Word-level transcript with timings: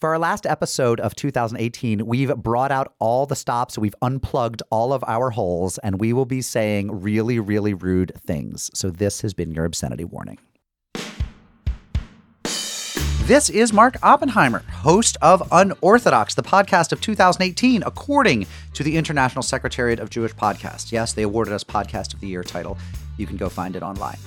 For 0.00 0.10
our 0.10 0.18
last 0.20 0.46
episode 0.46 1.00
of 1.00 1.16
2018, 1.16 2.06
we've 2.06 2.36
brought 2.36 2.70
out 2.70 2.94
all 3.00 3.26
the 3.26 3.34
stops, 3.34 3.76
we've 3.76 3.96
unplugged 4.00 4.62
all 4.70 4.92
of 4.92 5.02
our 5.08 5.30
holes, 5.30 5.76
and 5.78 5.98
we 5.98 6.12
will 6.12 6.24
be 6.24 6.40
saying 6.40 7.02
really, 7.02 7.40
really 7.40 7.74
rude 7.74 8.12
things. 8.24 8.70
So, 8.74 8.90
this 8.90 9.22
has 9.22 9.34
been 9.34 9.52
your 9.52 9.64
obscenity 9.64 10.04
warning. 10.04 10.38
This 13.24 13.50
is 13.50 13.72
Mark 13.72 13.96
Oppenheimer, 14.04 14.60
host 14.70 15.16
of 15.20 15.42
Unorthodox, 15.50 16.36
the 16.36 16.44
podcast 16.44 16.92
of 16.92 17.00
2018, 17.00 17.82
according 17.82 18.46
to 18.74 18.84
the 18.84 18.96
International 18.96 19.42
Secretariat 19.42 19.98
of 19.98 20.10
Jewish 20.10 20.32
Podcasts. 20.32 20.92
Yes, 20.92 21.12
they 21.12 21.24
awarded 21.24 21.52
us 21.52 21.64
Podcast 21.64 22.14
of 22.14 22.20
the 22.20 22.28
Year 22.28 22.44
title. 22.44 22.78
You 23.16 23.26
can 23.26 23.36
go 23.36 23.48
find 23.48 23.74
it 23.74 23.82
online. 23.82 24.18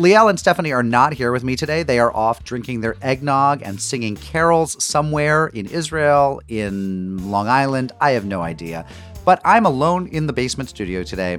Liel 0.00 0.30
and 0.30 0.40
Stephanie 0.40 0.72
are 0.72 0.82
not 0.82 1.12
here 1.12 1.30
with 1.30 1.44
me 1.44 1.56
today. 1.56 1.82
They 1.82 1.98
are 1.98 2.10
off 2.16 2.42
drinking 2.42 2.80
their 2.80 2.96
eggnog 3.02 3.60
and 3.62 3.78
singing 3.78 4.16
carols 4.16 4.82
somewhere 4.82 5.48
in 5.48 5.66
Israel, 5.66 6.40
in 6.48 7.30
Long 7.30 7.48
Island. 7.48 7.92
I 8.00 8.12
have 8.12 8.24
no 8.24 8.40
idea. 8.40 8.86
But 9.26 9.42
I'm 9.44 9.66
alone 9.66 10.06
in 10.06 10.26
the 10.26 10.32
basement 10.32 10.70
studio 10.70 11.02
today. 11.02 11.36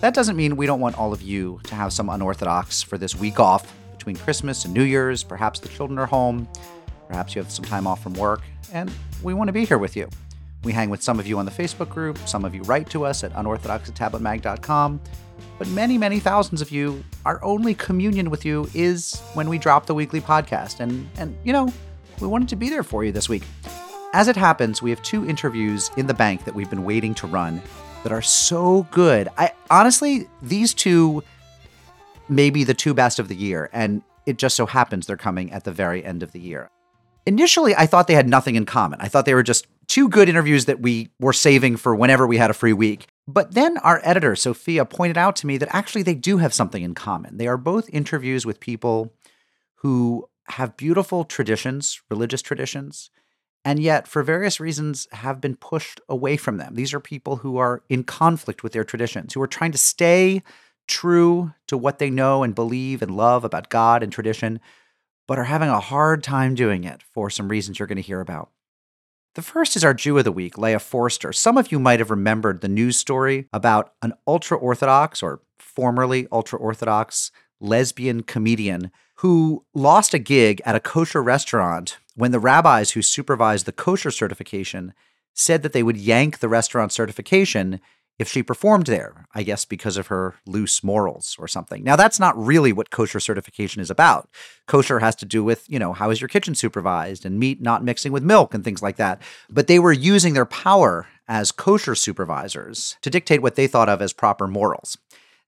That 0.00 0.14
doesn't 0.14 0.34
mean 0.34 0.56
we 0.56 0.64
don't 0.64 0.80
want 0.80 0.98
all 0.98 1.12
of 1.12 1.20
you 1.20 1.60
to 1.64 1.74
have 1.74 1.92
some 1.92 2.08
unorthodox 2.08 2.82
for 2.82 2.96
this 2.96 3.14
week 3.14 3.38
off 3.38 3.70
between 3.92 4.16
Christmas 4.16 4.64
and 4.64 4.72
New 4.72 4.84
Year's. 4.84 5.22
Perhaps 5.22 5.60
the 5.60 5.68
children 5.68 5.98
are 5.98 6.06
home. 6.06 6.48
Perhaps 7.06 7.34
you 7.34 7.42
have 7.42 7.52
some 7.52 7.66
time 7.66 7.86
off 7.86 8.02
from 8.02 8.14
work. 8.14 8.40
And 8.72 8.90
we 9.22 9.34
want 9.34 9.48
to 9.48 9.52
be 9.52 9.66
here 9.66 9.76
with 9.76 9.94
you. 9.94 10.08
We 10.64 10.72
hang 10.72 10.88
with 10.88 11.02
some 11.02 11.20
of 11.20 11.26
you 11.26 11.38
on 11.38 11.44
the 11.44 11.50
Facebook 11.50 11.90
group. 11.90 12.16
Some 12.26 12.46
of 12.46 12.54
you 12.54 12.62
write 12.62 12.88
to 12.90 13.04
us 13.04 13.24
at 13.24 13.32
unorthodox 13.34 13.90
at 13.90 13.94
tabletmag.com. 13.94 15.02
But 15.58 15.68
many, 15.68 15.98
many 15.98 16.20
thousands 16.20 16.60
of 16.60 16.70
you, 16.70 17.04
our 17.24 17.42
only 17.44 17.74
communion 17.74 18.30
with 18.30 18.44
you 18.44 18.68
is 18.74 19.20
when 19.34 19.48
we 19.48 19.58
drop 19.58 19.86
the 19.86 19.94
weekly 19.94 20.20
podcast. 20.20 20.80
And, 20.80 21.08
and 21.16 21.36
you 21.44 21.52
know, 21.52 21.72
we 22.20 22.26
wanted 22.26 22.48
to 22.50 22.56
be 22.56 22.68
there 22.68 22.82
for 22.82 23.04
you 23.04 23.12
this 23.12 23.28
week. 23.28 23.42
As 24.12 24.28
it 24.28 24.36
happens, 24.36 24.82
we 24.82 24.90
have 24.90 25.02
two 25.02 25.26
interviews 25.26 25.90
in 25.96 26.06
the 26.06 26.14
bank 26.14 26.44
that 26.44 26.54
we've 26.54 26.70
been 26.70 26.84
waiting 26.84 27.14
to 27.14 27.26
run 27.26 27.62
that 28.02 28.12
are 28.12 28.22
so 28.22 28.86
good. 28.90 29.28
I 29.38 29.52
honestly, 29.70 30.28
these 30.42 30.74
two 30.74 31.22
may 32.28 32.50
be 32.50 32.64
the 32.64 32.74
two 32.74 32.94
best 32.94 33.18
of 33.18 33.28
the 33.28 33.36
year, 33.36 33.70
and 33.72 34.02
it 34.26 34.38
just 34.38 34.56
so 34.56 34.66
happens 34.66 35.06
they're 35.06 35.16
coming 35.16 35.52
at 35.52 35.64
the 35.64 35.72
very 35.72 36.04
end 36.04 36.22
of 36.22 36.32
the 36.32 36.40
year. 36.40 36.70
Initially, 37.26 37.74
I 37.74 37.86
thought 37.86 38.06
they 38.06 38.14
had 38.14 38.28
nothing 38.28 38.56
in 38.56 38.64
common. 38.64 39.00
I 39.00 39.08
thought 39.08 39.26
they 39.26 39.34
were 39.34 39.42
just 39.42 39.66
two 39.86 40.08
good 40.08 40.28
interviews 40.28 40.64
that 40.66 40.80
we 40.80 41.10
were 41.18 41.32
saving 41.32 41.76
for 41.76 41.94
whenever 41.94 42.26
we 42.26 42.36
had 42.36 42.50
a 42.50 42.54
free 42.54 42.72
week. 42.72 43.06
But 43.32 43.54
then 43.54 43.78
our 43.78 44.00
editor, 44.02 44.34
Sophia, 44.34 44.84
pointed 44.84 45.16
out 45.16 45.36
to 45.36 45.46
me 45.46 45.56
that 45.58 45.74
actually 45.74 46.02
they 46.02 46.14
do 46.14 46.38
have 46.38 46.52
something 46.52 46.82
in 46.82 46.94
common. 46.94 47.36
They 47.36 47.46
are 47.46 47.56
both 47.56 47.88
interviews 47.92 48.44
with 48.44 48.58
people 48.58 49.12
who 49.76 50.28
have 50.48 50.76
beautiful 50.76 51.24
traditions, 51.24 52.00
religious 52.10 52.42
traditions, 52.42 53.10
and 53.64 53.78
yet, 53.78 54.08
for 54.08 54.22
various 54.22 54.58
reasons, 54.58 55.06
have 55.12 55.40
been 55.40 55.54
pushed 55.54 56.00
away 56.08 56.36
from 56.36 56.56
them. 56.56 56.74
These 56.74 56.94
are 56.94 57.00
people 57.00 57.36
who 57.36 57.58
are 57.58 57.82
in 57.88 58.04
conflict 58.04 58.62
with 58.62 58.72
their 58.72 58.84
traditions, 58.84 59.34
who 59.34 59.42
are 59.42 59.46
trying 59.46 59.72
to 59.72 59.78
stay 59.78 60.42
true 60.88 61.52
to 61.66 61.76
what 61.76 61.98
they 61.98 62.10
know 62.10 62.42
and 62.42 62.54
believe 62.54 63.02
and 63.02 63.16
love 63.16 63.44
about 63.44 63.68
God 63.68 64.02
and 64.02 64.10
tradition, 64.10 64.60
but 65.28 65.38
are 65.38 65.44
having 65.44 65.68
a 65.68 65.78
hard 65.78 66.24
time 66.24 66.54
doing 66.54 66.84
it 66.84 67.02
for 67.02 67.30
some 67.30 67.48
reasons 67.48 67.78
you're 67.78 67.86
going 67.86 67.96
to 67.96 68.02
hear 68.02 68.20
about. 68.20 68.50
The 69.36 69.42
first 69.42 69.76
is 69.76 69.84
our 69.84 69.94
Jew 69.94 70.18
of 70.18 70.24
the 70.24 70.32
Week, 70.32 70.58
Leah 70.58 70.80
Forster. 70.80 71.32
Some 71.32 71.56
of 71.56 71.70
you 71.70 71.78
might 71.78 72.00
have 72.00 72.10
remembered 72.10 72.60
the 72.60 72.68
news 72.68 72.96
story 72.96 73.46
about 73.52 73.92
an 74.02 74.12
ultra 74.26 74.58
Orthodox 74.58 75.22
or 75.22 75.40
formerly 75.56 76.26
ultra 76.32 76.58
Orthodox 76.58 77.30
lesbian 77.60 78.24
comedian 78.24 78.90
who 79.16 79.64
lost 79.72 80.14
a 80.14 80.18
gig 80.18 80.60
at 80.64 80.74
a 80.74 80.80
kosher 80.80 81.22
restaurant 81.22 81.98
when 82.16 82.32
the 82.32 82.40
rabbis 82.40 82.92
who 82.92 83.02
supervised 83.02 83.66
the 83.66 83.72
kosher 83.72 84.10
certification 84.10 84.94
said 85.32 85.62
that 85.62 85.72
they 85.72 85.84
would 85.84 85.96
yank 85.96 86.40
the 86.40 86.48
restaurant 86.48 86.90
certification 86.90 87.80
if 88.20 88.28
she 88.28 88.42
performed 88.42 88.84
there, 88.84 89.26
I 89.34 89.42
guess 89.42 89.64
because 89.64 89.96
of 89.96 90.08
her 90.08 90.34
loose 90.46 90.84
morals 90.84 91.36
or 91.38 91.48
something. 91.48 91.82
Now, 91.82 91.96
that's 91.96 92.20
not 92.20 92.36
really 92.36 92.70
what 92.70 92.90
kosher 92.90 93.18
certification 93.18 93.80
is 93.80 93.90
about. 93.90 94.28
Kosher 94.66 94.98
has 94.98 95.16
to 95.16 95.24
do 95.24 95.42
with, 95.42 95.64
you 95.70 95.78
know, 95.78 95.94
how 95.94 96.10
is 96.10 96.20
your 96.20 96.28
kitchen 96.28 96.54
supervised 96.54 97.24
and 97.24 97.38
meat 97.38 97.62
not 97.62 97.82
mixing 97.82 98.12
with 98.12 98.22
milk 98.22 98.52
and 98.52 98.62
things 98.62 98.82
like 98.82 98.96
that. 98.96 99.22
But 99.48 99.68
they 99.68 99.78
were 99.78 99.90
using 99.90 100.34
their 100.34 100.44
power 100.44 101.06
as 101.28 101.50
kosher 101.50 101.94
supervisors 101.94 102.98
to 103.00 103.08
dictate 103.08 103.40
what 103.40 103.54
they 103.54 103.66
thought 103.66 103.88
of 103.88 104.02
as 104.02 104.12
proper 104.12 104.46
morals. 104.46 104.98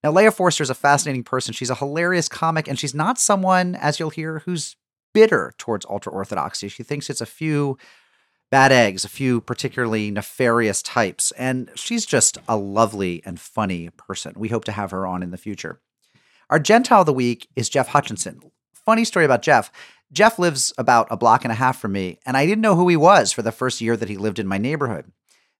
Now, 0.03 0.11
Leah 0.11 0.33
Forster 0.33 0.63
is 0.63 0.71
a 0.71 0.75
fascinating 0.75 1.25
person. 1.25 1.53
She's 1.53 1.69
a 1.69 1.75
hilarious 1.75 2.27
comic, 2.27 2.69
and 2.69 2.79
she's 2.79 2.95
not 2.95 3.19
someone, 3.19 3.75
as 3.75 4.01
you'll 4.01 4.09
hear, 4.09 4.39
who's 4.47 4.77
bitter 5.13 5.53
towards 5.59 5.85
ultra 5.91 6.11
orthodoxy. 6.11 6.69
She 6.69 6.83
thinks 6.83 7.11
it's 7.11 7.21
a 7.21 7.27
few 7.27 7.77
bad 8.53 8.71
eggs, 8.71 9.03
a 9.03 9.09
few 9.09 9.41
particularly 9.41 10.11
nefarious 10.11 10.83
types, 10.83 11.33
and 11.39 11.71
she's 11.75 12.05
just 12.05 12.37
a 12.47 12.55
lovely 12.55 13.23
and 13.25 13.41
funny 13.41 13.89
person. 13.97 14.35
We 14.37 14.51
hope 14.51 14.67
to 14.67 14.73
have 14.73 14.91
her 14.91 15.07
on 15.07 15.23
in 15.23 15.31
the 15.31 15.39
future. 15.39 15.81
Our 16.51 16.59
Gentile 16.59 17.01
of 17.01 17.07
the 17.07 17.15
week 17.15 17.49
is 17.57 17.71
Jeff 17.71 17.89
Hutchinson. 17.89 18.41
Funny 18.75 19.07
story 19.07 19.25
about 19.25 19.41
Jeff. 19.41 19.73
Jeff 20.13 20.39
lives 20.39 20.71
about 20.77 21.09
a 21.11 21.17
block 21.17 21.47
and 21.47 21.51
a 21.51 21.55
half 21.55 21.81
from 21.81 21.93
me, 21.93 22.19
and 22.27 22.37
I 22.37 22.45
didn't 22.45 22.61
know 22.61 22.77
who 22.77 22.89
he 22.89 22.97
was 22.97 23.33
for 23.33 23.41
the 23.41 23.53
first 23.53 23.81
year 23.81 23.97
that 23.97 24.11
he 24.11 24.19
lived 24.19 24.39
in 24.39 24.47
my 24.47 24.59
neighborhood. 24.59 25.11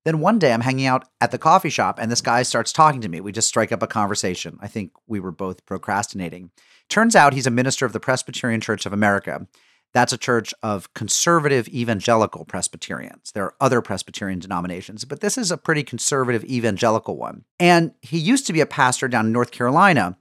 Then 0.05 0.21
one 0.21 0.39
day 0.39 0.53
I'm 0.53 0.61
hanging 0.61 0.85
out 0.85 1.09
at 1.19 1.31
the 1.31 1.39
coffee 1.39 1.71
shop, 1.71 1.99
and 1.99 2.13
this 2.13 2.21
guy 2.21 2.43
starts 2.43 2.75
talking 2.75 3.01
to 3.01 3.09
me. 3.09 3.23
We 3.23 3.33
just 3.33 3.49
strike 3.49 3.73
up 3.73 3.83
a 3.83 3.87
conversation. 3.87 4.59
I 4.61 4.69
think 4.69 4.93
we 5.07 5.19
were 5.19 5.33
both 5.33 5.65
procrastinating. 5.65 6.51
Turns 6.91 7.17
out 7.17 7.33
he's 7.33 7.47
a 7.47 7.51
minister 7.51 7.87
of 7.87 7.95
the 7.95 8.01
Presbyterian 8.01 8.61
Church 8.61 8.85
of 8.85 8.93
America. 8.93 9.47
That's 9.95 10.13
a 10.13 10.19
church 10.19 10.55
of 10.63 10.93
conservative 10.95 11.69
evangelical 11.69 12.45
Presbyterians. 12.45 13.33
There 13.33 13.45
are 13.45 13.55
other 13.61 13.83
Presbyterian 13.83 14.39
denominations, 14.39 15.05
but 15.05 15.21
this 15.21 15.37
is 15.37 15.51
a 15.51 15.59
pretty 15.59 15.83
conservative 15.83 16.45
evangelical 16.45 17.17
one. 17.17 17.45
And 17.61 17.93
he 18.01 18.19
used 18.19 18.47
to 18.47 18.53
be 18.53 18.61
a 18.61 18.67
pastor 18.67 19.07
down 19.07 19.27
in 19.27 19.33
North 19.33 19.51
Carolina, 19.51 20.17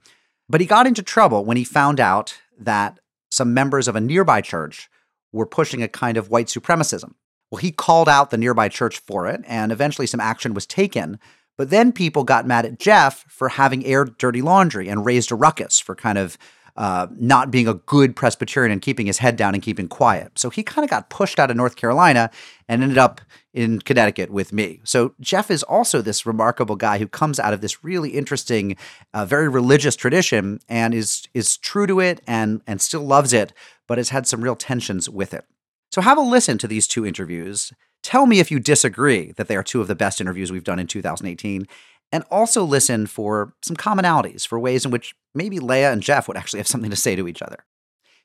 but 0.48 0.60
he 0.60 0.66
got 0.66 0.86
into 0.86 1.02
trouble 1.02 1.44
when 1.44 1.56
he 1.56 1.64
found 1.64 2.00
out 2.00 2.38
that 2.58 2.98
some 3.30 3.54
members 3.54 3.88
of 3.88 3.96
a 3.96 4.00
nearby 4.00 4.42
church 4.42 4.90
were 5.32 5.46
pushing 5.46 5.82
a 5.82 5.88
kind 5.88 6.18
of 6.18 6.28
white 6.28 6.48
supremacism. 6.48 7.14
Well, 7.50 7.60
he 7.60 7.72
called 7.72 8.08
out 8.08 8.30
the 8.30 8.38
nearby 8.38 8.68
church 8.68 8.98
for 8.98 9.26
it, 9.26 9.42
and 9.46 9.72
eventually 9.72 10.06
some 10.06 10.20
action 10.20 10.52
was 10.52 10.66
taken. 10.66 11.18
But 11.56 11.70
then 11.70 11.92
people 11.92 12.24
got 12.24 12.46
mad 12.46 12.66
at 12.66 12.78
Jeff 12.78 13.24
for 13.28 13.50
having 13.50 13.84
aired 13.84 14.18
dirty 14.18 14.42
laundry 14.42 14.88
and 14.88 15.04
raised 15.04 15.30
a 15.30 15.34
ruckus 15.34 15.78
for 15.78 15.94
kind 15.94 16.18
of 16.18 16.36
uh, 16.76 17.06
not 17.18 17.50
being 17.50 17.68
a 17.68 17.74
good 17.74 18.16
Presbyterian 18.16 18.72
and 18.72 18.80
keeping 18.80 19.06
his 19.06 19.18
head 19.18 19.36
down 19.36 19.54
and 19.54 19.62
keeping 19.62 19.88
quiet. 19.88 20.38
So 20.38 20.48
he 20.48 20.62
kind 20.62 20.84
of 20.84 20.90
got 20.90 21.10
pushed 21.10 21.38
out 21.38 21.50
of 21.50 21.56
North 21.56 21.76
Carolina 21.76 22.30
and 22.68 22.82
ended 22.82 22.98
up 22.98 23.20
in 23.52 23.80
Connecticut 23.80 24.30
with 24.30 24.52
me. 24.52 24.80
So 24.84 25.14
Jeff 25.20 25.50
is 25.50 25.62
also 25.62 26.00
this 26.00 26.24
remarkable 26.24 26.76
guy 26.76 26.98
who 26.98 27.06
comes 27.06 27.38
out 27.38 27.52
of 27.52 27.60
this 27.60 27.84
really 27.84 28.10
interesting, 28.10 28.76
uh, 29.12 29.26
very 29.26 29.48
religious 29.48 29.96
tradition 29.96 30.60
and 30.68 30.94
is 30.94 31.28
is 31.34 31.58
true 31.58 31.86
to 31.86 32.00
it 32.00 32.22
and 32.26 32.62
and 32.66 32.80
still 32.80 33.04
loves 33.04 33.32
it, 33.32 33.52
but 33.86 33.98
has 33.98 34.08
had 34.08 34.26
some 34.26 34.42
real 34.42 34.56
tensions 34.56 35.08
with 35.08 35.34
it. 35.34 35.44
So 35.90 36.00
have 36.00 36.16
a 36.16 36.22
listen 36.22 36.56
to 36.58 36.66
these 36.66 36.88
two 36.88 37.04
interviews. 37.04 37.72
Tell 38.02 38.26
me 38.26 38.40
if 38.40 38.50
you 38.50 38.58
disagree 38.58 39.32
that 39.32 39.46
they 39.46 39.56
are 39.56 39.62
two 39.62 39.80
of 39.80 39.88
the 39.88 39.94
best 39.94 40.20
interviews 40.20 40.50
we've 40.50 40.64
done 40.64 40.78
in 40.78 40.86
2018 40.86 41.68
and 42.12 42.24
also 42.30 42.62
listen 42.62 43.06
for 43.06 43.54
some 43.62 43.76
commonalities, 43.76 44.46
for 44.46 44.60
ways 44.60 44.84
in 44.84 44.90
which 44.90 45.14
maybe 45.34 45.58
Leah 45.58 45.90
and 45.90 46.02
Jeff 46.02 46.28
would 46.28 46.36
actually 46.36 46.60
have 46.60 46.68
something 46.68 46.90
to 46.90 46.96
say 46.96 47.16
to 47.16 47.26
each 47.26 47.42
other. 47.42 47.64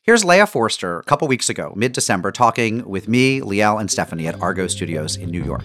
Here's 0.04 0.24
Leah 0.24 0.48
Forster 0.48 1.00
a 1.00 1.04
couple 1.04 1.28
weeks 1.28 1.50
ago, 1.50 1.74
mid 1.76 1.94
December, 1.94 2.32
talking 2.32 2.88
with 2.88 3.08
me, 3.08 3.42
Liel, 3.42 3.80
and 3.80 3.90
Stephanie 3.90 4.28
at 4.28 4.40
Argo 4.42 4.68
Studios 4.68 5.16
in 5.16 5.32
New 5.32 5.44
York. 5.44 5.64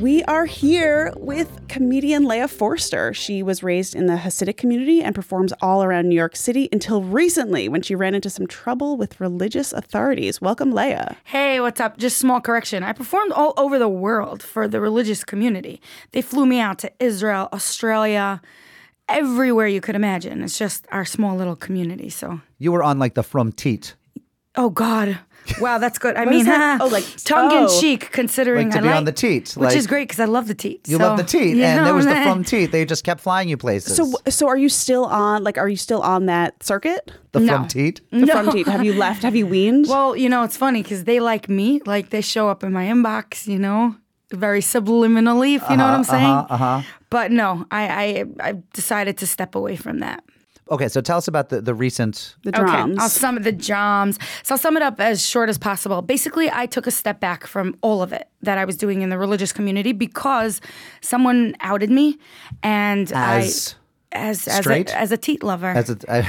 We 0.00 0.22
are 0.24 0.46
here 0.46 1.12
with 1.18 1.68
comedian 1.68 2.24
Leah 2.24 2.48
Forster. 2.48 3.12
She 3.12 3.42
was 3.42 3.62
raised 3.62 3.94
in 3.94 4.06
the 4.06 4.14
Hasidic 4.14 4.56
community 4.56 5.02
and 5.02 5.14
performs 5.14 5.52
all 5.60 5.84
around 5.84 6.08
New 6.08 6.14
York 6.14 6.36
City 6.36 6.70
until 6.72 7.02
recently 7.02 7.68
when 7.68 7.82
she 7.82 7.94
ran 7.94 8.14
into 8.14 8.30
some 8.30 8.46
trouble 8.46 8.96
with 8.96 9.20
religious 9.20 9.74
authorities. 9.74 10.40
Welcome, 10.40 10.72
Leah. 10.72 11.18
Hey, 11.24 11.60
what's 11.60 11.82
up? 11.82 11.98
Just 11.98 12.16
small 12.16 12.40
correction. 12.40 12.82
I 12.82 12.94
performed 12.94 13.32
all 13.32 13.52
over 13.58 13.78
the 13.78 13.90
world 13.90 14.42
for 14.42 14.66
the 14.66 14.80
religious 14.80 15.22
community. 15.22 15.82
They 16.12 16.22
flew 16.22 16.46
me 16.46 16.60
out 16.60 16.78
to 16.78 16.92
Israel, 16.98 17.50
Australia, 17.52 18.40
everywhere 19.06 19.66
you 19.68 19.82
could 19.82 19.96
imagine. 19.96 20.42
It's 20.42 20.56
just 20.56 20.86
our 20.90 21.04
small 21.04 21.36
little 21.36 21.56
community. 21.56 22.08
So 22.08 22.40
You 22.56 22.72
were 22.72 22.82
on 22.82 22.98
like 22.98 23.12
the 23.12 23.22
From 23.22 23.52
Teat. 23.52 23.96
Oh 24.56 24.70
God! 24.70 25.18
Wow, 25.60 25.78
that's 25.78 25.98
good. 25.98 26.16
I 26.16 26.24
mean, 26.24 26.40
is 26.40 26.46
that? 26.46 26.80
Oh, 26.80 26.86
like- 26.86 27.04
tongue 27.24 27.50
in 27.52 27.64
oh. 27.64 27.80
cheek, 27.80 28.10
considering 28.12 28.68
Like 28.68 28.72
to 28.74 28.78
I 28.78 28.82
be 28.82 28.88
like 28.88 28.96
on 28.96 29.04
the 29.04 29.12
teat, 29.12 29.52
which 29.56 29.74
is 29.74 29.86
great 29.86 30.08
because 30.08 30.20
I 30.20 30.24
love 30.24 30.48
the 30.48 30.54
teat. 30.54 30.88
You 30.88 30.98
so, 30.98 31.04
love 31.04 31.16
the 31.16 31.24
teat, 31.24 31.56
you 31.56 31.62
and 31.62 31.78
there 31.78 31.84
know, 31.84 31.94
was 31.94 32.04
the 32.06 32.12
man. 32.12 32.26
From 32.26 32.44
Teat. 32.44 32.72
They 32.72 32.84
just 32.84 33.04
kept 33.04 33.20
flying 33.20 33.48
you 33.48 33.56
places. 33.56 33.96
So, 33.96 34.12
so 34.28 34.48
are 34.48 34.56
you 34.56 34.68
still 34.68 35.04
on? 35.04 35.44
Like, 35.44 35.58
are 35.58 35.68
you 35.68 35.76
still 35.76 36.02
on 36.02 36.26
that 36.26 36.62
circuit? 36.62 37.10
the 37.32 37.40
No. 37.40 37.58
From 37.58 37.68
Teat. 37.68 38.00
The 38.10 38.26
from 38.26 38.50
teat. 38.50 38.66
Have 38.66 38.84
you 38.84 38.94
left? 38.94 39.22
Have 39.22 39.36
you 39.36 39.46
weaned? 39.46 39.86
Well, 39.88 40.16
you 40.16 40.28
know, 40.28 40.42
it's 40.44 40.56
funny 40.56 40.82
because 40.82 41.04
they 41.04 41.20
like 41.20 41.48
me. 41.48 41.80
Like 41.84 42.10
they 42.10 42.20
show 42.20 42.48
up 42.48 42.64
in 42.64 42.72
my 42.72 42.86
inbox. 42.86 43.46
You 43.46 43.58
know, 43.58 43.96
very 44.30 44.60
subliminally, 44.60 45.56
if 45.56 45.68
you 45.68 45.76
know 45.76 45.84
what 45.84 45.94
I'm 45.94 46.04
saying. 46.04 46.24
Uh 46.24 46.56
huh. 46.56 46.82
But 47.10 47.30
no, 47.30 47.66
I, 47.70 47.88
I 47.88 48.24
I 48.48 48.62
decided 48.72 49.18
to 49.18 49.26
step 49.26 49.54
away 49.54 49.76
from 49.76 50.00
that. 50.00 50.24
Okay, 50.70 50.88
so 50.88 51.00
tell 51.02 51.18
us 51.18 51.28
about 51.28 51.50
the, 51.50 51.60
the 51.60 51.74
recent. 51.74 52.36
The 52.42 52.52
drums. 52.52 52.96
Okay, 52.96 53.02
I'll 53.02 53.08
sum 53.10 53.42
the 53.42 53.52
drums. 53.52 54.18
So 54.42 54.54
I'll 54.54 54.58
sum 54.58 54.76
it 54.76 54.82
up 54.82 54.98
as 54.98 55.24
short 55.26 55.48
as 55.50 55.58
possible. 55.58 56.00
Basically, 56.00 56.50
I 56.50 56.64
took 56.66 56.86
a 56.86 56.90
step 56.90 57.20
back 57.20 57.46
from 57.46 57.76
all 57.82 58.00
of 58.02 58.12
it 58.12 58.28
that 58.40 58.56
I 58.56 58.64
was 58.64 58.76
doing 58.76 59.02
in 59.02 59.10
the 59.10 59.18
religious 59.18 59.52
community 59.52 59.92
because 59.92 60.60
someone 61.02 61.54
outed 61.60 61.90
me, 61.90 62.18
and 62.62 63.12
As 63.12 63.76
I 64.14 64.18
as 64.18 64.48
as 64.48 64.56
straight? 64.60 64.90
a, 64.90 64.98
as 64.98 65.12
a 65.12 65.16
teat 65.18 65.42
lover. 65.42 65.68
As 65.68 65.90
a, 65.90 65.98
I, 66.08 66.28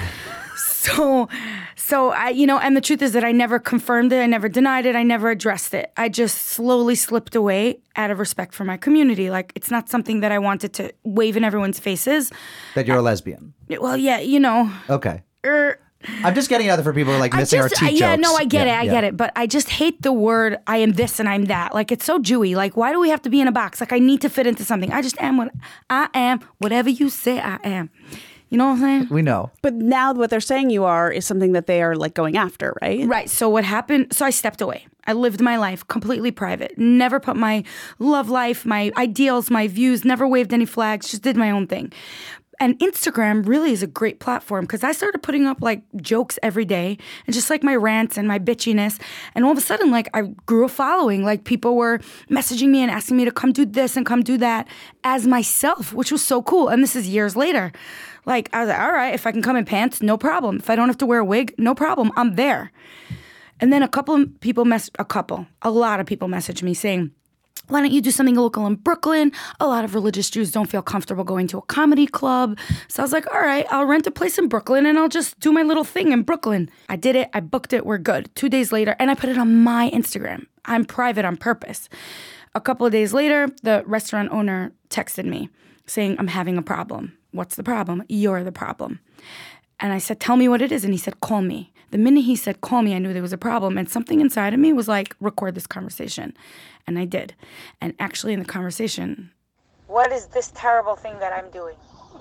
so 0.96 1.28
so 1.76 2.10
I 2.12 2.30
you 2.30 2.46
know, 2.48 2.58
and 2.60 2.76
the 2.76 2.82
truth 2.82 3.02
is 3.02 3.14
that 3.14 3.24
I 3.24 3.32
never 3.32 3.60
confirmed 3.60 4.12
it, 4.14 4.22
I 4.22 4.26
never 4.28 4.50
denied 4.50 4.86
it, 4.86 4.96
I 4.96 5.04
never 5.04 5.30
addressed 5.30 5.74
it. 5.74 5.92
I 5.98 6.10
just 6.10 6.38
slowly 6.38 6.96
slipped 6.96 7.36
away 7.36 7.80
out 7.96 8.12
of 8.12 8.20
respect 8.20 8.54
for 8.54 8.64
my 8.66 8.78
community. 8.78 9.30
Like 9.30 9.52
it's 9.56 9.72
not 9.72 9.90
something 9.90 10.20
that 10.22 10.32
I 10.32 10.40
wanted 10.40 10.74
to 10.74 10.94
wave 11.04 11.38
in 11.38 11.44
everyone's 11.44 11.80
faces. 11.80 12.32
that 12.76 12.88
you're 12.88 12.98
a 12.98 13.02
lesbian. 13.02 13.54
Well, 13.70 13.98
yeah, 13.98 14.20
you 14.20 14.40
know. 14.40 14.72
Okay. 14.90 15.24
er, 15.46 15.80
I'm 16.24 16.36
just 16.36 16.50
getting 16.50 16.70
out 16.70 16.76
there 16.76 16.84
for 16.84 16.94
people 16.94 17.14
who 17.14 17.18
are 17.18 17.20
like 17.20 17.34
I 17.34 17.40
missing 17.40 17.60
just, 17.62 17.82
our 17.82 17.90
teeth 17.90 18.00
yeah, 18.00 18.16
jokes. 18.16 18.28
no, 18.28 18.36
I 18.36 18.46
get 18.46 18.68
Yeah, 18.68 18.76
it, 18.76 18.80
I 18.80 18.84
yeah. 18.84 18.92
get 18.92 19.04
it, 19.06 19.18
but 19.18 19.32
I 19.36 19.48
just 19.48 19.70
hate 19.70 20.02
the 20.04 20.14
word 20.14 20.58
"I 20.68 20.78
am 20.78 20.92
this" 20.94 21.20
and 21.20 21.28
"I'm 21.28 21.46
that." 21.46 21.74
Like 21.74 21.92
it's 21.92 22.06
so 22.06 22.20
Jewy. 22.20 22.56
Like 22.56 22.78
why 22.78 22.92
do 22.92 23.00
we 23.00 23.10
have 23.10 23.22
to 23.24 23.30
be 23.30 23.42
in 23.42 23.48
a 23.48 23.52
box? 23.52 23.80
Like 23.80 23.92
I 23.94 24.00
need 24.00 24.22
to 24.22 24.30
fit 24.30 24.46
into 24.46 24.64
something. 24.64 24.92
I 24.92 25.02
just 25.02 25.20
am 25.20 25.38
what 25.38 25.52
I 25.90 26.10
am. 26.14 26.42
Whatever 26.60 26.90
you 26.90 27.10
say, 27.10 27.40
I 27.40 27.58
am. 27.64 27.90
You 28.50 28.58
know 28.58 28.68
what 28.68 28.74
I'm 28.74 28.80
saying? 28.80 29.08
We 29.10 29.22
know. 29.22 29.52
But 29.62 29.74
now 29.74 30.14
what 30.14 30.30
they're 30.30 30.40
saying 30.40 30.70
you 30.70 30.86
are 30.86 31.12
is 31.12 31.26
something 31.26 31.54
that 31.54 31.68
they 31.68 31.82
are 31.82 31.96
like 31.96 32.14
going 32.14 32.38
after, 32.38 32.78
right? 32.82 33.06
Right. 33.08 33.30
So 33.30 33.50
what 33.50 33.64
happened? 33.64 34.14
So 34.14 34.26
I 34.26 34.30
stepped 34.30 34.62
away. 34.62 34.88
I 35.08 35.14
lived 35.14 35.42
my 35.42 35.58
life 35.58 35.88
completely 35.88 36.32
private. 36.32 36.78
Never 36.78 37.20
put 37.20 37.36
my 37.36 37.64
love 38.00 38.30
life, 38.30 38.66
my 38.66 38.92
ideals, 38.98 39.52
my 39.52 39.68
views, 39.68 40.04
never 40.04 40.28
waved 40.28 40.54
any 40.54 40.66
flags, 40.66 41.10
just 41.10 41.22
did 41.22 41.38
my 41.38 41.52
own 41.52 41.68
thing. 41.68 41.92
And 42.60 42.80
Instagram 42.80 43.48
really 43.48 43.72
is 43.72 43.84
a 43.84 43.88
great 43.88 44.20
platform 44.20 44.66
because 44.66 44.84
I 44.84 44.92
started 44.92 45.22
putting 45.22 45.46
up 45.46 45.62
like 45.62 45.84
jokes 45.98 46.40
every 46.42 46.66
day 46.66 46.98
and 47.26 47.34
just 47.34 47.50
like 47.50 47.64
my 47.64 47.76
rants 47.76 48.18
and 48.18 48.28
my 48.28 48.40
bitchiness. 48.40 49.00
And 49.34 49.46
all 49.46 49.52
of 49.52 49.58
a 49.58 49.62
sudden, 49.62 49.92
like 49.92 50.10
I 50.14 50.24
grew 50.46 50.66
a 50.66 50.70
following. 50.70 51.24
Like 51.24 51.44
people 51.44 51.76
were 51.76 52.00
messaging 52.30 52.70
me 52.70 52.82
and 52.82 52.92
asking 52.92 53.18
me 53.18 53.26
to 53.26 53.32
come 53.32 53.52
do 53.52 53.66
this 53.66 53.98
and 53.98 54.06
come 54.06 54.24
do 54.24 54.38
that 54.38 54.68
as 55.04 55.28
myself, 55.28 55.94
which 55.94 56.12
was 56.12 56.24
so 56.24 56.42
cool. 56.42 56.70
And 56.70 56.82
this 56.82 56.96
is 56.96 57.08
years 57.08 57.36
later. 57.36 57.72
Like 58.26 58.50
I 58.54 58.62
was 58.62 58.70
like, 58.70 58.80
all 58.80 58.92
right, 58.92 59.14
if 59.14 59.28
I 59.28 59.32
can 59.32 59.42
come 59.42 59.56
in 59.56 59.66
pants, 59.66 60.02
no 60.02 60.18
problem. 60.18 60.58
If 60.58 60.70
I 60.70 60.76
don't 60.76 60.88
have 60.88 60.98
to 61.00 61.06
wear 61.06 61.20
a 61.20 61.26
wig, 61.26 61.54
no 61.58 61.76
problem. 61.76 62.12
I'm 62.16 62.36
there. 62.36 62.72
And 63.60 63.72
then 63.72 63.84
a 63.84 63.88
couple 63.88 64.16
of 64.16 64.40
people 64.42 64.66
mess 64.66 64.90
a 65.00 65.06
couple, 65.06 65.48
a 65.62 65.70
lot 65.70 66.00
of 66.00 66.06
people 66.06 66.28
messaged 66.28 66.62
me 66.62 66.74
saying, 66.74 67.12
why 67.68 67.82
don't 67.82 67.92
you 67.92 68.02
do 68.02 68.12
something 68.12 68.36
local 68.36 68.66
in 68.68 68.76
Brooklyn? 68.76 69.32
A 69.60 69.68
lot 69.68 69.84
of 69.84 69.96
religious 69.96 70.30
Jews 70.30 70.52
don't 70.52 70.70
feel 70.70 70.82
comfortable 70.82 71.24
going 71.24 71.48
to 71.48 71.58
a 71.58 71.62
comedy 71.64 72.08
club. 72.08 72.58
So 72.88 73.02
I 73.02 73.04
was 73.04 73.12
like, 73.12 73.26
all 73.34 73.42
right, 73.42 73.66
I'll 73.72 73.86
rent 73.86 74.08
a 74.08 74.12
place 74.12 74.38
in 74.38 74.48
Brooklyn 74.48 74.86
and 74.86 74.98
I'll 74.98 75.10
just 75.10 75.40
do 75.40 75.52
my 75.52 75.64
little 75.64 75.84
thing 75.84 76.12
in 76.12 76.24
Brooklyn. 76.24 76.70
I 76.90 76.96
did 76.96 77.16
it, 77.16 77.30
I 77.34 77.40
booked 77.40 77.74
it, 77.74 77.86
we're 77.86 77.98
good. 77.98 78.30
Two 78.36 78.50
days 78.50 78.72
later, 78.72 78.96
and 79.00 79.10
I 79.10 79.16
put 79.16 79.30
it 79.30 79.38
on 79.38 79.64
my 79.64 79.90
Instagram. 79.92 80.46
I'm 80.66 80.86
private 80.86 81.26
on 81.26 81.38
purpose. 81.38 81.90
A 82.54 82.62
couple 82.62 82.86
of 82.86 82.92
days 82.92 83.14
later, 83.14 83.50
the 83.64 83.84
restaurant 83.86 84.32
owner 84.32 84.72
texted 84.90 85.26
me 85.26 85.50
saying, 85.88 86.16
I'm 86.18 86.28
having 86.28 86.58
a 86.58 86.62
problem. 86.62 87.18
What's 87.32 87.56
the 87.56 87.64
problem? 87.64 88.04
You're 88.08 88.44
the 88.44 88.52
problem. 88.52 89.00
And 89.80 89.92
I 89.92 89.98
said, 89.98 90.20
Tell 90.20 90.38
me 90.38 90.48
what 90.48 90.62
it 90.62 90.72
is. 90.72 90.84
And 90.84 90.94
he 90.94 90.98
said, 90.98 91.20
Call 91.20 91.42
me. 91.42 91.74
The 91.92 91.98
minute 91.98 92.26
he 92.26 92.36
said, 92.36 92.62
Call 92.62 92.82
me, 92.82 92.96
I 92.96 93.00
knew 93.00 93.14
there 93.14 93.22
was 93.22 93.34
a 93.34 93.38
problem. 93.38 93.78
And 93.78 93.90
something 93.90 94.20
inside 94.22 94.54
of 94.54 94.60
me 94.60 94.74
was 94.74 94.88
like, 94.88 95.16
Record 95.20 95.56
this 95.56 95.68
conversation. 95.68 96.36
And 96.88 97.00
I 97.00 97.06
did. 97.06 97.34
And 97.82 97.94
actually, 98.00 98.34
in 98.34 98.40
the 98.40 98.46
conversation, 98.46 99.32
What 99.88 100.12
is 100.12 100.28
this 100.28 100.52
terrible 100.56 100.96
thing 100.96 101.18
that 101.20 101.34
I'm 101.34 101.50
doing? 101.52 101.76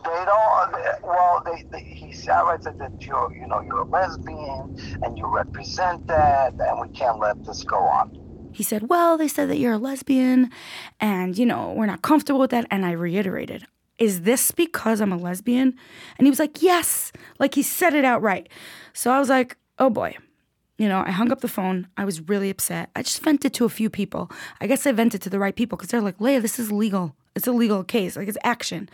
They 0.04 0.24
don't. 0.26 0.74
uh, 0.74 0.92
Well, 1.02 1.42
they, 1.44 1.64
they, 1.72 1.82
he 1.84 2.12
said 2.12 2.42
that 2.62 3.06
you're, 3.06 3.32
you 3.34 3.46
know, 3.46 3.60
you're 3.62 3.80
a 3.80 3.88
lesbian 3.88 4.78
and 5.02 5.16
you 5.18 5.26
represent 5.26 6.06
that, 6.08 6.52
and 6.52 6.80
we 6.80 6.88
can't 6.96 7.18
let 7.18 7.42
this 7.44 7.62
go 7.64 7.78
on. 7.78 8.50
He 8.52 8.62
said, 8.62 8.88
Well, 8.88 9.16
they 9.16 9.28
said 9.28 9.48
that 9.50 9.58
you're 9.58 9.72
a 9.72 9.78
lesbian 9.78 10.50
and, 11.00 11.36
you 11.36 11.46
know, 11.46 11.72
we're 11.72 11.86
not 11.86 12.02
comfortable 12.02 12.38
with 12.40 12.50
that. 12.50 12.66
And 12.70 12.84
I 12.86 12.92
reiterated, 12.92 13.66
Is 13.98 14.22
this 14.22 14.50
because 14.50 15.00
I'm 15.00 15.12
a 15.12 15.16
lesbian? 15.16 15.74
And 16.18 16.26
he 16.26 16.30
was 16.30 16.38
like, 16.38 16.62
Yes. 16.62 17.12
Like 17.38 17.54
he 17.54 17.62
said 17.62 17.94
it 17.94 18.04
outright. 18.04 18.48
So 18.92 19.10
I 19.10 19.18
was 19.18 19.28
like, 19.28 19.56
Oh 19.78 19.90
boy. 19.90 20.16
You 20.76 20.88
know, 20.88 21.04
I 21.06 21.12
hung 21.12 21.30
up 21.30 21.40
the 21.40 21.48
phone. 21.48 21.86
I 21.96 22.04
was 22.04 22.28
really 22.28 22.50
upset. 22.50 22.90
I 22.96 23.02
just 23.02 23.22
vented 23.22 23.54
to 23.54 23.64
a 23.64 23.68
few 23.68 23.88
people. 23.88 24.28
I 24.60 24.66
guess 24.66 24.86
I 24.86 24.92
vented 24.92 25.22
to 25.22 25.30
the 25.30 25.38
right 25.38 25.54
people 25.54 25.76
because 25.76 25.90
they're 25.90 26.00
like, 26.00 26.20
Leah, 26.20 26.40
this 26.40 26.58
is 26.58 26.72
legal. 26.72 27.14
It's 27.36 27.46
a 27.46 27.52
legal 27.52 27.84
case. 27.84 28.16
Like, 28.16 28.26
it's 28.26 28.38
action. 28.42 28.88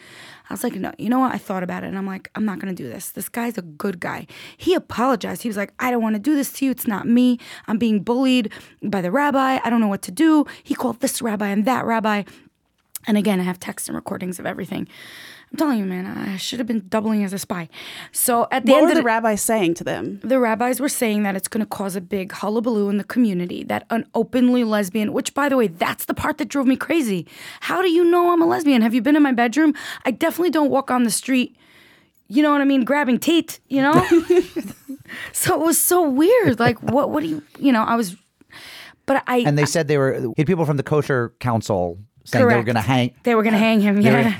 I 0.48 0.54
was 0.54 0.62
like, 0.62 0.74
no, 0.74 0.92
you 0.98 1.08
know 1.08 1.20
what? 1.20 1.34
I 1.34 1.38
thought 1.38 1.62
about 1.62 1.82
it 1.82 1.86
and 1.86 1.96
I'm 1.96 2.06
like, 2.06 2.30
I'm 2.34 2.44
not 2.44 2.58
going 2.58 2.74
to 2.74 2.82
do 2.82 2.88
this. 2.88 3.10
This 3.10 3.30
guy's 3.30 3.56
a 3.56 3.62
good 3.62 3.98
guy. 3.98 4.26
He 4.58 4.74
apologized. 4.74 5.42
He 5.42 5.48
was 5.48 5.56
like, 5.56 5.72
I 5.78 5.90
don't 5.90 6.02
want 6.02 6.16
to 6.16 6.20
do 6.20 6.34
this 6.34 6.52
to 6.54 6.66
you. 6.66 6.70
It's 6.70 6.86
not 6.86 7.06
me. 7.06 7.38
I'm 7.66 7.78
being 7.78 8.02
bullied 8.02 8.52
by 8.82 9.00
the 9.00 9.10
rabbi. 9.10 9.58
I 9.62 9.70
don't 9.70 9.80
know 9.80 9.88
what 9.88 10.02
to 10.02 10.10
do. 10.10 10.44
He 10.62 10.74
called 10.74 11.00
this 11.00 11.22
rabbi 11.22 11.48
and 11.48 11.64
that 11.64 11.86
rabbi. 11.86 12.24
And 13.06 13.16
again, 13.16 13.40
I 13.40 13.44
have 13.44 13.58
texts 13.58 13.88
and 13.88 13.96
recordings 13.96 14.38
of 14.38 14.46
everything. 14.46 14.86
I'm 15.52 15.56
telling 15.58 15.78
you, 15.80 15.84
man, 15.84 16.06
I 16.06 16.36
should 16.36 16.60
have 16.60 16.68
been 16.68 16.86
doubling 16.88 17.24
as 17.24 17.32
a 17.32 17.38
spy. 17.38 17.68
So 18.12 18.46
at 18.52 18.66
the 18.66 18.72
What 18.72 18.78
end 18.78 18.84
were 18.84 18.90
of 18.90 18.94
the 18.96 19.00
the 19.00 19.06
rabbis 19.06 19.40
saying 19.42 19.74
to 19.74 19.84
them? 19.84 20.20
the 20.22 20.38
rabbis 20.38 20.78
were 20.78 20.88
saying 20.88 21.24
that 21.24 21.34
it's 21.34 21.48
going 21.48 21.60
to 21.64 21.66
cause 21.66 21.96
a 21.96 22.00
big 22.00 22.30
hullabaloo 22.30 22.88
in 22.88 22.98
the 22.98 23.04
community, 23.04 23.64
that 23.64 23.84
an 23.90 24.06
openly 24.14 24.62
lesbian, 24.62 25.12
which 25.12 25.34
by 25.34 25.48
the 25.48 25.56
way, 25.56 25.66
that's 25.66 26.04
the 26.04 26.14
part 26.14 26.38
that 26.38 26.48
drove 26.48 26.66
me 26.68 26.76
crazy. 26.76 27.26
How 27.60 27.82
do 27.82 27.90
you 27.90 28.04
know 28.04 28.32
I'm 28.32 28.40
a 28.42 28.46
lesbian? 28.46 28.82
Have 28.82 28.94
you 28.94 29.02
been 29.02 29.16
in 29.16 29.22
my 29.24 29.32
bedroom? 29.32 29.74
I 30.04 30.12
definitely 30.12 30.50
don't 30.50 30.70
walk 30.70 30.90
on 30.90 31.02
the 31.02 31.10
street, 31.10 31.56
you 32.28 32.42
know 32.44 32.52
what 32.52 32.60
I 32.60 32.64
mean, 32.64 32.84
grabbing 32.84 33.18
teeth, 33.18 33.58
you 33.68 33.82
know? 33.82 33.94
so 35.32 35.54
it 35.60 35.64
was 35.66 35.80
so 35.80 36.08
weird. 36.08 36.60
Like, 36.60 36.80
what, 36.80 37.10
what 37.10 37.22
do 37.24 37.28
you, 37.28 37.42
you 37.58 37.72
know, 37.72 37.82
I 37.82 37.96
was, 37.96 38.14
but 39.06 39.24
I, 39.26 39.38
And 39.38 39.58
they 39.58 39.66
said 39.66 39.88
they 39.88 39.98
were 39.98 40.12
he 40.20 40.34
had 40.38 40.46
people 40.46 40.64
from 40.64 40.76
the 40.76 40.84
kosher 40.84 41.34
council 41.40 41.98
saying 42.24 42.46
they 42.46 42.56
were 42.56 42.62
going 42.62 42.74
to 42.76 42.80
hang. 42.80 43.14
they 43.22 43.34
were 43.34 43.42
going 43.42 43.54
to 43.54 43.58
hang 43.58 43.80
him. 43.80 44.00
Yeah. 44.00 44.36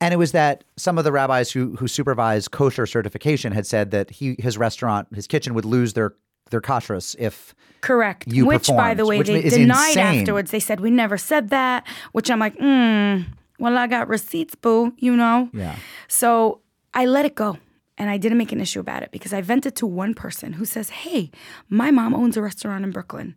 And 0.00 0.12
it 0.12 0.18
was 0.18 0.32
that 0.32 0.64
some 0.76 0.98
of 0.98 1.04
the 1.04 1.12
rabbis 1.12 1.50
who 1.50 1.74
who 1.76 1.88
supervise 1.88 2.48
kosher 2.48 2.86
certification 2.86 3.52
had 3.52 3.66
said 3.66 3.90
that 3.92 4.10
he 4.10 4.36
his 4.38 4.58
restaurant 4.58 5.08
his 5.14 5.26
kitchen 5.26 5.54
would 5.54 5.64
lose 5.64 5.94
their 5.94 6.14
their 6.50 6.60
kashrus 6.60 7.16
if 7.18 7.54
Correct. 7.80 8.24
you 8.26 8.46
which, 8.46 8.68
by 8.68 8.94
the 8.94 9.06
way, 9.06 9.22
they 9.22 9.42
denied 9.48 9.88
insane. 9.88 10.20
afterwards. 10.20 10.50
They 10.50 10.60
said 10.60 10.80
we 10.80 10.90
never 10.90 11.16
said 11.16 11.50
that. 11.50 11.86
Which 12.12 12.30
I'm 12.30 12.38
like, 12.38 12.56
hmm. 12.58 13.22
Well, 13.58 13.78
I 13.78 13.86
got 13.86 14.08
receipts, 14.08 14.54
boo. 14.54 14.92
You 14.98 15.16
know. 15.16 15.48
Yeah. 15.52 15.76
So 16.08 16.60
I 16.92 17.06
let 17.06 17.24
it 17.24 17.34
go, 17.34 17.58
and 17.96 18.10
I 18.10 18.18
didn't 18.18 18.38
make 18.38 18.52
an 18.52 18.60
issue 18.60 18.80
about 18.80 19.02
it 19.02 19.10
because 19.12 19.32
I 19.32 19.40
vented 19.40 19.76
to 19.76 19.86
one 19.86 20.12
person 20.14 20.54
who 20.54 20.64
says, 20.64 20.90
"Hey, 20.90 21.30
my 21.68 21.90
mom 21.90 22.14
owns 22.14 22.36
a 22.36 22.42
restaurant 22.42 22.84
in 22.84 22.90
Brooklyn. 22.90 23.36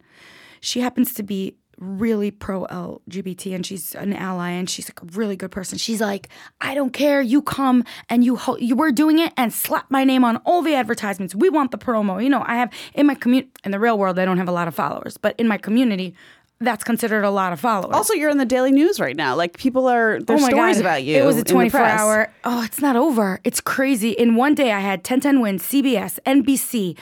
She 0.59 0.81
happens 0.81 1.13
to 1.13 1.23
be." 1.23 1.55
Really 1.79 2.29
pro 2.29 2.65
LGBT, 2.65 3.55
and 3.55 3.65
she's 3.65 3.95
an 3.95 4.11
ally, 4.11 4.49
and 4.49 4.69
she's 4.69 4.89
like 4.89 5.01
a 5.01 5.17
really 5.17 5.37
good 5.37 5.49
person. 5.51 5.77
She's 5.77 6.01
like, 6.01 6.27
I 6.59 6.75
don't 6.75 6.91
care, 6.91 7.21
you 7.21 7.41
come 7.41 7.85
and 8.09 8.21
you 8.23 8.35
ho- 8.35 8.57
you 8.57 8.75
were 8.75 8.91
doing 8.91 9.17
it, 9.19 9.31
and 9.37 9.53
slap 9.53 9.89
my 9.89 10.03
name 10.03 10.25
on 10.25 10.37
all 10.45 10.61
the 10.61 10.75
advertisements. 10.75 11.33
We 11.33 11.49
want 11.49 11.71
the 11.71 11.77
promo. 11.77 12.21
You 12.21 12.29
know, 12.29 12.43
I 12.45 12.55
have 12.55 12.69
in 12.93 13.05
my 13.05 13.15
community, 13.15 13.49
in 13.63 13.71
the 13.71 13.79
real 13.79 13.97
world, 13.97 14.19
I 14.19 14.25
don't 14.25 14.37
have 14.37 14.49
a 14.49 14.51
lot 14.51 14.67
of 14.67 14.75
followers, 14.75 15.15
but 15.15 15.35
in 15.39 15.47
my 15.47 15.57
community, 15.57 16.15
that's 16.59 16.83
considered 16.83 17.23
a 17.23 17.29
lot 17.31 17.53
of 17.53 17.61
followers. 17.61 17.95
Also, 17.95 18.13
you're 18.13 18.29
in 18.29 18.37
the 18.37 18.45
daily 18.45 18.73
news 18.73 18.99
right 18.99 19.15
now. 19.15 19.33
Like 19.33 19.57
people 19.57 19.87
are 19.87 20.19
there's 20.19 20.43
Oh 20.43 20.49
stories 20.49 20.75
God. 20.75 20.81
about 20.81 21.03
you. 21.03 21.15
It 21.15 21.25
was 21.25 21.37
a 21.37 21.39
in 21.39 21.45
24 21.45 21.79
hour. 21.79 22.33
Oh, 22.43 22.61
it's 22.63 22.81
not 22.81 22.97
over. 22.97 23.39
It's 23.45 23.61
crazy. 23.61 24.11
In 24.11 24.35
one 24.35 24.53
day, 24.53 24.73
I 24.73 24.81
had 24.81 24.99
1010 24.99 25.39
Win, 25.39 25.57
CBS, 25.59 26.19
NBC. 26.25 26.97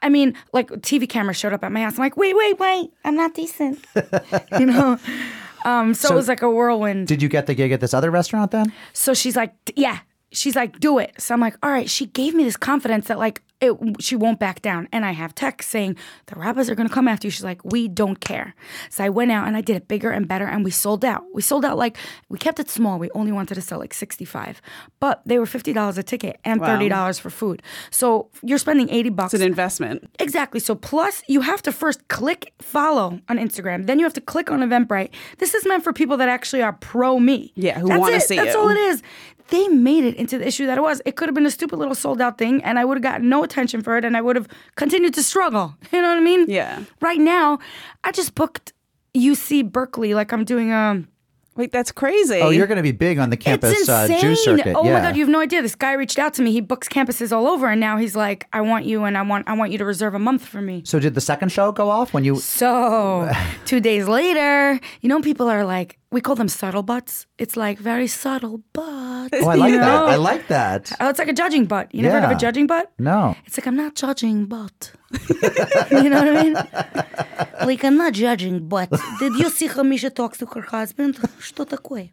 I 0.00 0.08
mean, 0.08 0.34
like 0.52 0.68
TV 0.70 1.08
cameras 1.08 1.36
showed 1.36 1.52
up 1.52 1.64
at 1.64 1.72
my 1.72 1.82
house. 1.82 1.94
I'm 1.94 2.00
like, 2.00 2.16
wait, 2.16 2.36
wait, 2.36 2.58
wait. 2.58 2.90
I'm 3.04 3.16
not 3.16 3.34
decent. 3.34 3.84
you 4.58 4.66
know? 4.66 4.98
Um, 5.64 5.94
so, 5.94 6.12
it 6.12 6.16
was 6.16 6.28
like 6.28 6.42
a 6.42 6.50
whirlwind. 6.50 7.06
Did 7.06 7.22
you 7.22 7.28
get 7.28 7.46
the 7.46 7.54
gig 7.54 7.72
at 7.72 7.80
this 7.80 7.94
other 7.94 8.10
restaurant 8.10 8.50
then? 8.50 8.72
So 8.92 9.14
she's 9.14 9.36
like, 9.36 9.54
yeah. 9.76 10.00
She's 10.32 10.56
like, 10.56 10.80
do 10.80 10.98
it. 10.98 11.12
So 11.18 11.34
I'm 11.34 11.40
like, 11.40 11.56
all 11.62 11.70
right. 11.70 11.88
She 11.88 12.06
gave 12.06 12.34
me 12.34 12.44
this 12.44 12.56
confidence 12.56 13.08
that 13.08 13.18
like 13.18 13.42
it, 13.62 13.76
she 14.00 14.16
won't 14.16 14.40
back 14.40 14.60
down. 14.60 14.88
And 14.92 15.04
I 15.04 15.12
have 15.12 15.34
text 15.36 15.70
saying 15.70 15.96
the 16.26 16.34
rabbis 16.34 16.68
are 16.68 16.74
gonna 16.74 16.88
come 16.88 17.06
after 17.06 17.28
you. 17.28 17.30
She's 17.30 17.44
like, 17.44 17.64
we 17.64 17.86
don't 17.86 18.18
care. 18.18 18.54
So 18.90 19.04
I 19.04 19.08
went 19.08 19.30
out 19.30 19.46
and 19.46 19.56
I 19.56 19.60
did 19.60 19.76
it 19.76 19.86
bigger 19.86 20.10
and 20.10 20.26
better, 20.26 20.46
and 20.46 20.64
we 20.64 20.72
sold 20.72 21.04
out. 21.04 21.22
We 21.32 21.42
sold 21.42 21.64
out 21.64 21.78
like 21.78 21.96
we 22.28 22.38
kept 22.38 22.58
it 22.58 22.68
small. 22.68 22.98
We 22.98 23.08
only 23.14 23.30
wanted 23.30 23.54
to 23.54 23.60
sell 23.60 23.78
like 23.78 23.94
65, 23.94 24.60
but 24.98 25.22
they 25.24 25.38
were 25.38 25.46
fifty 25.46 25.72
dollars 25.72 25.96
a 25.96 26.02
ticket 26.02 26.40
and 26.44 26.60
thirty 26.60 26.88
dollars 26.88 27.20
for 27.20 27.30
food. 27.30 27.62
So 27.90 28.30
you're 28.42 28.58
spending 28.58 28.90
eighty 28.90 29.10
bucks. 29.10 29.32
It's 29.32 29.40
an 29.42 29.46
investment. 29.48 30.10
Exactly. 30.18 30.58
So 30.58 30.74
plus 30.74 31.22
you 31.28 31.42
have 31.42 31.62
to 31.62 31.70
first 31.72 32.08
click 32.08 32.52
follow 32.60 33.20
on 33.28 33.38
Instagram. 33.38 33.86
Then 33.86 34.00
you 34.00 34.04
have 34.04 34.14
to 34.14 34.20
click 34.20 34.50
on 34.50 34.58
Eventbrite. 34.58 35.10
This 35.38 35.54
is 35.54 35.64
meant 35.66 35.84
for 35.84 35.92
people 35.92 36.16
that 36.16 36.28
actually 36.28 36.62
are 36.62 36.72
pro 36.72 37.20
me. 37.20 37.52
Yeah, 37.54 37.78
who 37.78 37.88
wanna 37.96 38.16
it. 38.16 38.22
see 38.22 38.36
That's 38.36 38.54
you. 38.54 38.60
all 38.60 38.68
it 38.70 38.78
is. 38.78 39.02
They 39.48 39.68
made 39.68 40.04
it 40.04 40.16
into 40.16 40.38
the 40.38 40.46
issue 40.46 40.66
that 40.66 40.78
it 40.78 40.80
was. 40.80 41.02
It 41.04 41.16
could 41.16 41.28
have 41.28 41.34
been 41.34 41.46
a 41.46 41.50
stupid 41.50 41.78
little 41.78 41.94
sold 41.94 42.20
out 42.20 42.38
thing 42.38 42.62
and 42.64 42.78
I 42.78 42.84
would 42.84 42.96
have 42.96 43.02
gotten 43.02 43.28
no 43.28 43.44
attention 43.44 43.82
for 43.82 43.96
it 43.96 44.04
and 44.04 44.16
I 44.16 44.20
would 44.20 44.36
have 44.36 44.48
continued 44.76 45.14
to 45.14 45.22
struggle. 45.22 45.74
You 45.92 46.00
know 46.00 46.08
what 46.08 46.18
I 46.18 46.20
mean? 46.20 46.46
Yeah. 46.48 46.84
Right 47.00 47.20
now, 47.20 47.58
I 48.02 48.12
just 48.12 48.34
booked 48.34 48.72
UC 49.14 49.70
Berkeley. 49.70 50.14
Like 50.14 50.32
I'm 50.32 50.44
doing 50.44 50.72
a. 50.72 51.04
Wait, 51.54 51.70
that's 51.70 51.92
crazy. 51.92 52.36
Oh, 52.36 52.48
you're 52.48 52.66
going 52.66 52.78
to 52.78 52.82
be 52.82 52.92
big 52.92 53.18
on 53.18 53.28
the 53.28 53.36
campus 53.36 53.78
it's 53.78 53.88
uh, 53.88 54.06
insane. 54.08 54.20
Jew 54.22 54.36
circuit. 54.36 54.74
Oh 54.74 54.84
yeah. 54.84 54.94
my 54.94 55.00
god, 55.00 55.16
you 55.16 55.22
have 55.22 55.28
no 55.28 55.40
idea. 55.40 55.60
This 55.60 55.74
guy 55.74 55.92
reached 55.92 56.18
out 56.18 56.32
to 56.34 56.42
me. 56.42 56.50
He 56.50 56.62
books 56.62 56.88
campuses 56.88 57.30
all 57.30 57.46
over, 57.46 57.66
and 57.66 57.78
now 57.78 57.98
he's 57.98 58.16
like, 58.16 58.48
"I 58.54 58.62
want 58.62 58.86
you, 58.86 59.04
and 59.04 59.18
I 59.18 59.22
want 59.22 59.46
I 59.46 59.52
want 59.52 59.70
you 59.70 59.76
to 59.78 59.84
reserve 59.84 60.14
a 60.14 60.18
month 60.18 60.46
for 60.46 60.62
me." 60.62 60.82
so 60.86 60.98
did 60.98 61.14
the 61.14 61.20
second 61.20 61.50
show 61.50 61.70
go 61.70 61.90
off 61.90 62.14
when 62.14 62.24
you? 62.24 62.36
So 62.36 63.30
two 63.66 63.80
days 63.80 64.08
later, 64.08 64.80
you 65.02 65.10
know, 65.10 65.20
people 65.20 65.46
are 65.48 65.64
like, 65.64 65.98
we 66.11 66.19
call 66.21 66.35
them 66.35 66.47
subtle 66.49 66.83
butts. 66.83 67.25
It's 67.37 67.55
like 67.55 67.77
very 67.79 68.07
subtle 68.07 68.61
butts. 68.73 69.37
Oh, 69.41 69.49
I 69.49 69.55
like 69.55 69.71
you 69.71 69.79
that. 69.79 69.85
know? 69.87 70.05
I 70.07 70.15
like 70.15 70.47
that. 70.47 70.91
Oh, 70.99 71.09
it's 71.09 71.19
like 71.19 71.27
a 71.27 71.33
judging 71.33 71.65
butt. 71.65 71.93
You 71.93 72.01
never 72.03 72.15
heard 72.19 72.25
of 72.25 72.31
Yeah. 72.31 72.37
a 72.37 72.39
judging 72.39 72.67
butt? 72.67 72.91
No. 72.99 73.35
It's 73.45 73.57
like 73.57 73.67
I'm 73.67 73.75
not 73.75 73.95
judging, 73.95 74.45
but 74.45 74.91
you 75.91 76.09
know 76.09 76.19
what 76.23 76.37
I 76.37 76.43
mean? 76.43 76.53
Like 77.67 77.83
I'm 77.83 77.97
not 77.97 78.13
judging, 78.13 78.67
but 78.67 78.89
did 79.19 79.33
you 79.35 79.49
see 79.49 79.67
how 79.67 79.83
Misha 79.83 80.09
talks 80.09 80.37
to 80.39 80.45
her 80.47 80.61
husband? 80.61 81.15
Что 81.39 81.65
такое? 81.65 82.11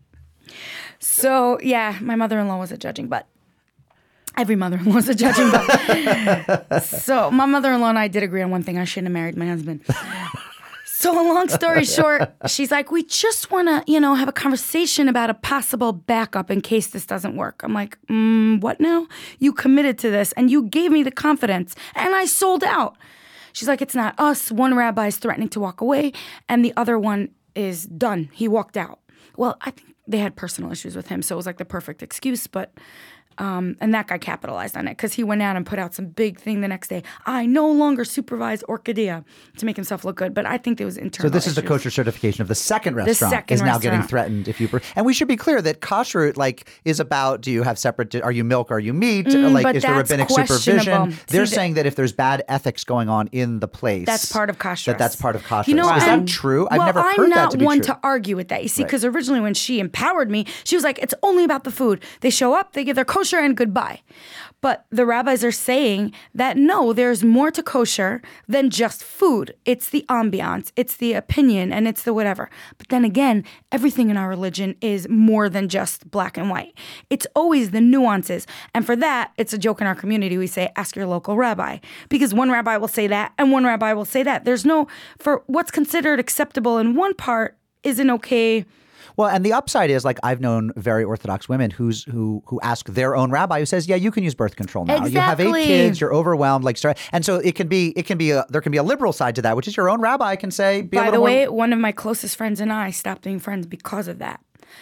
So 0.98 1.58
yeah, 1.62 1.98
my 2.00 2.16
mother-in-law 2.16 2.58
was 2.58 2.72
a 2.72 2.76
judging 2.78 3.08
butt. 3.08 3.26
Every 4.36 4.56
mother-in-law 4.56 4.94
was 4.94 5.08
a 5.08 5.14
judging 5.14 5.50
butt. 5.50 6.82
so 6.82 7.30
my 7.30 7.46
mother-in-law 7.46 7.90
and 7.90 7.98
I 7.98 8.08
did 8.08 8.22
agree 8.24 8.42
on 8.42 8.50
one 8.50 8.62
thing: 8.64 8.78
I 8.78 8.84
shouldn't 8.84 9.06
have 9.08 9.14
married 9.14 9.36
my 9.36 9.46
husband. 9.46 9.82
So 10.99 11.13
a 11.13 11.23
long 11.23 11.47
story 11.47 11.85
short, 11.97 12.29
she's 12.47 12.71
like, 12.71 12.91
we 12.91 13.03
just 13.03 13.51
want 13.51 13.69
to, 13.69 13.89
you 13.89 14.01
know, 14.01 14.15
have 14.15 14.27
a 14.27 14.33
conversation 14.33 15.07
about 15.07 15.29
a 15.29 15.33
possible 15.33 15.93
backup 15.93 16.51
in 16.51 16.59
case 16.59 16.87
this 16.87 17.05
doesn't 17.05 17.37
work. 17.37 17.61
I'm 17.63 17.73
like, 17.73 17.97
mm, 18.07 18.59
what 18.59 18.81
now? 18.81 19.07
You 19.37 19.53
committed 19.53 19.97
to 19.99 20.09
this 20.09 20.33
and 20.33 20.51
you 20.51 20.63
gave 20.63 20.91
me 20.91 21.01
the 21.03 21.11
confidence 21.11 21.73
and 21.95 22.13
I 22.13 22.25
sold 22.25 22.65
out. 22.65 22.97
She's 23.53 23.69
like, 23.69 23.81
it's 23.81 23.95
not 23.95 24.13
us. 24.17 24.51
One 24.51 24.75
rabbi 24.75 25.07
is 25.07 25.15
threatening 25.15 25.47
to 25.49 25.61
walk 25.61 25.79
away 25.79 26.11
and 26.49 26.65
the 26.65 26.73
other 26.75 26.99
one 26.99 27.29
is 27.55 27.85
done. 27.85 28.27
He 28.33 28.49
walked 28.49 28.75
out. 28.75 28.99
Well, 29.37 29.57
I 29.61 29.71
think 29.71 29.95
they 30.05 30.17
had 30.17 30.35
personal 30.35 30.69
issues 30.69 30.97
with 30.97 31.07
him, 31.07 31.21
so 31.21 31.35
it 31.35 31.37
was 31.37 31.45
like 31.45 31.59
the 31.59 31.65
perfect 31.65 32.03
excuse, 32.03 32.45
but 32.45 32.73
um, 33.37 33.77
and 33.79 33.93
that 33.93 34.07
guy 34.07 34.17
capitalized 34.17 34.75
on 34.75 34.87
it 34.87 34.91
because 34.97 35.13
he 35.13 35.23
went 35.23 35.41
out 35.41 35.55
and 35.55 35.65
put 35.65 35.79
out 35.79 35.93
some 35.93 36.07
big 36.07 36.39
thing 36.39 36.59
the 36.61 36.67
next 36.67 36.89
day. 36.89 37.03
I 37.25 37.45
no 37.45 37.69
longer 37.71 38.03
supervise 38.03 38.63
Orchidea 38.63 39.23
to 39.57 39.65
make 39.65 39.77
himself 39.77 40.03
look 40.03 40.17
good, 40.17 40.33
but 40.33 40.45
I 40.45 40.57
think 40.57 40.77
there 40.77 40.85
was 40.85 40.97
internal. 40.97 41.29
So 41.29 41.33
this 41.33 41.47
is 41.47 41.55
the 41.55 41.61
kosher 41.61 41.89
certification 41.89 42.41
of 42.41 42.47
the 42.49 42.55
second 42.55 42.95
restaurant 42.95 43.31
second 43.33 43.53
is 43.55 43.61
now 43.61 43.77
getting 43.77 44.01
threatened 44.01 44.47
if 44.49 44.59
you 44.59 44.67
per- 44.67 44.81
and 44.95 45.05
we 45.05 45.13
should 45.13 45.27
be 45.29 45.37
clear 45.37 45.61
that 45.61 45.79
kosher 45.79 46.33
like 46.35 46.69
is 46.83 46.99
about 46.99 47.41
do 47.41 47.51
you 47.51 47.63
have 47.63 47.79
separate 47.79 48.13
are 48.15 48.31
you 48.31 48.43
milk 48.43 48.71
are 48.71 48.79
you 48.79 48.93
meat 48.93 49.27
like 49.27 49.35
Mm, 49.35 49.63
but 49.63 49.75
is 49.75 49.83
there 49.83 49.95
rabbinic 49.95 50.29
supervision 50.29 51.15
they're 51.27 51.41
the- 51.41 51.47
saying 51.47 51.75
that 51.75 51.85
if 51.85 51.95
there's 51.95 52.11
bad 52.13 52.43
ethics 52.49 52.83
going 52.83 53.07
on 53.09 53.27
in 53.31 53.59
the 53.59 53.67
place 53.67 54.05
That's 54.05 54.31
part 54.31 54.49
of 54.49 54.57
kosher. 54.59 54.91
that 54.91 54.97
that's 54.97 55.15
part 55.15 55.35
of 55.35 55.43
kosher. 55.43 55.69
You 55.71 55.77
know, 55.77 55.93
is 55.95 56.03
that 56.03 56.27
true 56.27 56.67
I've 56.71 56.77
well, 56.77 56.85
never 56.87 56.99
I'm 56.99 57.15
heard 57.15 57.29
not 57.29 57.51
that 57.51 57.59
to 57.59 57.65
one 57.65 57.77
true 57.77 57.85
to 57.85 57.99
argue 58.03 58.35
with 58.35 58.49
that. 58.49 58.63
You 58.63 58.69
see, 58.69 58.81
Right. 58.83 58.87
because 58.89 59.05
originally 59.05 59.39
when 59.41 59.53
she 59.53 59.79
empowered 59.79 60.29
me, 60.29 60.45
she 60.63 60.75
was 60.75 60.83
like, 60.83 60.99
"It's 60.99 61.13
only 61.23 61.43
about 61.43 61.63
the 61.63 61.71
food. 61.71 62.01
They 62.21 62.29
show 62.29 62.53
up, 62.53 62.73
they 62.73 62.83
give 62.83 62.95
their 62.95 63.05
kosher, 63.05 63.28
and 63.37 63.55
goodbye." 63.55 64.01
But 64.61 64.85
the 64.89 65.05
rabbis 65.05 65.43
are 65.43 65.51
saying 65.51 66.13
that 66.35 66.57
no, 66.57 66.91
there's 66.91 67.23
more 67.23 67.49
to 67.51 67.63
kosher 67.63 68.21
than 68.47 68.69
just 68.69 69.03
food. 69.03 69.55
It's 69.63 69.89
the 69.89 70.05
ambiance, 70.09 70.71
it's 70.75 70.97
the 70.97 71.13
opinion, 71.13 71.71
and 71.71 71.87
it's 71.87 72.03
the 72.03 72.13
whatever. 72.13 72.49
But 72.77 72.89
then 72.89 73.05
again, 73.05 73.45
everything 73.71 74.09
in 74.09 74.17
our 74.17 74.27
religion 74.27 74.75
is 74.81 75.07
more 75.07 75.47
than 75.47 75.69
just 75.69 76.11
black 76.11 76.37
and 76.37 76.49
white. 76.49 76.73
It's 77.09 77.27
always 77.35 77.71
the 77.71 77.79
nuances. 77.79 78.45
And 78.73 78.85
for 78.85 78.95
that, 78.97 79.31
it's 79.37 79.53
a 79.53 79.57
joke 79.57 79.79
in 79.79 79.87
our 79.87 79.95
community. 79.95 80.37
We 80.37 80.47
say, 80.47 80.71
ask 80.75 80.95
your 80.95 81.07
local 81.07 81.37
rabbi. 81.37 81.77
Because 82.09 82.33
one 82.33 82.51
rabbi 82.51 82.75
will 82.77 82.87
say 82.89 83.07
that 83.07 83.33
and 83.37 83.51
one 83.51 83.63
rabbi 83.63 83.93
will 83.93 84.05
say 84.05 84.23
that. 84.23 84.43
There's 84.43 84.65
no, 84.65 84.87
for 85.19 85.43
what's 85.47 85.71
considered 85.71 86.19
acceptable 86.19 86.77
in 86.77 86.95
one 86.95 87.13
part 87.13 87.57
isn't 87.83 88.09
okay. 88.09 88.65
Well, 89.19 89.27
and 89.27 89.45
the 89.45 89.51
upside 89.51 89.89
is 89.89 90.05
like 90.05 90.17
I've 90.23 90.39
known 90.39 90.71
very 90.77 91.03
Orthodox 91.03 91.49
women 91.49 91.71
who's 91.71 92.05
who 92.05 92.41
who 92.45 92.57
ask 92.61 92.87
their 92.87 93.17
own 93.17 93.31
rabbi 93.31 93.59
who 93.59 93.65
says, 93.65 93.85
"Yeah, 93.85 93.97
you 93.97 94.11
can 94.11 94.23
use 94.23 94.33
birth 94.33 94.55
control 94.55 94.85
now. 94.85 95.05
You 95.05 95.19
have 95.19 95.41
eight 95.41 95.65
kids, 95.65 95.99
you're 95.99 96.13
overwhelmed, 96.13 96.63
like 96.63 96.77
start." 96.77 96.97
And 97.11 97.25
so 97.25 97.35
it 97.35 97.55
can 97.55 97.67
be 97.67 97.89
it 97.97 98.05
can 98.05 98.17
be 98.17 98.31
a 98.31 98.45
there 98.47 98.61
can 98.61 98.71
be 98.71 98.77
a 98.77 98.83
liberal 98.83 99.11
side 99.11 99.35
to 99.35 99.41
that, 99.41 99.57
which 99.57 99.67
is 99.67 99.75
your 99.75 99.89
own 99.89 99.99
rabbi 99.99 100.37
can 100.37 100.51
say. 100.51 100.83
Be 100.83 100.95
By 100.95 101.11
the 101.11 101.17
more- 101.17 101.25
way, 101.25 101.49
one 101.49 101.73
of 101.73 101.79
my 101.79 101.91
closest 101.91 102.37
friends 102.37 102.61
and 102.61 102.71
I 102.71 102.91
stopped 102.91 103.23
being 103.23 103.39
friends 103.39 103.65
because 103.65 104.07
of 104.07 104.19
that. 104.19 104.39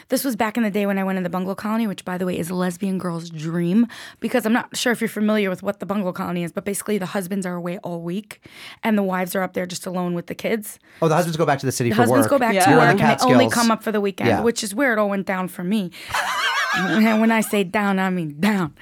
This 0.09 0.23
was 0.23 0.35
back 0.35 0.57
in 0.57 0.63
the 0.63 0.69
day 0.71 0.85
when 0.85 0.97
I 0.97 1.03
went 1.03 1.17
in 1.17 1.23
the 1.23 1.29
bungalow 1.29 1.55
colony, 1.55 1.87
which, 1.87 2.03
by 2.05 2.17
the 2.17 2.25
way, 2.25 2.37
is 2.37 2.49
a 2.49 2.55
lesbian 2.55 2.97
girl's 2.97 3.29
dream. 3.29 3.87
Because 4.19 4.45
I'm 4.45 4.53
not 4.53 4.75
sure 4.75 4.91
if 4.91 5.01
you're 5.01 5.07
familiar 5.09 5.49
with 5.49 5.63
what 5.63 5.79
the 5.79 5.85
bungalow 5.85 6.13
colony 6.13 6.43
is, 6.43 6.51
but 6.51 6.65
basically 6.65 6.97
the 6.97 7.05
husbands 7.07 7.45
are 7.45 7.55
away 7.55 7.77
all 7.79 8.01
week 8.01 8.41
and 8.83 8.97
the 8.97 9.03
wives 9.03 9.35
are 9.35 9.41
up 9.43 9.53
there 9.53 9.65
just 9.65 9.85
alone 9.85 10.13
with 10.13 10.27
the 10.27 10.35
kids. 10.35 10.79
oh, 11.01 11.07
the 11.07 11.15
husbands 11.15 11.37
go 11.37 11.45
back 11.45 11.59
to 11.59 11.65
the 11.65 11.71
city 11.71 11.89
The 11.89 11.95
for 11.95 12.01
husbands 12.03 12.23
work. 12.25 12.29
go 12.31 12.39
back 12.39 12.53
Yeah. 12.53 12.63
to 12.65 12.69
You're 12.71 12.79
work 12.79 12.97
the 12.97 13.03
and 13.03 13.19
they 13.19 13.25
only 13.33 13.49
come 13.49 13.71
up 13.71 13.83
for 13.83 13.91
the 13.91 14.01
weekend, 14.01 14.29
Yeah. 14.29 14.41
which 14.41 14.63
is 14.63 14.73
where 14.75 14.93
it 14.93 14.99
all 14.99 15.09
went 15.09 15.25
down 15.27 15.47
for 15.47 15.63
me. 15.63 15.91
and 16.75 17.19
when 17.21 17.31
I 17.31 17.41
say 17.41 17.63
down, 17.63 17.99
I 17.99 18.09
mean 18.09 18.39
down. 18.39 18.73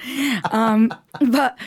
Um, 0.51 0.93
but 1.29 1.57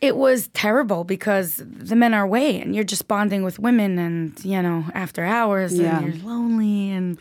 it 0.00 0.16
was 0.16 0.48
terrible 0.48 1.04
because 1.04 1.62
the 1.64 1.94
men 1.96 2.12
are 2.14 2.24
away 2.24 2.60
and 2.60 2.74
you're 2.74 2.84
just 2.84 3.06
bonding 3.08 3.42
with 3.44 3.58
women 3.58 3.98
and, 3.98 4.44
you 4.44 4.60
know, 4.62 4.84
after 4.94 5.24
hours 5.24 5.78
Yeah. 5.78 5.98
and 5.98 6.14
you're 6.14 6.24
lonely 6.26 6.90
and. 6.90 7.18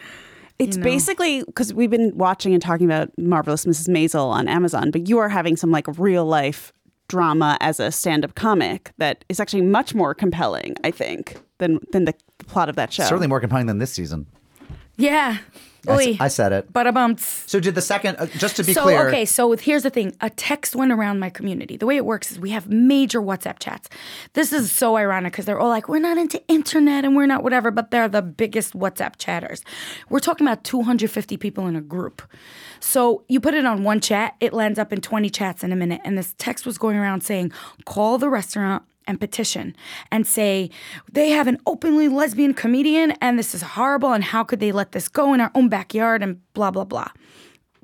It's 0.61 0.77
know. 0.77 0.83
basically 0.83 1.43
because 1.43 1.73
we've 1.73 1.89
been 1.89 2.15
watching 2.15 2.53
and 2.53 2.61
talking 2.61 2.85
about 2.85 3.09
Marvelous 3.17 3.65
Mrs. 3.65 3.89
Maisel 3.89 4.27
on 4.27 4.47
Amazon, 4.47 4.91
but 4.91 5.07
you 5.07 5.17
are 5.17 5.29
having 5.29 5.55
some 5.55 5.71
like 5.71 5.85
real 5.97 6.25
life 6.25 6.71
drama 7.07 7.57
as 7.59 7.79
a 7.79 7.91
stand 7.91 8.23
up 8.23 8.35
comic 8.35 8.93
that 8.97 9.25
is 9.27 9.39
actually 9.39 9.61
much 9.61 9.93
more 9.93 10.13
compelling, 10.13 10.75
I 10.83 10.91
think, 10.91 11.41
than 11.57 11.79
than 11.91 12.05
the 12.05 12.13
plot 12.47 12.69
of 12.69 12.75
that 12.75 12.93
show. 12.93 13.03
Certainly 13.03 13.27
more 13.27 13.39
compelling 13.39 13.65
than 13.65 13.79
this 13.79 13.91
season. 13.91 14.27
Yeah. 14.97 15.39
I. 15.87 16.17
I 16.19 16.27
said 16.27 16.51
it. 16.51 16.71
But 16.71 16.91
bumps. 16.93 17.43
So 17.47 17.59
did 17.59 17.75
the 17.75 17.81
second? 17.81 18.17
Uh, 18.17 18.25
just 18.27 18.55
to 18.57 18.63
be 18.63 18.73
so 18.73 18.83
clear, 18.83 19.07
okay, 19.09 19.25
so 19.25 19.51
here's 19.53 19.83
the 19.83 19.89
thing: 19.89 20.15
a 20.21 20.29
text 20.29 20.75
went 20.75 20.91
around 20.91 21.19
my 21.19 21.29
community. 21.29 21.77
The 21.77 21.85
way 21.85 21.97
it 21.97 22.05
works 22.05 22.31
is 22.31 22.39
we 22.39 22.51
have 22.51 22.69
major 22.69 23.21
WhatsApp 23.21 23.59
chats. 23.59 23.89
This 24.33 24.53
is 24.53 24.71
so 24.71 24.97
ironic 24.97 25.33
because 25.33 25.45
they're 25.45 25.59
all 25.59 25.69
like, 25.69 25.87
"We're 25.87 25.99
not 25.99 26.17
into 26.17 26.41
internet 26.47 27.05
and 27.05 27.15
we're 27.15 27.25
not 27.25 27.43
whatever," 27.43 27.71
but 27.71 27.91
they're 27.91 28.09
the 28.09 28.21
biggest 28.21 28.73
WhatsApp 28.73 29.13
chatters. 29.17 29.63
We're 30.09 30.19
talking 30.19 30.45
about 30.45 30.63
250 30.63 31.37
people 31.37 31.67
in 31.67 31.75
a 31.75 31.81
group. 31.81 32.21
So 32.79 33.23
you 33.27 33.39
put 33.39 33.53
it 33.53 33.65
on 33.65 33.83
one 33.83 33.99
chat, 34.01 34.35
it 34.39 34.53
lands 34.53 34.79
up 34.79 34.91
in 34.91 35.01
20 35.01 35.29
chats 35.29 35.63
in 35.63 35.71
a 35.71 35.75
minute. 35.75 36.01
And 36.03 36.17
this 36.17 36.33
text 36.37 36.65
was 36.65 36.77
going 36.77 36.97
around 36.97 37.21
saying, 37.21 37.51
"Call 37.85 38.17
the 38.17 38.29
restaurant." 38.29 38.83
And 39.07 39.19
petition 39.19 39.75
and 40.11 40.25
say 40.25 40.69
they 41.11 41.31
have 41.31 41.47
an 41.47 41.57
openly 41.65 42.07
lesbian 42.07 42.53
comedian 42.53 43.11
and 43.19 43.37
this 43.37 43.53
is 43.53 43.61
horrible 43.61 44.13
and 44.13 44.23
how 44.23 44.43
could 44.43 44.59
they 44.59 44.71
let 44.71 44.91
this 44.91 45.07
go 45.09 45.33
in 45.33 45.41
our 45.41 45.51
own 45.55 45.69
backyard 45.69 46.23
and 46.23 46.39
blah 46.53 46.71
blah 46.71 46.85
blah. 46.85 47.09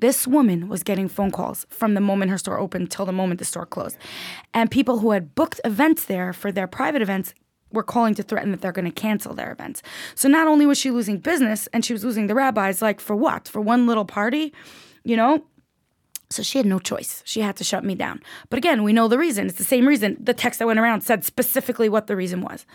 This 0.00 0.28
woman 0.28 0.68
was 0.68 0.84
getting 0.84 1.08
phone 1.08 1.32
calls 1.32 1.66
from 1.70 1.94
the 1.94 2.00
moment 2.00 2.30
her 2.30 2.38
store 2.38 2.58
opened 2.58 2.90
till 2.90 3.04
the 3.04 3.12
moment 3.12 3.40
the 3.40 3.44
store 3.44 3.66
closed. 3.66 3.98
And 4.54 4.70
people 4.70 5.00
who 5.00 5.10
had 5.10 5.34
booked 5.34 5.60
events 5.64 6.04
there 6.04 6.32
for 6.32 6.52
their 6.52 6.68
private 6.68 7.02
events 7.02 7.34
were 7.72 7.82
calling 7.82 8.14
to 8.14 8.22
threaten 8.22 8.52
that 8.52 8.60
they're 8.60 8.72
going 8.72 8.84
to 8.84 8.90
cancel 8.90 9.34
their 9.34 9.52
events. 9.52 9.82
So 10.14 10.28
not 10.28 10.46
only 10.46 10.66
was 10.66 10.78
she 10.78 10.90
losing 10.90 11.18
business 11.18 11.66
and 11.72 11.84
she 11.84 11.92
was 11.92 12.04
losing 12.04 12.28
the 12.28 12.34
rabbis, 12.34 12.80
like 12.80 13.00
for 13.00 13.16
what? 13.16 13.48
For 13.48 13.60
one 13.60 13.86
little 13.86 14.04
party? 14.04 14.54
You 15.04 15.16
know? 15.16 15.44
So 16.30 16.42
she 16.42 16.58
had 16.58 16.66
no 16.66 16.78
choice. 16.78 17.22
She 17.24 17.40
had 17.40 17.56
to 17.56 17.64
shut 17.64 17.84
me 17.84 17.94
down. 17.94 18.20
But 18.50 18.58
again, 18.58 18.82
we 18.82 18.92
know 18.92 19.08
the 19.08 19.16
reason. 19.16 19.46
It's 19.46 19.56
the 19.56 19.64
same 19.64 19.88
reason. 19.88 20.18
The 20.20 20.34
text 20.34 20.58
that 20.58 20.66
went 20.66 20.78
around 20.78 21.00
said 21.00 21.24
specifically 21.24 21.88
what 21.88 22.06
the 22.06 22.16
reason 22.16 22.42
was. 22.42 22.66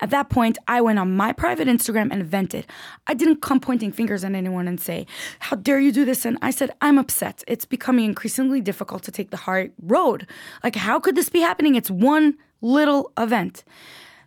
At 0.00 0.10
that 0.10 0.30
point, 0.30 0.58
I 0.68 0.80
went 0.80 1.00
on 1.00 1.16
my 1.16 1.32
private 1.32 1.66
Instagram 1.66 2.12
and 2.12 2.24
vented. 2.24 2.66
I 3.08 3.14
didn't 3.14 3.42
come 3.42 3.58
pointing 3.58 3.90
fingers 3.90 4.22
at 4.22 4.32
anyone 4.32 4.68
and 4.68 4.80
say, 4.80 5.06
How 5.40 5.56
dare 5.56 5.80
you 5.80 5.90
do 5.90 6.04
this? 6.04 6.24
And 6.24 6.38
I 6.40 6.52
said, 6.52 6.70
I'm 6.80 6.98
upset. 6.98 7.42
It's 7.48 7.64
becoming 7.64 8.04
increasingly 8.04 8.60
difficult 8.60 9.02
to 9.04 9.10
take 9.10 9.30
the 9.30 9.38
hard 9.38 9.72
road. 9.82 10.28
Like, 10.62 10.76
how 10.76 11.00
could 11.00 11.16
this 11.16 11.28
be 11.28 11.40
happening? 11.40 11.74
It's 11.74 11.90
one 11.90 12.38
little 12.60 13.10
event. 13.18 13.64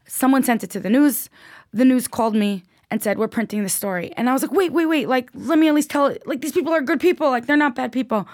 Someone 0.05 0.43
sent 0.43 0.61
it 0.61 0.69
to 0.71 0.81
the 0.81 0.89
news. 0.89 1.29
The 1.71 1.85
news 1.85 2.09
called 2.09 2.35
me 2.35 2.63
and 2.91 3.01
said, 3.01 3.17
We're 3.17 3.29
printing 3.29 3.63
the 3.63 3.69
story. 3.69 4.11
And 4.17 4.29
I 4.29 4.33
was 4.33 4.41
like, 4.41 4.51
Wait, 4.51 4.73
wait, 4.73 4.87
wait. 4.87 5.07
Like, 5.07 5.29
let 5.33 5.57
me 5.57 5.69
at 5.69 5.73
least 5.73 5.89
tell 5.89 6.07
it. 6.07 6.27
Like, 6.27 6.41
these 6.41 6.51
people 6.51 6.73
are 6.73 6.81
good 6.81 6.99
people. 6.99 7.29
Like, 7.29 7.45
they're 7.45 7.55
not 7.55 7.75
bad 7.75 7.93
people. 7.93 8.27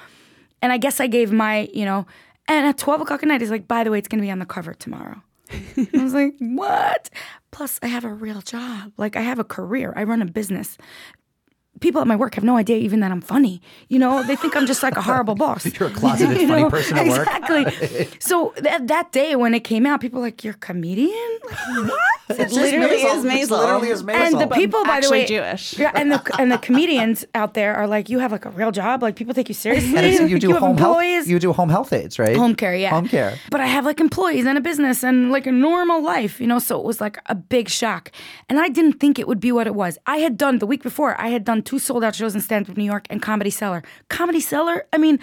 And 0.62 0.72
I 0.72 0.78
guess 0.78 1.00
I 1.00 1.08
gave 1.08 1.32
my, 1.32 1.70
you 1.74 1.86
know, 1.86 2.06
and 2.48 2.66
at 2.66 2.78
12 2.78 3.02
o'clock 3.02 3.22
at 3.24 3.30
night, 3.30 3.42
he's 3.42 3.52
like, 3.52 3.68
By 3.68 3.84
the 3.84 3.92
way, 3.92 4.00
it's 4.00 4.08
going 4.08 4.20
to 4.20 4.26
be 4.26 4.32
on 4.32 4.40
the 4.40 4.46
cover 4.46 4.74
tomorrow. 4.74 5.22
I 5.52 5.88
was 5.94 6.14
like, 6.14 6.34
What? 6.40 7.10
Plus, 7.52 7.80
I 7.82 7.88
have 7.88 8.06
a 8.06 8.14
real 8.14 8.42
job. 8.42 8.92
Like, 8.98 9.16
I 9.16 9.22
have 9.22 9.40
a 9.40 9.44
career, 9.44 9.94
I 9.96 10.04
run 10.04 10.22
a 10.22 10.26
business. 10.26 10.78
People 11.80 12.02
at 12.02 12.08
my 12.08 12.16
work 12.16 12.36
have 12.36 12.44
no 12.44 12.58
idea 12.58 12.78
even 12.78 13.00
that 13.02 13.12
I'm 13.12 13.22
funny. 13.22 13.62
You 13.88 14.00
know, 14.00 14.24
they 14.24 14.36
think 14.36 14.56
I'm 14.56 14.66
just 14.66 14.84
like 14.84 14.98
a 14.98 15.02
horrible 15.02 15.36
boss. 15.44 15.66
You're 15.66 15.90
a 15.90 15.92
closeted 15.92 16.38
You 16.42 16.48
funny 16.48 16.64
know? 16.64 16.70
person 16.70 16.98
at 16.98 17.08
work. 17.08 17.28
Exactly. 17.28 18.08
so 18.20 18.54
that 18.58 18.88
that 18.88 19.12
day 19.12 19.36
when 19.36 19.54
it 19.54 19.62
came 19.62 19.86
out, 19.86 20.02
people 20.02 20.20
were 20.20 20.28
like, 20.28 20.44
"You're 20.44 20.54
a 20.54 20.58
comedian? 20.58 21.40
Like, 21.46 21.90
what?" 21.90 22.40
It's 22.40 22.54
literally 22.54 23.02
is 23.02 23.26
Maisel. 23.26 23.58
literally 23.60 23.90
is 23.90 24.04
Maisel. 24.04 24.16
and 24.16 24.40
the 24.42 24.48
people, 24.48 24.84
by 24.84 24.90
the 24.90 24.96
actually 24.98 25.20
way, 25.22 25.26
Jewish. 25.26 25.78
Yeah, 25.80 25.92
and 25.96 26.12
the 26.12 26.22
and 26.40 26.52
the 26.52 26.58
comedians 26.60 27.26
out 27.34 27.54
there 27.56 27.74
are 27.76 27.88
like, 27.88 28.10
you 28.10 28.20
have 28.20 28.32
like 28.32 28.46
a 28.46 28.52
real 28.52 28.72
job. 28.72 29.02
Like 29.02 29.16
people 29.16 29.34
take 29.34 29.50
you 29.50 29.56
seriously. 29.56 29.96
And 29.98 30.06
it's, 30.06 30.20
you 30.30 30.38
do 30.40 30.52
have 30.52 30.60
home 30.60 30.78
health. 30.78 31.28
You 31.28 31.40
do 31.40 31.54
home 31.54 31.70
health 31.70 31.92
aides, 31.94 32.20
right? 32.20 32.36
home 32.36 32.56
care, 32.56 32.76
yeah. 32.76 32.92
Home 32.92 33.08
care. 33.08 33.38
But 33.50 33.62
I 33.62 33.66
have 33.66 33.86
like 33.86 34.00
employees 34.00 34.46
and 34.46 34.58
a 34.58 34.62
business 34.62 35.04
and 35.04 35.32
like 35.32 35.48
a 35.48 35.52
normal 35.52 36.02
life, 36.04 36.40
you 36.40 36.48
know, 36.48 36.60
so 36.60 36.80
it 36.80 36.86
was 36.86 37.02
like 37.02 37.18
a 37.28 37.36
big 37.36 37.68
shock. 37.70 38.12
And 38.48 38.60
I 38.60 38.70
didn't 38.70 39.00
think 39.00 39.18
it 39.18 39.28
would 39.28 39.40
be 39.40 39.52
what 39.52 39.66
it 39.68 39.76
was. 39.76 39.98
I 40.06 40.18
had 40.18 40.38
done 40.38 40.60
the 40.60 40.68
week 40.68 40.84
before, 40.84 41.20
I 41.20 41.30
had 41.30 41.44
done 41.44 41.62
two 41.70 41.78
sold 41.78 42.04
out 42.04 42.16
shows 42.16 42.34
in 42.34 42.42
Stand 42.42 42.68
Up 42.68 42.78
New 42.78 42.84
York 42.84 43.06
and 43.12 43.22
Comedy 43.22 43.52
Cellar. 43.52 43.84
Comedy 44.10 44.40
Cellar, 44.40 44.88
I 44.92 44.98
mean, 44.98 45.20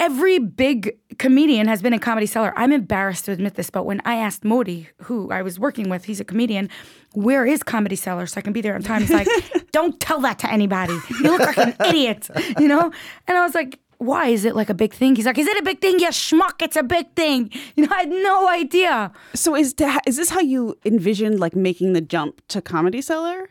every 0.00 0.40
big 0.40 0.98
comedian 1.18 1.68
has 1.68 1.80
been 1.80 1.92
in 1.92 2.00
Comedy 2.00 2.26
Cellar. 2.26 2.52
I'm 2.56 2.72
embarrassed 2.72 3.26
to 3.26 3.32
admit 3.32 3.54
this, 3.54 3.70
but 3.70 3.86
when 3.86 4.02
I 4.04 4.16
asked 4.16 4.44
Modi, 4.44 4.88
who 5.02 5.30
I 5.30 5.42
was 5.42 5.60
working 5.60 5.88
with, 5.88 6.06
he's 6.06 6.18
a 6.18 6.24
comedian, 6.24 6.68
where 7.12 7.46
is 7.46 7.62
Comedy 7.62 7.94
Cellar 7.94 8.26
so 8.26 8.38
I 8.38 8.42
can 8.42 8.52
be 8.52 8.60
there 8.60 8.74
on 8.74 8.82
time? 8.82 9.02
He's 9.02 9.12
like, 9.12 9.28
don't 9.70 10.00
tell 10.00 10.18
that 10.22 10.40
to 10.40 10.50
anybody. 10.50 10.98
You 11.10 11.30
look 11.30 11.42
like 11.42 11.58
an 11.58 11.76
idiot, 11.86 12.28
you 12.58 12.66
know? 12.66 12.90
And 13.28 13.38
I 13.38 13.44
was 13.44 13.54
like, 13.54 13.78
why 13.98 14.26
is 14.26 14.44
it 14.44 14.56
like 14.56 14.68
a 14.68 14.74
big 14.74 14.92
thing? 14.92 15.14
He's 15.14 15.26
like, 15.26 15.38
is 15.38 15.46
it 15.46 15.56
a 15.56 15.62
big 15.62 15.80
thing? 15.80 16.00
Yes, 16.00 16.18
schmuck, 16.18 16.60
it's 16.60 16.76
a 16.76 16.82
big 16.82 17.14
thing. 17.14 17.52
You 17.76 17.86
know, 17.86 17.94
I 17.94 18.00
had 18.00 18.08
no 18.08 18.48
idea. 18.48 19.12
So 19.34 19.54
is 19.54 19.74
to, 19.74 20.00
is 20.08 20.16
this 20.16 20.30
how 20.30 20.40
you 20.40 20.76
envisioned 20.84 21.38
like 21.38 21.54
making 21.54 21.92
the 21.92 22.00
jump 22.00 22.42
to 22.48 22.60
Comedy 22.60 23.00
Cellar? 23.00 23.48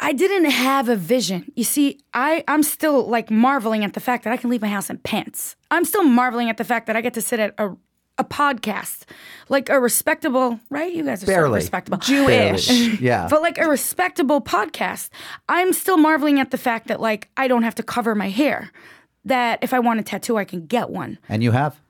I 0.00 0.12
didn't 0.12 0.50
have 0.50 0.88
a 0.88 0.96
vision. 0.96 1.50
You 1.54 1.64
see, 1.64 2.00
I, 2.12 2.42
I'm 2.48 2.62
still 2.64 3.06
like 3.06 3.30
marveling 3.30 3.84
at 3.84 3.92
the 3.94 4.00
fact 4.00 4.24
that 4.24 4.32
I 4.32 4.36
can 4.36 4.50
leave 4.50 4.60
my 4.62 4.68
house 4.68 4.90
in 4.90 4.98
pants. 4.98 5.54
I'm 5.70 5.84
still 5.84 6.02
marveling 6.04 6.48
at 6.50 6.56
the 6.56 6.64
fact 6.64 6.86
that 6.88 6.96
I 6.96 7.00
get 7.00 7.14
to 7.14 7.22
sit 7.22 7.38
at 7.38 7.54
a, 7.58 7.76
a 8.18 8.24
podcast, 8.24 9.04
like 9.48 9.68
a 9.68 9.78
respectable, 9.78 10.58
right? 10.70 10.92
You 10.92 11.04
guys 11.04 11.22
are 11.22 11.26
so 11.26 11.32
Barely. 11.32 11.54
respectable. 11.60 11.98
Jewish. 11.98 12.66
Barely. 12.68 12.96
Yeah. 13.00 13.28
But 13.30 13.42
like 13.42 13.58
a 13.58 13.68
respectable 13.68 14.40
podcast, 14.40 15.08
I'm 15.48 15.72
still 15.72 15.96
marveling 15.96 16.40
at 16.40 16.50
the 16.50 16.58
fact 16.58 16.88
that 16.88 17.00
like 17.00 17.28
I 17.36 17.46
don't 17.46 17.62
have 17.62 17.76
to 17.76 17.82
cover 17.84 18.14
my 18.16 18.28
hair. 18.28 18.72
That 19.24 19.60
if 19.62 19.72
I 19.72 19.78
want 19.78 20.00
a 20.00 20.02
tattoo, 20.02 20.36
I 20.36 20.44
can 20.44 20.66
get 20.66 20.90
one. 20.90 21.18
and 21.28 21.44
you 21.44 21.52
have? 21.52 21.80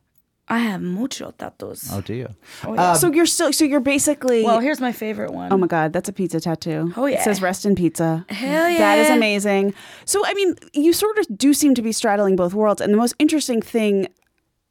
I 0.53 0.59
have 0.59 0.83
mucho 0.83 1.31
tattoos. 1.31 1.89
Oh, 1.91 2.03
do 2.03 2.13
you? 2.13 2.29
Oh, 2.63 2.77
um, 2.77 2.95
so 2.97 3.11
you're 3.11 3.25
still 3.37 3.53
so 3.55 3.65
you're 3.65 3.81
basically 3.81 4.45
Well, 4.45 4.61
here's 4.61 4.83
my 4.83 4.93
favorite 4.93 5.33
one. 5.33 5.51
Oh 5.51 5.57
my 5.57 5.67
God, 5.67 5.95
that's 5.95 6.11
a 6.11 6.13
pizza 6.13 6.41
tattoo. 6.41 6.93
Oh, 6.95 7.07
It 7.07 7.13
yeah. 7.13 7.25
says 7.25 7.41
rest 7.41 7.65
in 7.65 7.75
pizza. 7.75 8.27
Hell 8.29 8.69
yeah. 8.69 8.79
That 8.79 8.99
is 8.99 9.09
amazing. 9.09 9.73
So, 10.05 10.21
I 10.27 10.35
mean, 10.35 10.55
you 10.75 10.93
sort 10.93 11.17
of 11.19 11.27
do 11.39 11.55
seem 11.55 11.75
to 11.75 11.83
be 11.83 11.91
straddling 11.93 12.37
both 12.37 12.53
worlds. 12.53 12.83
And 12.83 12.93
the 12.93 12.99
most 12.99 13.15
interesting 13.19 13.63
thing, 13.63 14.09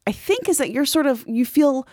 I 0.06 0.12
think, 0.12 0.48
is 0.48 0.58
that 0.58 0.70
you're 0.70 0.86
sort 0.86 1.06
of, 1.06 1.24
you 1.26 1.44
feel 1.44 1.84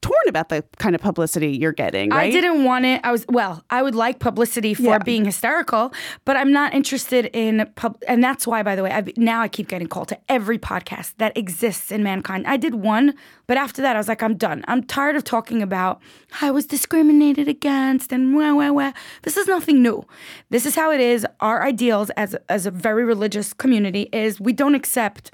torn 0.00 0.16
about 0.28 0.48
the 0.48 0.62
kind 0.78 0.94
of 0.94 1.00
publicity 1.00 1.48
you're 1.56 1.72
getting, 1.72 2.10
right? 2.10 2.28
I 2.28 2.30
didn't 2.30 2.62
want 2.62 2.84
it. 2.84 3.00
I 3.02 3.10
was 3.10 3.26
well. 3.28 3.64
I 3.68 3.82
would 3.82 3.96
like 3.96 4.20
publicity 4.20 4.72
for 4.72 4.82
Yeah. 4.82 4.98
being 4.98 5.24
hysterical, 5.24 5.92
but 6.24 6.36
I'm 6.36 6.52
not 6.52 6.72
interested 6.72 7.26
in 7.32 7.68
pub. 7.74 7.98
And 8.06 8.22
that's 8.22 8.46
why, 8.46 8.62
by 8.62 8.76
the 8.76 8.84
way, 8.84 8.92
I've, 8.92 9.16
now 9.16 9.40
I 9.40 9.48
keep 9.48 9.66
getting 9.66 9.88
called 9.88 10.06
to 10.08 10.18
every 10.28 10.56
podcast 10.56 11.14
that 11.18 11.36
exists 11.36 11.90
in 11.90 12.04
mankind. 12.04 12.46
I 12.46 12.56
did 12.56 12.76
one, 12.76 13.14
but 13.48 13.56
after 13.56 13.82
that, 13.82 13.96
I 13.96 13.98
was 13.98 14.06
like, 14.06 14.22
I'm 14.22 14.36
done. 14.36 14.64
I'm 14.68 14.84
tired 14.84 15.16
of 15.16 15.24
talking 15.24 15.62
about 15.62 16.00
I 16.40 16.52
was 16.52 16.64
discriminated 16.64 17.48
against 17.48 18.12
and 18.12 18.36
wah 18.36 18.54
wah 18.54 18.70
wah. 18.70 18.92
This 19.22 19.36
is 19.36 19.48
nothing 19.48 19.82
new. 19.82 20.04
This 20.50 20.64
is 20.64 20.76
how 20.76 20.92
it 20.92 21.00
is. 21.00 21.26
Our 21.40 21.64
ideals 21.66 22.10
as 22.10 22.36
as 22.48 22.66
a 22.66 22.70
very 22.70 23.04
religious 23.04 23.52
community 23.52 24.08
is 24.12 24.40
we 24.40 24.52
don't 24.52 24.76
accept 24.76 25.32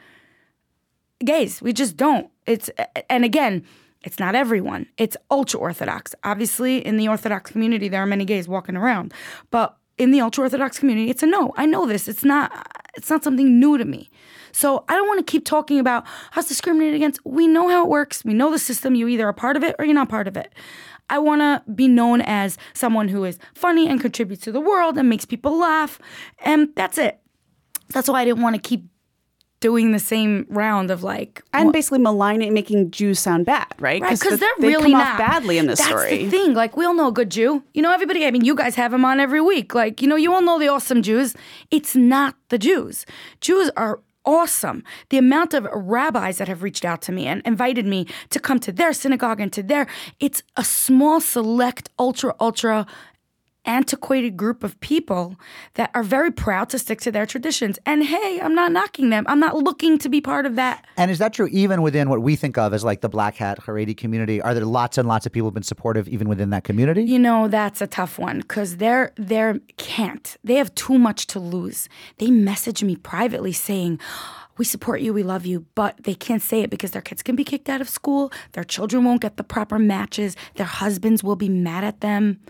gays. 1.22 1.60
We 1.60 1.72
just 1.74 1.96
don't. 1.98 2.30
It's 2.46 2.70
and 3.10 3.24
again, 3.24 3.64
it's 4.04 4.18
not 4.18 4.34
everyone. 4.34 4.86
It's 4.96 5.16
ultra 5.30 5.58
orthodox. 5.58 6.14
Obviously, 6.22 6.84
in 6.84 6.96
the 6.96 7.08
orthodox 7.08 7.50
community, 7.50 7.88
there 7.88 8.02
are 8.02 8.06
many 8.06 8.24
gays 8.24 8.46
walking 8.46 8.76
around, 8.76 9.12
but 9.50 9.76
in 9.98 10.10
the 10.10 10.20
ultra 10.20 10.44
orthodox 10.44 10.78
community, 10.78 11.10
it's 11.10 11.22
a 11.22 11.26
no. 11.26 11.52
I 11.56 11.66
know 11.66 11.86
this. 11.86 12.06
It's 12.08 12.24
not. 12.24 12.52
It's 12.96 13.10
not 13.10 13.24
something 13.24 13.58
new 13.58 13.76
to 13.76 13.84
me. 13.84 14.08
So 14.52 14.84
I 14.88 14.94
don't 14.94 15.08
want 15.08 15.24
to 15.26 15.30
keep 15.30 15.44
talking 15.44 15.80
about 15.80 16.04
us 16.36 16.46
discriminated 16.46 16.94
against. 16.94 17.18
We 17.24 17.48
know 17.48 17.68
how 17.68 17.84
it 17.84 17.88
works. 17.88 18.24
We 18.24 18.34
know 18.34 18.52
the 18.52 18.58
system. 18.58 18.94
You 18.94 19.08
either 19.08 19.26
are 19.26 19.32
part 19.32 19.56
of 19.56 19.64
it 19.64 19.74
or 19.78 19.84
you're 19.84 19.94
not 19.94 20.08
part 20.08 20.28
of 20.28 20.36
it. 20.36 20.54
I 21.10 21.18
want 21.18 21.40
to 21.40 21.62
be 21.72 21.88
known 21.88 22.20
as 22.22 22.56
someone 22.72 23.08
who 23.08 23.24
is 23.24 23.38
funny 23.54 23.88
and 23.88 24.00
contributes 24.00 24.42
to 24.44 24.52
the 24.52 24.60
world 24.60 24.96
and 24.96 25.08
makes 25.08 25.24
people 25.24 25.58
laugh, 25.58 25.98
and 26.38 26.68
that's 26.76 26.98
it. 26.98 27.20
That's 27.90 28.08
why 28.08 28.22
I 28.22 28.24
didn't 28.24 28.42
want 28.42 28.56
to 28.56 28.62
keep 28.62 28.84
doing 29.68 29.92
the 29.92 29.98
same 30.14 30.44
round 30.50 30.90
of 30.90 31.02
like 31.02 31.42
and 31.54 31.72
basically 31.72 31.98
maligning, 32.10 32.52
making 32.52 32.90
Jews 32.90 33.18
sound 33.18 33.46
bad, 33.46 33.66
right? 33.80 34.02
Right, 34.02 34.10
because 34.18 34.32
the- 34.32 34.36
they're 34.42 34.58
they 34.60 34.68
really 34.68 34.92
come 34.92 35.00
not 35.04 35.12
off 35.12 35.18
badly 35.18 35.56
in 35.56 35.66
this 35.66 35.78
That's 35.78 35.88
story. 35.88 36.24
the 36.24 36.30
thing. 36.30 36.52
Like 36.52 36.76
we 36.76 36.84
all 36.84 36.92
know 37.00 37.08
a 37.08 37.12
good 37.20 37.30
Jew. 37.30 37.62
You 37.72 37.80
know, 37.82 37.92
everybody. 37.92 38.26
I 38.26 38.30
mean, 38.30 38.44
you 38.44 38.54
guys 38.54 38.74
have 38.82 38.90
them 38.92 39.04
on 39.10 39.20
every 39.20 39.40
week. 39.40 39.74
Like 39.74 40.02
you 40.02 40.08
know, 40.08 40.16
you 40.24 40.34
all 40.34 40.42
know 40.42 40.58
the 40.58 40.68
awesome 40.68 41.00
Jews. 41.02 41.34
It's 41.70 41.96
not 41.96 42.34
the 42.50 42.58
Jews. 42.58 43.06
Jews 43.40 43.70
are 43.76 44.00
awesome. 44.26 44.82
The 45.10 45.18
amount 45.18 45.54
of 45.54 45.66
rabbis 45.72 46.38
that 46.38 46.48
have 46.48 46.62
reached 46.62 46.84
out 46.84 47.00
to 47.06 47.12
me 47.12 47.26
and 47.26 47.40
invited 47.44 47.86
me 47.86 48.06
to 48.30 48.38
come 48.40 48.58
to 48.60 48.72
their 48.72 48.92
synagogue 48.92 49.40
and 49.40 49.52
to 49.52 49.62
their. 49.62 49.86
It's 50.20 50.42
a 50.56 50.64
small, 50.64 51.20
select, 51.20 51.88
ultra, 51.98 52.34
ultra 52.38 52.86
antiquated 53.64 54.36
group 54.36 54.62
of 54.62 54.78
people 54.80 55.36
that 55.74 55.90
are 55.94 56.02
very 56.02 56.30
proud 56.30 56.68
to 56.70 56.78
stick 56.78 57.00
to 57.00 57.10
their 57.10 57.26
traditions. 57.26 57.78
And 57.86 58.04
hey, 58.04 58.40
I'm 58.40 58.54
not 58.54 58.72
knocking 58.72 59.10
them. 59.10 59.24
I'm 59.28 59.40
not 59.40 59.56
looking 59.56 59.98
to 59.98 60.08
be 60.08 60.20
part 60.20 60.46
of 60.46 60.56
that. 60.56 60.84
And 60.96 61.10
is 61.10 61.18
that 61.18 61.32
true 61.34 61.48
even 61.50 61.82
within 61.82 62.08
what 62.08 62.22
we 62.22 62.36
think 62.36 62.58
of 62.58 62.72
as 62.74 62.84
like 62.84 63.00
the 63.00 63.08
black 63.08 63.36
hat 63.36 63.60
Haredi 63.60 63.96
community? 63.96 64.40
Are 64.40 64.54
there 64.54 64.64
lots 64.64 64.98
and 64.98 65.08
lots 65.08 65.26
of 65.26 65.32
people 65.32 65.46
who've 65.46 65.54
been 65.54 65.62
supportive 65.62 66.08
even 66.08 66.28
within 66.28 66.50
that 66.50 66.64
community? 66.64 67.04
You 67.04 67.18
know, 67.18 67.48
that's 67.48 67.80
a 67.80 67.86
tough 67.86 68.18
one 68.18 68.40
because 68.40 68.76
they're 68.76 69.12
they're 69.16 69.60
can't. 69.76 70.36
They 70.44 70.54
have 70.54 70.74
too 70.74 70.98
much 70.98 71.26
to 71.28 71.40
lose. 71.40 71.88
They 72.18 72.30
message 72.30 72.82
me 72.82 72.96
privately 72.96 73.52
saying, 73.52 74.00
we 74.56 74.64
support 74.64 75.00
you, 75.00 75.12
we 75.12 75.22
love 75.22 75.46
you, 75.46 75.66
but 75.74 75.96
they 76.04 76.14
can't 76.14 76.42
say 76.42 76.60
it 76.60 76.70
because 76.70 76.92
their 76.92 77.02
kids 77.02 77.22
can 77.22 77.34
be 77.34 77.44
kicked 77.44 77.68
out 77.68 77.80
of 77.80 77.88
school, 77.88 78.32
their 78.52 78.64
children 78.64 79.04
won't 79.04 79.20
get 79.20 79.36
the 79.36 79.44
proper 79.44 79.78
matches, 79.78 80.36
their 80.54 80.66
husbands 80.66 81.24
will 81.24 81.36
be 81.36 81.48
mad 81.48 81.82
at 81.82 82.00
them. 82.00 82.40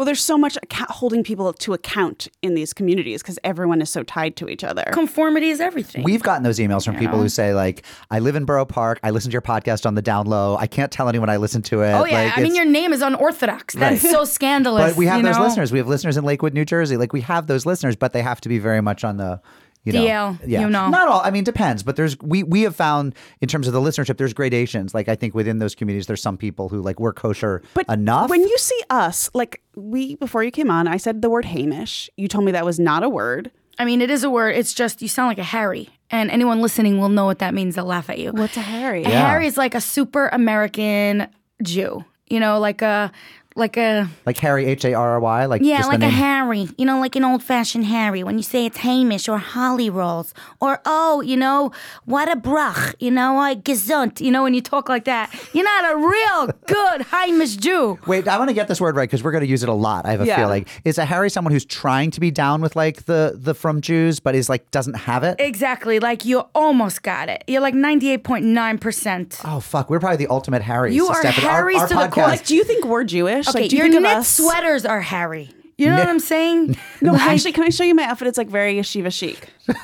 Well, 0.00 0.06
there's 0.06 0.24
so 0.24 0.38
much 0.38 0.56
account- 0.62 0.90
holding 0.92 1.22
people 1.22 1.52
to 1.52 1.74
account 1.74 2.28
in 2.40 2.54
these 2.54 2.72
communities 2.72 3.20
because 3.20 3.38
everyone 3.44 3.82
is 3.82 3.90
so 3.90 4.02
tied 4.02 4.34
to 4.36 4.48
each 4.48 4.64
other. 4.64 4.84
Conformity 4.92 5.50
is 5.50 5.60
everything. 5.60 6.04
We've 6.04 6.22
gotten 6.22 6.42
those 6.42 6.58
emails 6.58 6.86
from 6.86 6.96
people 6.96 7.20
who 7.20 7.28
say 7.28 7.52
like, 7.52 7.82
"I 8.10 8.20
live 8.20 8.34
in 8.34 8.46
Borough 8.46 8.64
Park. 8.64 8.98
I 9.02 9.10
listen 9.10 9.30
to 9.30 9.34
your 9.34 9.42
podcast 9.42 9.84
on 9.84 9.96
the 9.96 10.00
down 10.00 10.26
low. 10.26 10.56
I 10.56 10.68
can't 10.68 10.90
tell 10.90 11.10
anyone 11.10 11.28
I 11.28 11.36
listen 11.36 11.60
to 11.64 11.82
it." 11.82 11.92
oh 11.92 12.06
yeah, 12.06 12.22
Like, 12.22 12.38
I 12.38 12.40
mean 12.40 12.54
your 12.54 12.64
name 12.64 12.94
is 12.94 13.02
unorthodox. 13.02 13.74
That's 13.74 14.00
so 14.00 14.24
scandalous. 14.24 14.92
But 14.92 14.96
we 14.96 15.04
have 15.04 15.18
you 15.18 15.22
those 15.22 15.36
know? 15.36 15.42
listeners. 15.42 15.70
We 15.70 15.76
have 15.76 15.86
listeners 15.86 16.16
in 16.16 16.24
Lakewood, 16.24 16.54
New 16.54 16.64
Jersey. 16.64 16.96
Like 16.96 17.12
we 17.12 17.20
have 17.20 17.46
those 17.46 17.66
listeners, 17.66 17.94
but 17.94 18.14
they 18.14 18.22
have 18.22 18.40
to 18.40 18.48
be 18.48 18.58
very 18.58 18.80
much 18.80 19.04
on 19.04 19.18
the 19.18 19.42
you 19.84 19.92
know, 19.94 20.00
DL, 20.00 20.38
yeah, 20.46 20.60
you 20.60 20.68
know. 20.68 20.88
not 20.90 21.08
all. 21.08 21.20
I 21.22 21.30
mean, 21.30 21.42
depends. 21.44 21.82
But 21.82 21.96
there's 21.96 22.18
we 22.20 22.42
we 22.42 22.62
have 22.62 22.76
found 22.76 23.14
in 23.40 23.48
terms 23.48 23.66
of 23.66 23.72
the 23.72 23.80
listenership, 23.80 24.16
there's 24.18 24.34
gradations. 24.34 24.94
Like 24.94 25.08
I 25.08 25.14
think 25.14 25.34
within 25.34 25.58
those 25.58 25.74
communities, 25.74 26.06
there's 26.06 26.20
some 26.22 26.36
people 26.36 26.68
who 26.68 26.82
like 26.82 27.00
we're 27.00 27.12
kosher 27.14 27.62
But 27.74 27.88
enough. 27.88 28.28
when 28.28 28.42
you 28.42 28.58
see 28.58 28.80
us, 28.90 29.30
like 29.32 29.62
we 29.74 30.16
before 30.16 30.44
you 30.44 30.50
came 30.50 30.70
on, 30.70 30.86
I 30.86 30.96
said 30.98 31.22
the 31.22 31.30
word 31.30 31.44
Heimish. 31.46 32.08
You 32.16 32.28
told 32.28 32.44
me 32.44 32.52
that 32.52 32.64
was 32.64 32.78
not 32.78 33.02
a 33.02 33.08
word. 33.08 33.50
I 33.78 33.86
mean, 33.86 34.02
it 34.02 34.10
is 34.10 34.22
a 34.24 34.28
word. 34.30 34.56
It's 34.56 34.74
just 34.74 35.00
you 35.00 35.08
sound 35.08 35.28
like 35.28 35.38
a 35.38 35.42
Harry, 35.42 35.88
and 36.10 36.30
anyone 36.30 36.60
listening 36.60 36.98
will 37.00 37.08
know 37.08 37.24
what 37.24 37.38
that 37.38 37.54
means. 37.54 37.76
They'll 37.76 37.86
laugh 37.86 38.10
at 38.10 38.18
you. 38.18 38.32
What's 38.32 38.58
a 38.58 38.60
Harry? 38.60 39.04
A 39.04 39.08
Yeah. 39.08 39.28
Harry 39.30 39.46
is 39.46 39.56
like 39.56 39.74
a 39.74 39.80
super 39.80 40.28
American 40.28 41.26
Jew. 41.62 42.04
You 42.28 42.38
know, 42.38 42.58
like 42.60 42.82
a 42.82 43.10
like 43.56 43.76
a 43.76 44.08
like 44.26 44.38
Harry 44.38 44.66
H 44.66 44.84
A 44.84 44.94
R 44.94 45.10
R 45.10 45.20
Y, 45.20 45.46
like 45.46 45.62
yeah, 45.62 45.78
just 45.78 45.88
like 45.88 46.02
a. 46.02 46.08
Harry. 46.08 46.68
You 46.78 46.84
know, 46.86 47.00
like 47.00 47.16
an 47.16 47.24
old 47.24 47.42
fashioned 47.42 47.84
Harry. 47.86 48.22
When 48.22 48.36
you 48.36 48.42
say 48.42 48.66
it's 48.66 48.78
Heimish 48.78 49.28
or 49.32 49.38
Holly 49.38 49.90
rolls 49.90 50.32
or 50.60 50.80
oh, 50.84 51.20
you 51.20 51.36
know, 51.36 51.72
what 52.04 52.30
a 52.30 52.36
brach. 52.36 52.94
You 53.00 53.10
know, 53.10 53.34
like 53.36 53.62
gesund. 53.64 54.20
You 54.20 54.30
know, 54.30 54.42
when 54.42 54.54
you 54.54 54.60
talk 54.60 54.88
like 54.88 55.04
that, 55.04 55.34
you're 55.52 55.64
not 55.64 55.92
a 55.92 55.96
real 55.96 56.46
good 56.66 57.06
Heimish 57.08 57.58
Jew. 57.58 57.98
Wait, 58.06 58.28
I 58.28 58.38
want 58.38 58.48
to 58.50 58.54
get 58.54 58.68
this 58.68 58.80
word 58.80 58.96
right 58.96 59.08
because 59.08 59.22
we're 59.24 59.32
going 59.32 59.44
to 59.44 59.50
use 59.50 59.62
it 59.62 59.68
a 59.68 59.72
lot. 59.74 60.06
I 60.06 60.12
have 60.12 60.20
a 60.20 60.26
Yeah. 60.26 60.36
feeling. 60.36 60.66
Is 60.84 60.98
a 60.98 61.04
Harry 61.04 61.30
someone 61.30 61.52
who's 61.52 61.64
trying 61.64 62.10
to 62.12 62.20
be 62.20 62.30
down 62.30 62.60
with 62.60 62.76
like 62.76 63.04
the 63.06 63.32
the 63.34 63.54
frum 63.54 63.80
Jews, 63.80 64.20
but 64.20 64.34
is 64.34 64.48
like 64.48 64.70
doesn't 64.70 64.94
have 64.94 65.24
it? 65.24 65.36
Exactly. 65.40 65.98
Like 65.98 66.24
you 66.24 66.40
almost 66.54 67.02
got 67.02 67.28
it. 67.28 67.42
You're 67.46 67.60
like 67.62 67.74
ninety 67.74 68.10
eight 68.10 68.24
point 68.24 68.44
nine 68.44 68.78
percent. 68.78 69.40
Oh 69.44 69.60
fuck, 69.60 69.90
we're 69.90 70.00
probably 70.00 70.18
the 70.24 70.30
ultimate 70.30 70.62
Harrys. 70.62 70.94
You 70.94 71.08
are 71.08 71.20
Stephanie. 71.20 71.46
Our- 71.46 71.52
Harrys 71.54 71.76
our 71.78 71.88
to 71.88 71.94
the 71.94 72.08
core. 72.08 72.24
Like, 72.24 72.44
do 72.46 72.54
you 72.54 72.64
think 72.64 72.84
we're 72.84 73.04
Jewish? 73.04 73.39
Okay, 73.48 73.60
like, 73.62 73.70
do 73.70 73.76
you 73.76 73.82
your 73.84 73.90
think 73.92 74.02
knit 74.02 74.12
of 74.12 74.18
us? 74.18 74.28
sweaters 74.28 74.84
are 74.84 75.00
hairy. 75.00 75.50
You 75.78 75.86
know 75.86 75.96
Knit- 75.96 76.04
what 76.04 76.10
I'm 76.10 76.20
saying? 76.20 76.76
No, 77.00 77.14
actually, 77.16 77.52
can 77.52 77.64
I 77.64 77.70
show 77.70 77.84
you 77.84 77.94
my 77.94 78.04
outfit? 78.04 78.28
It's 78.28 78.36
like 78.38 78.48
very 78.48 78.74
yeshiva 78.74 79.12
chic. 79.12 79.48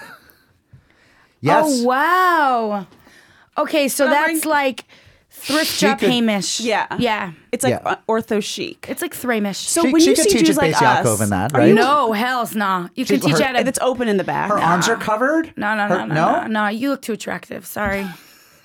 yes. 1.40 1.64
Oh 1.66 1.84
wow. 1.84 2.86
Okay, 3.58 3.88
so 3.88 4.04
I'm 4.04 4.10
that's 4.10 4.26
wearing- 4.28 4.42
like 4.42 4.84
thrift 5.30 5.70
shop 5.72 5.98
could- 6.00 6.10
Heimish. 6.10 6.62
Yeah. 6.64 6.86
Yeah. 6.98 7.32
It's 7.52 7.64
like 7.64 7.80
Yeah. 7.82 7.96
ortho 8.08 8.42
chic. 8.42 8.86
It's 8.88 9.00
like 9.00 9.14
Thramish. 9.14 9.56
So 9.56 9.82
She- 9.82 9.92
when 9.92 10.00
she 10.02 10.10
you 10.10 10.14
could 10.14 10.24
see 10.24 10.30
teach 10.38 10.46
Jews 10.46 10.58
at 10.58 10.62
like 10.64 10.74
Beis 10.74 10.82
us, 10.82 11.06
Yaakov 11.06 11.22
in 11.22 11.30
that, 11.30 11.54
are 11.54 11.58
right? 11.60 11.68
you- 11.68 11.74
no, 11.74 12.12
hell's 12.12 12.54
nah. 12.54 12.88
You 12.94 13.04
can 13.06 13.16
She- 13.20 13.26
teach 13.28 13.38
her- 13.38 13.44
at 13.44 13.56
a 13.56 13.66
It's 13.66 13.78
open 13.80 14.08
in 14.08 14.16
the 14.18 14.24
back. 14.24 14.50
Her 14.50 14.58
arms 14.58 14.88
are 14.88 14.96
covered. 14.96 15.52
No, 15.56 15.74
no, 15.74 15.88
no, 15.88 16.04
no, 16.04 16.14
no? 16.14 16.40
no, 16.42 16.46
no. 16.46 16.68
You 16.68 16.90
look 16.90 17.02
too 17.02 17.12
attractive. 17.14 17.64
Sorry. 17.66 18.06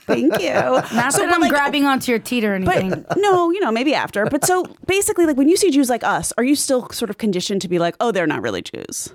Thank 0.05 0.41
you. 0.41 0.51
Not 0.51 0.91
that 0.91 1.29
I'm 1.31 1.41
like, 1.41 1.51
grabbing 1.51 1.85
onto 1.85 2.11
your 2.11 2.19
teat 2.19 2.43
or 2.43 2.53
anything. 2.55 2.89
But 3.07 3.17
no, 3.17 3.51
you 3.51 3.59
know, 3.59 3.71
maybe 3.71 3.93
after. 3.93 4.25
But 4.25 4.45
so 4.45 4.65
basically, 4.87 5.25
like 5.25 5.37
when 5.37 5.47
you 5.47 5.57
see 5.57 5.71
Jews 5.71 5.89
like 5.89 6.03
us, 6.03 6.33
are 6.37 6.43
you 6.43 6.55
still 6.55 6.89
sort 6.89 7.09
of 7.09 7.17
conditioned 7.17 7.61
to 7.61 7.67
be 7.67 7.79
like, 7.79 7.95
oh, 7.99 8.11
they're 8.11 8.27
not 8.27 8.41
really 8.41 8.61
Jews? 8.61 9.13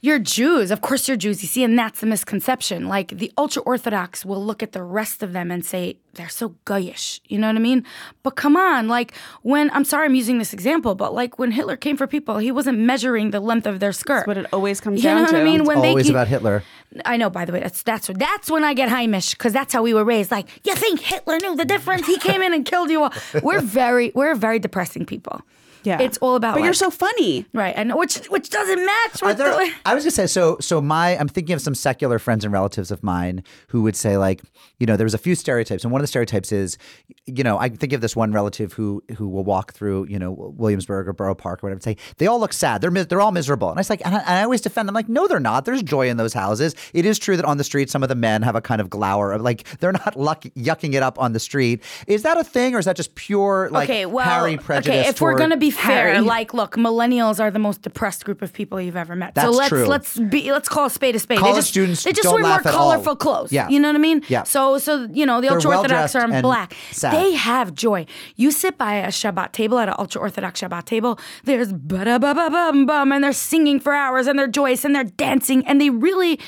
You're 0.00 0.20
Jews. 0.20 0.70
Of 0.70 0.80
course 0.80 1.08
you're 1.08 1.16
Jews. 1.16 1.42
You 1.42 1.48
see, 1.48 1.64
and 1.64 1.76
that's 1.76 2.00
the 2.00 2.06
misconception. 2.06 2.86
Like 2.86 3.08
the 3.08 3.32
ultra 3.36 3.62
Orthodox 3.62 4.24
will 4.24 4.44
look 4.44 4.62
at 4.62 4.72
the 4.72 4.82
rest 4.82 5.22
of 5.22 5.32
them 5.32 5.50
and 5.50 5.64
say, 5.64 5.98
they're 6.14 6.28
so 6.28 6.54
goyish. 6.66 7.20
You 7.26 7.38
know 7.38 7.48
what 7.48 7.56
I 7.56 7.60
mean? 7.60 7.84
But 8.22 8.36
come 8.36 8.56
on, 8.56 8.88
like 8.88 9.12
when, 9.42 9.70
I'm 9.72 9.84
sorry 9.84 10.06
I'm 10.06 10.14
using 10.14 10.38
this 10.38 10.52
example, 10.52 10.94
but 10.94 11.14
like 11.14 11.38
when 11.38 11.50
Hitler 11.50 11.76
came 11.76 11.96
for 11.96 12.06
people, 12.06 12.38
he 12.38 12.52
wasn't 12.52 12.78
measuring 12.78 13.30
the 13.30 13.40
length 13.40 13.66
of 13.66 13.80
their 13.80 13.92
skirt. 13.92 14.18
That's 14.18 14.26
what 14.28 14.38
it 14.38 14.46
always 14.52 14.80
comes 14.80 14.98
you 14.98 15.04
down 15.04 15.16
to. 15.16 15.26
You 15.26 15.32
know 15.32 15.38
what. 15.38 15.48
I 15.48 15.50
mean? 15.50 15.64
When 15.64 15.78
Always 15.78 16.06
they, 16.06 16.12
about 16.12 16.28
Hitler. 16.28 16.62
I 17.04 17.16
know. 17.16 17.30
By 17.30 17.44
the 17.44 17.52
way, 17.52 17.60
that's 17.60 17.82
that's 17.82 18.08
that's 18.14 18.50
when 18.50 18.64
I 18.64 18.74
get 18.74 18.88
Heimish 18.88 19.32
because 19.32 19.52
that's 19.52 19.72
how 19.72 19.82
we 19.82 19.94
were 19.94 20.04
raised. 20.04 20.30
Like, 20.30 20.48
you 20.64 20.74
think 20.74 21.00
Hitler 21.00 21.38
knew 21.38 21.54
the 21.56 21.64
difference? 21.64 22.06
He 22.06 22.18
came 22.18 22.42
in 22.42 22.52
and 22.54 22.64
killed 22.64 22.90
you 22.90 23.02
all. 23.04 23.12
We're 23.42 23.60
very 23.60 24.10
we're 24.14 24.34
very 24.34 24.58
depressing 24.58 25.04
people. 25.06 25.42
Yeah. 25.88 26.00
it's 26.00 26.18
all 26.18 26.36
about. 26.36 26.54
But 26.54 26.64
you're 26.64 26.74
so 26.74 26.90
funny. 26.90 27.46
right, 27.52 27.74
and 27.76 27.94
which 27.94 28.26
which 28.26 28.50
doesn't 28.50 28.84
match 28.84 29.22
with 29.22 29.38
there, 29.38 29.52
the. 29.52 29.72
I 29.86 29.94
was 29.94 30.04
gonna 30.04 30.10
say 30.12 30.26
so. 30.26 30.56
So 30.60 30.80
my, 30.80 31.16
I'm 31.18 31.28
thinking 31.28 31.54
of 31.54 31.60
some 31.60 31.74
secular 31.74 32.18
friends 32.18 32.44
and 32.44 32.52
relatives 32.52 32.90
of 32.90 33.02
mine 33.02 33.42
who 33.68 33.82
would 33.82 33.96
say 33.96 34.16
like, 34.16 34.42
you 34.78 34.86
know, 34.86 34.96
there's 34.96 35.14
a 35.14 35.18
few 35.18 35.34
stereotypes, 35.34 35.82
and 35.84 35.92
one 35.92 36.00
of 36.00 36.02
the 36.02 36.08
stereotypes 36.08 36.52
is, 36.52 36.78
you 37.26 37.42
know, 37.42 37.58
I 37.58 37.68
think 37.68 37.92
of 37.92 38.00
this 38.00 38.14
one 38.14 38.32
relative 38.32 38.72
who 38.74 39.02
who 39.16 39.28
will 39.28 39.44
walk 39.44 39.72
through, 39.72 40.06
you 40.08 40.18
know, 40.18 40.32
Williamsburg 40.56 41.08
or 41.08 41.12
Borough 41.12 41.34
Park 41.34 41.62
or 41.62 41.66
whatever, 41.66 41.76
and 41.78 41.82
say 41.82 41.96
they 42.18 42.26
all 42.26 42.38
look 42.40 42.52
sad. 42.52 42.80
They're 42.80 42.90
they're 42.90 43.20
all 43.20 43.32
miserable, 43.32 43.70
and 43.70 43.78
I 43.78 43.80
was 43.80 43.90
like, 43.90 44.04
and 44.04 44.14
I, 44.14 44.18
and 44.20 44.28
I 44.38 44.42
always 44.42 44.60
defend 44.60 44.88
them 44.88 44.94
like, 44.94 45.08
no, 45.08 45.26
they're 45.26 45.40
not. 45.40 45.64
There's 45.64 45.82
joy 45.82 46.08
in 46.08 46.16
those 46.16 46.32
houses. 46.32 46.74
It 46.92 47.06
is 47.06 47.18
true 47.18 47.36
that 47.36 47.44
on 47.44 47.56
the 47.56 47.64
street, 47.64 47.90
some 47.90 48.02
of 48.02 48.08
the 48.08 48.14
men 48.14 48.42
have 48.42 48.56
a 48.56 48.60
kind 48.60 48.80
of 48.80 48.90
glower 48.90 49.32
of 49.32 49.42
like 49.42 49.66
they're 49.78 49.92
not 49.92 50.16
luck- 50.16 50.42
yucking 50.56 50.94
it 50.94 51.02
up 51.02 51.18
on 51.18 51.32
the 51.32 51.40
street. 51.40 51.82
Is 52.06 52.22
that 52.22 52.36
a 52.36 52.44
thing, 52.44 52.74
or 52.74 52.78
is 52.78 52.84
that 52.84 52.96
just 52.96 53.14
pure 53.14 53.68
like 53.70 53.88
okay, 53.88 54.06
well, 54.06 54.24
Harry 54.24 54.56
prejudice? 54.56 55.00
okay. 55.00 55.08
If 55.08 55.20
we're 55.20 55.36
gonna 55.38 55.56
be 55.56 55.70
fair, 55.78 56.12
Harry. 56.12 56.20
like, 56.20 56.54
look, 56.54 56.76
millennials 56.76 57.40
are 57.40 57.50
the 57.50 57.58
most 57.58 57.82
depressed 57.82 58.24
group 58.24 58.42
of 58.42 58.52
people 58.52 58.80
you've 58.80 58.96
ever 58.96 59.16
met. 59.16 59.34
so 59.38 59.50
let's 59.50 59.68
true. 59.68 59.86
let's 59.86 60.18
be 60.18 60.50
let's 60.52 60.68
call 60.68 60.86
a 60.86 60.90
spade 60.90 61.16
a 61.16 61.18
spade. 61.18 61.38
College 61.38 61.54
they 61.54 61.58
just, 61.58 61.68
students 61.70 62.04
they 62.04 62.12
just 62.12 62.24
don't 62.24 62.34
wear 62.34 62.42
more 62.42 62.50
laugh 62.50 62.66
all. 62.66 62.72
colorful 62.72 63.16
clothes. 63.16 63.52
Yeah. 63.52 63.68
you 63.68 63.80
know 63.80 63.88
what 63.88 63.96
I 63.96 63.98
mean. 63.98 64.22
Yeah. 64.28 64.42
So 64.42 64.78
so 64.78 65.08
you 65.12 65.24
know 65.26 65.40
the 65.40 65.48
ultra 65.48 65.76
orthodox 65.76 66.14
are 66.14 66.24
in 66.30 66.42
black. 66.42 66.74
sad. 66.92 67.14
They 67.14 67.32
have 67.34 67.74
joy. 67.74 68.06
You 68.36 68.50
sit 68.50 68.76
by 68.78 68.94
a 68.94 69.08
Shabbat 69.08 69.52
table 69.52 69.78
at 69.78 69.88
an 69.88 69.94
ultra 69.98 70.20
orthodox 70.20 70.60
Shabbat 70.60 70.84
table. 70.84 71.18
There's 71.44 71.72
ba 71.72 72.04
da 72.04 72.18
ba 72.18 72.34
ba 72.34 72.50
bum 72.50 72.86
bum, 72.86 73.12
and 73.12 73.22
they're 73.24 73.32
singing 73.32 73.80
for 73.80 73.92
hours, 73.92 74.26
and 74.26 74.38
they're 74.38 74.46
joyous, 74.48 74.84
and 74.84 74.94
they're 74.94 75.04
dancing, 75.04 75.66
and 75.66 75.80
they 75.80 75.90
really 75.90 76.38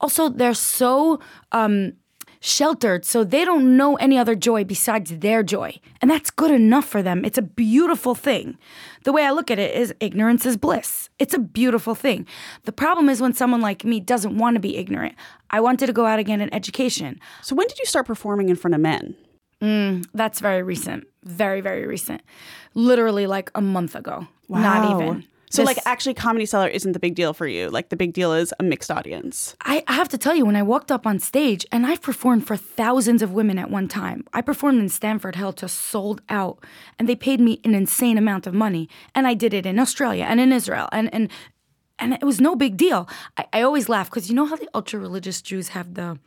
also 0.00 0.28
they're 0.28 0.54
so. 0.54 1.20
um 1.52 1.92
sheltered 2.44 3.06
so 3.06 3.24
they 3.24 3.42
don't 3.42 3.74
know 3.74 3.96
any 3.96 4.18
other 4.18 4.34
joy 4.34 4.64
besides 4.64 5.18
their 5.18 5.42
joy. 5.42 5.80
And 6.02 6.10
that's 6.10 6.30
good 6.30 6.50
enough 6.50 6.84
for 6.84 7.02
them. 7.02 7.24
It's 7.24 7.38
a 7.38 7.42
beautiful 7.42 8.14
thing. 8.14 8.58
The 9.04 9.12
way 9.12 9.24
i 9.24 9.30
look 9.30 9.50
at 9.50 9.58
it 9.58 9.74
is 9.74 9.94
ignorance 9.98 10.44
is 10.44 10.58
bliss. 10.58 11.08
It's 11.18 11.32
a 11.32 11.38
beautiful 11.38 11.94
thing. 11.94 12.26
The 12.64 12.72
problem 12.72 13.08
is 13.08 13.22
when 13.22 13.32
someone 13.32 13.62
like 13.62 13.82
me 13.84 13.98
doesn't 13.98 14.36
want 14.36 14.56
to 14.56 14.60
be 14.60 14.76
ignorant. 14.76 15.14
I 15.48 15.60
wanted 15.60 15.86
to 15.86 15.94
go 15.94 16.04
out 16.04 16.18
again 16.18 16.42
in 16.42 16.52
education. 16.52 17.18
So 17.40 17.54
when 17.54 17.66
did 17.66 17.78
you 17.78 17.86
start 17.86 18.06
performing 18.06 18.50
in 18.50 18.56
front 18.56 18.74
of 18.74 18.80
men? 18.82 19.16
Mm, 19.62 20.04
that's 20.12 20.40
very 20.40 20.62
recent. 20.62 21.06
Very 21.22 21.62
very 21.62 21.86
recent. 21.86 22.20
Literally 22.74 23.26
like 23.26 23.50
a 23.54 23.62
month 23.62 23.94
ago. 23.94 24.26
Wow. 24.48 24.60
not 24.60 25.00
even 25.00 25.24
So 25.54 25.62
This- 25.62 25.76
like 25.76 25.86
actually 25.86 26.14
Comedy 26.14 26.46
Cellar 26.46 26.68
isn't 26.68 26.92
the 26.92 26.98
big 26.98 27.14
deal 27.14 27.32
for 27.32 27.46
you. 27.46 27.70
Like 27.70 27.88
the 27.88 27.96
big 27.96 28.12
deal 28.12 28.32
is 28.32 28.52
a 28.58 28.62
mixed 28.62 28.90
audience. 28.90 29.54
I, 29.60 29.84
I 29.86 29.92
have 29.92 30.08
to 30.08 30.18
tell 30.18 30.34
you, 30.34 30.44
when 30.44 30.56
I 30.56 30.62
walked 30.62 30.90
up 30.90 31.06
on 31.06 31.18
stage, 31.18 31.64
and 31.70 31.86
I've 31.86 32.02
performed 32.02 32.46
for 32.46 32.56
thousands 32.56 33.22
of 33.22 33.32
women 33.32 33.58
at 33.58 33.70
one 33.70 33.86
time. 33.88 34.24
I 34.32 34.40
performed 34.40 34.80
in 34.80 34.88
Stamford 34.88 35.36
Hill 35.36 35.52
to 35.54 35.68
sold 35.68 36.22
out, 36.28 36.58
and 36.98 37.08
they 37.08 37.16
paid 37.16 37.40
me 37.40 37.60
an 37.64 37.74
insane 37.74 38.18
amount 38.18 38.46
of 38.46 38.54
money. 38.54 38.88
And 39.14 39.26
I 39.26 39.34
did 39.34 39.54
it 39.54 39.64
in 39.66 39.78
Australia 39.78 40.24
and 40.28 40.40
in 40.40 40.52
Israel, 40.52 40.88
and 40.92 41.12
and 41.14 41.28
and 42.00 42.14
it 42.14 42.24
was 42.24 42.40
no 42.40 42.56
big 42.56 42.76
deal. 42.76 43.08
I, 43.36 43.46
I 43.52 43.62
always 43.62 43.88
laugh 43.88 44.10
because 44.10 44.28
you 44.28 44.34
know 44.34 44.46
how 44.46 44.56
the 44.56 44.68
ultra 44.74 44.98
religious 44.98 45.40
Jews 45.40 45.68
have 45.68 45.94
the, 45.94 46.18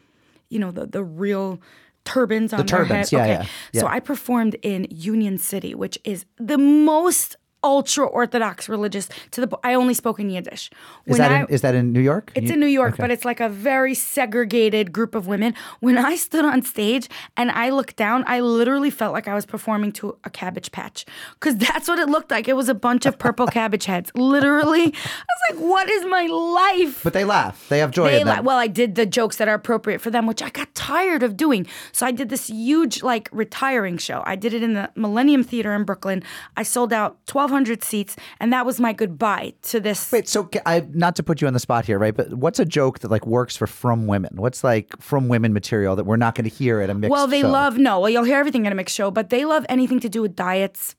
you 0.50 0.60
know, 0.60 0.72
the 0.72 0.86
the 0.86 1.04
real 1.04 1.60
turbans 2.06 2.54
on 2.54 2.60
their 2.60 2.78
turbans, 2.78 3.10
head. 3.10 3.18
yeah, 3.18 3.24
okay. 3.24 3.32
yeah, 3.44 3.46
yeah. 3.74 3.82
So 3.82 3.88
I 3.88 4.00
performed 4.00 4.56
in 4.62 4.88
Union 4.90 5.38
City, 5.38 5.76
which 5.76 6.00
is 6.06 6.26
the 6.38 6.58
most 6.58 7.36
ultra 7.64 8.06
orthodox 8.06 8.70
religious 8.70 9.10
to 9.32 9.46
the 9.46 9.58
I 9.64 9.74
only 9.74 9.94
spoke 9.94 10.20
in 10.20 10.30
Yiddish. 10.30 10.70
Is 11.06 11.12
When 11.14 11.18
that 11.20 11.32
I- 11.32 11.40
in, 11.42 11.46
is 11.50 11.62
that 11.62 11.76
in 11.76 11.92
New 11.92 12.00
York? 12.02 12.32
it's 12.36 12.52
in 12.52 12.60
New 12.60 12.68
York, 12.68 12.94
okay. 12.94 13.04
but 13.04 13.12
it's 13.12 13.26
like 13.26 13.40
a 13.40 13.50
very 13.50 13.94
segregated 13.94 14.92
group 14.92 15.16
of 15.16 15.28
women. 15.28 15.54
When 15.80 15.98
I 15.98 16.16
stood 16.16 16.46
on 16.46 16.62
stage 16.62 17.10
and 17.36 17.50
I 17.52 17.70
looked 17.70 17.96
down, 17.96 18.24
I 18.28 18.40
literally 18.42 18.90
felt 18.90 19.14
like 19.14 19.28
I 19.28 19.34
was 19.34 19.46
performing 19.46 19.92
to 19.94 20.18
a 20.24 20.30
cabbage 20.30 20.72
patch 20.72 21.06
because 21.40 21.56
that's 21.68 21.88
what 21.88 22.00
it 22.00 22.10
looked 22.10 22.32
like. 22.32 22.48
It 22.48 22.56
was 22.56 22.70
a 22.70 22.76
bunch 22.76 23.06
of 23.06 23.18
purple 23.18 23.48
cabbage 23.48 23.86
heads. 23.86 24.12
Literally, 24.16 24.84
I 24.86 24.88
was 24.88 25.42
like, 25.56 25.60
"What 25.60 25.90
is 25.90 26.06
my 26.06 26.26
life?" 26.28 27.04
But 27.04 27.14
they 27.14 27.26
laugh. 27.26 27.68
They 27.70 27.80
have 27.80 27.92
joy 27.92 28.12
They 28.12 28.22
in 28.22 28.28
them. 28.28 28.46
well, 28.46 28.58
I 28.58 28.68
did 28.68 28.96
the 28.96 29.06
jokes 29.06 29.38
that 29.38 29.48
are 29.48 29.56
appropriate 29.56 30.00
for 30.00 30.10
them, 30.12 30.28
which 30.28 30.42
I 30.42 30.50
got 30.50 30.74
tired 30.76 31.24
of 31.24 31.36
doing. 31.36 31.66
So 31.92 32.06
I 32.06 32.12
did 32.12 32.30
this 32.30 32.48
huge, 32.48 33.02
like, 33.04 33.30
retiring 33.32 33.98
show. 33.98 34.22
I 34.26 34.36
did 34.36 34.54
it 34.54 34.62
in 34.64 34.74
the 34.74 34.90
Millennium 34.96 35.44
Theater 35.44 35.74
in 35.74 35.84
Brooklyn. 35.84 36.24
I 36.56 36.64
sold 36.64 36.94
out 36.94 37.18
1,200 37.32 37.57
seats, 37.84 38.16
and 38.40 38.52
that 38.54 38.66
was 38.66 38.80
my 38.80 38.94
goodbye 38.94 39.54
to 39.64 39.80
this. 39.80 40.12
Wait, 40.12 40.28
so 40.28 40.50
I 40.66 40.86
not 40.92 41.16
to 41.18 41.24
put 41.24 41.42
you 41.42 41.48
on 41.48 41.54
the 41.54 41.60
spot 41.60 41.86
here, 41.86 42.00
right? 42.00 42.16
But 42.16 42.34
what's 42.34 42.60
a 42.60 42.66
joke 42.66 43.00
that 43.00 43.12
like 43.12 43.26
works 43.26 43.56
for 43.56 43.68
frum 43.68 44.08
women? 44.08 44.36
What's 44.36 44.64
like 44.64 45.00
frum 45.02 45.28
women 45.28 45.54
material 45.54 45.96
that 45.96 46.06
we're 46.06 46.18
not 46.18 46.36
going 46.36 46.50
to 46.50 46.56
hear 46.56 46.82
at 46.82 46.90
a 46.90 46.94
mixed? 46.94 47.12
Well, 47.12 47.28
they 47.28 47.42
show? 47.42 47.50
love 47.50 47.78
no. 47.78 48.00
Well, 48.00 48.10
you'll 48.10 48.24
hear 48.24 48.40
everything 48.40 48.66
at 48.66 48.74
a 48.74 48.76
mixed 48.76 48.96
show, 48.96 49.12
but 49.12 49.30
they 49.30 49.46
love 49.46 49.66
anything 49.70 50.00
to 50.02 50.10
do 50.10 50.22
with 50.22 50.36
diets. 50.36 50.96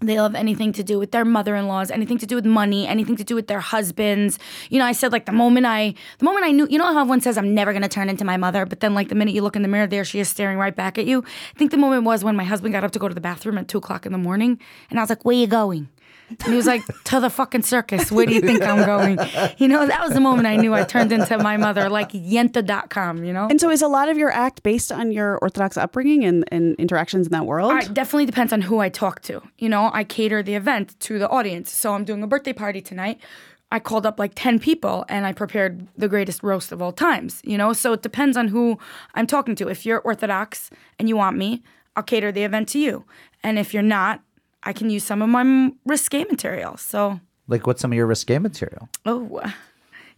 They 0.00 0.18
love 0.18 0.34
anything 0.34 0.72
to 0.72 0.82
do 0.82 0.98
with 0.98 1.10
their 1.10 1.24
mother-in-laws, 1.24 1.90
anything 1.90 2.18
to 2.18 2.26
do 2.26 2.34
with 2.34 2.46
money, 2.46 2.86
anything 2.86 3.16
to 3.16 3.24
do 3.24 3.34
with 3.34 3.48
their 3.48 3.60
husbands. 3.60 4.38
You 4.70 4.78
know, 4.78 4.86
I 4.86 4.92
said 4.92 5.12
like 5.12 5.26
the 5.26 5.32
moment 5.32 5.66
I, 5.66 5.94
the 6.18 6.24
moment 6.24 6.46
I 6.46 6.52
knew, 6.52 6.66
you 6.70 6.78
know 6.78 6.84
how 6.84 7.00
everyone 7.00 7.20
says 7.20 7.36
I'm 7.36 7.54
never 7.54 7.72
gonna 7.72 7.88
turn 7.88 8.08
into 8.08 8.24
my 8.24 8.38
mother, 8.38 8.64
but 8.64 8.80
then 8.80 8.94
like 8.94 9.10
the 9.10 9.14
minute 9.14 9.34
you 9.34 9.42
look 9.42 9.56
in 9.56 9.62
the 9.62 9.68
mirror, 9.68 9.86
there 9.86 10.04
she 10.04 10.18
is 10.18 10.28
staring 10.28 10.56
right 10.56 10.74
back 10.74 10.96
at 10.96 11.06
you. 11.06 11.22
I 11.54 11.58
think 11.58 11.70
the 11.70 11.76
moment 11.76 12.04
was 12.04 12.24
when 12.24 12.34
my 12.34 12.44
husband 12.44 12.72
got 12.72 12.82
up 12.82 12.92
to 12.92 12.98
go 12.98 13.08
to 13.08 13.14
the 13.14 13.20
bathroom 13.20 13.58
at 13.58 13.68
two 13.68 13.78
o'clock 13.78 14.06
in 14.06 14.12
the 14.12 14.18
morning, 14.18 14.58
and 14.88 14.98
I 14.98 15.02
was 15.02 15.10
like, 15.10 15.24
"Where 15.24 15.36
you 15.36 15.46
going?" 15.46 15.88
And 16.30 16.42
he 16.42 16.54
was 16.54 16.66
like, 16.66 16.82
"To 17.04 17.20
the 17.20 17.30
fucking 17.30 17.62
circus. 17.62 18.10
Where 18.10 18.26
do 18.26 18.32
you 18.32 18.40
think 18.40 18.62
I'm 18.62 18.84
going?" 18.86 19.18
You 19.58 19.68
know, 19.68 19.86
that 19.86 20.00
was 20.00 20.12
the 20.12 20.20
moment 20.20 20.46
I 20.46 20.56
knew 20.56 20.74
I 20.74 20.84
turned 20.84 21.12
into 21.12 21.36
my 21.38 21.56
mother, 21.56 21.88
like 21.88 22.12
Yenta.com. 22.12 23.24
You 23.24 23.32
know. 23.32 23.48
And 23.48 23.60
so 23.60 23.70
is 23.70 23.82
a 23.82 23.88
lot 23.88 24.08
of 24.08 24.16
your 24.16 24.30
act 24.30 24.62
based 24.62 24.92
on 24.92 25.12
your 25.12 25.38
Orthodox 25.38 25.76
upbringing 25.76 26.24
and, 26.24 26.44
and 26.52 26.76
interactions 26.76 27.26
in 27.26 27.32
that 27.32 27.46
world? 27.46 27.72
It 27.82 27.94
definitely 27.94 28.26
depends 28.26 28.52
on 28.52 28.62
who 28.62 28.78
I 28.78 28.88
talk 28.88 29.22
to. 29.22 29.42
You 29.58 29.68
know, 29.68 29.90
I 29.92 30.04
cater 30.04 30.42
the 30.42 30.54
event 30.54 30.98
to 31.00 31.18
the 31.18 31.28
audience. 31.28 31.70
So 31.70 31.94
I'm 31.94 32.04
doing 32.04 32.22
a 32.22 32.26
birthday 32.26 32.52
party 32.52 32.80
tonight. 32.80 33.20
I 33.72 33.78
called 33.78 34.04
up 34.04 34.18
like 34.18 34.32
10 34.34 34.58
people 34.58 35.04
and 35.08 35.24
I 35.24 35.32
prepared 35.32 35.86
the 35.96 36.08
greatest 36.08 36.42
roast 36.42 36.72
of 36.72 36.82
all 36.82 36.92
times, 36.92 37.40
you 37.44 37.56
know? 37.56 37.72
So 37.72 37.92
it 37.92 38.02
depends 38.02 38.36
on 38.36 38.48
who 38.48 38.78
I'm 39.14 39.26
talking 39.26 39.54
to. 39.56 39.68
If 39.68 39.86
you're 39.86 40.00
Orthodox 40.00 40.70
and 40.98 41.08
you 41.08 41.16
want 41.16 41.36
me, 41.36 41.62
I'll 41.94 42.02
cater 42.02 42.32
the 42.32 42.42
event 42.42 42.68
to 42.70 42.78
you. 42.78 43.04
And 43.42 43.58
if 43.58 43.72
you're 43.72 43.82
not, 43.82 44.22
I 44.62 44.72
can 44.72 44.90
use 44.90 45.04
some 45.04 45.22
of 45.22 45.28
my 45.28 45.72
risque 45.86 46.24
material. 46.24 46.76
So, 46.76 47.20
Like, 47.48 47.66
what's 47.66 47.80
some 47.80 47.92
of 47.92 47.96
your 47.96 48.06
risque 48.06 48.38
material? 48.38 48.88
oh, 49.06 49.40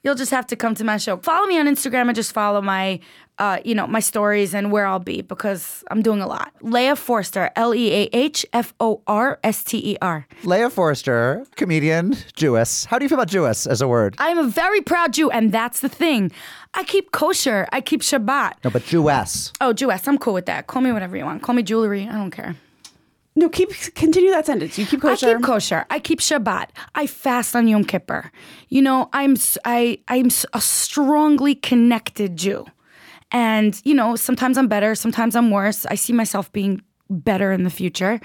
you'll 0.03 0.17
just 0.17 0.33
have 0.33 0.47
to 0.49 0.57
come 0.57 0.75
to 0.75 0.85
my 0.85 0.97
show. 0.97 1.17
Follow 1.19 1.47
me 1.47 1.59
on 1.61 1.67
Instagram 1.67 2.09
and 2.09 2.15
just 2.17 2.33
follow 2.33 2.61
my, 2.61 2.99
uh, 3.39 3.59
you 3.65 3.73
know, 3.73 3.87
my 3.87 4.01
stories 4.01 4.53
and 4.53 4.73
where 4.73 4.85
I'll 4.85 4.99
be 4.99 5.23
because 5.23 5.85
I'm 5.93 6.03
doing 6.03 6.21
a 6.21 6.27
lot. 6.27 6.53
Leah 6.61 6.97
Forster, 6.97 7.51
L 7.55 7.73
E 7.73 7.93
A 7.93 8.09
H 8.13 8.45
F 8.53 8.75
O 8.81 9.01
R 9.07 9.39
S 9.45 9.63
T 9.63 9.79
E 9.93 9.97
R. 10.03 10.27
Leah 10.43 10.71
Forster, 10.71 11.47
comedian, 11.55 12.17
Jewess. 12.35 12.85
How 12.87 12.99
do 12.99 13.05
you 13.05 13.09
feel 13.09 13.19
about 13.19 13.29
Jewess 13.29 13.65
as 13.69 13.81
a 13.81 13.87
word? 13.87 14.17
I'm 14.19 14.39
a 14.39 14.49
very 14.49 14.81
proud 14.81 15.13
Jew, 15.13 15.31
and 15.31 15.53
that's 15.53 15.79
the 15.81 15.89
thing. 15.89 16.33
I 16.75 16.83
keep 16.83 17.13
kosher. 17.13 17.69
I 17.73 17.81
keep 17.81 18.01
Shabbat. 18.03 18.55
No, 18.65 18.71
but 18.71 18.83
Jewess. 18.85 19.53
Oh, 19.61 19.73
Jewess, 19.73 20.09
I'm 20.09 20.19
cool 20.19 20.35
with 20.35 20.47
that. 20.47 20.67
Call 20.67 20.83
me 20.83 20.91
whatever 20.91 21.17
you 21.17 21.25
want. 21.25 21.43
Call 21.43 21.55
me 21.55 21.63
jewelry. 21.63 22.09
I 22.09 22.13
don't 22.15 22.33
care. 22.33 22.57
No, 23.35 23.49
keep 23.49 23.71
continue 23.95 24.31
that 24.31 24.47
sentence. 24.47 24.79
You 24.79 24.85
keep 24.85 25.01
kosher. 25.01 25.29
I 25.29 25.35
keep 25.35 25.43
kosher. 25.43 25.87
I 25.91 25.99
keep 25.99 26.21
Shabbat. 26.21 26.69
I 26.95 27.07
fast 27.07 27.57
on 27.57 27.67
Yom 27.67 27.85
Kippur. 27.85 28.31
You 28.69 28.83
know, 28.83 29.09
I'm 29.13 29.37
I 29.65 29.99
I'm 30.09 30.29
a 30.53 30.61
strongly 30.61 31.55
connected 31.55 32.37
Jew, 32.37 32.67
and 33.31 33.81
you 33.85 33.95
know, 33.95 34.17
sometimes 34.17 34.59
I'm 34.59 34.69
better, 34.69 34.95
sometimes 34.95 35.35
I'm 35.35 35.51
worse. 35.51 35.87
I 35.87 35.95
see 35.95 36.13
myself 36.13 36.53
being 36.53 36.83
better 37.09 37.53
in 37.53 37.65
the 37.65 37.71
future. 37.71 38.21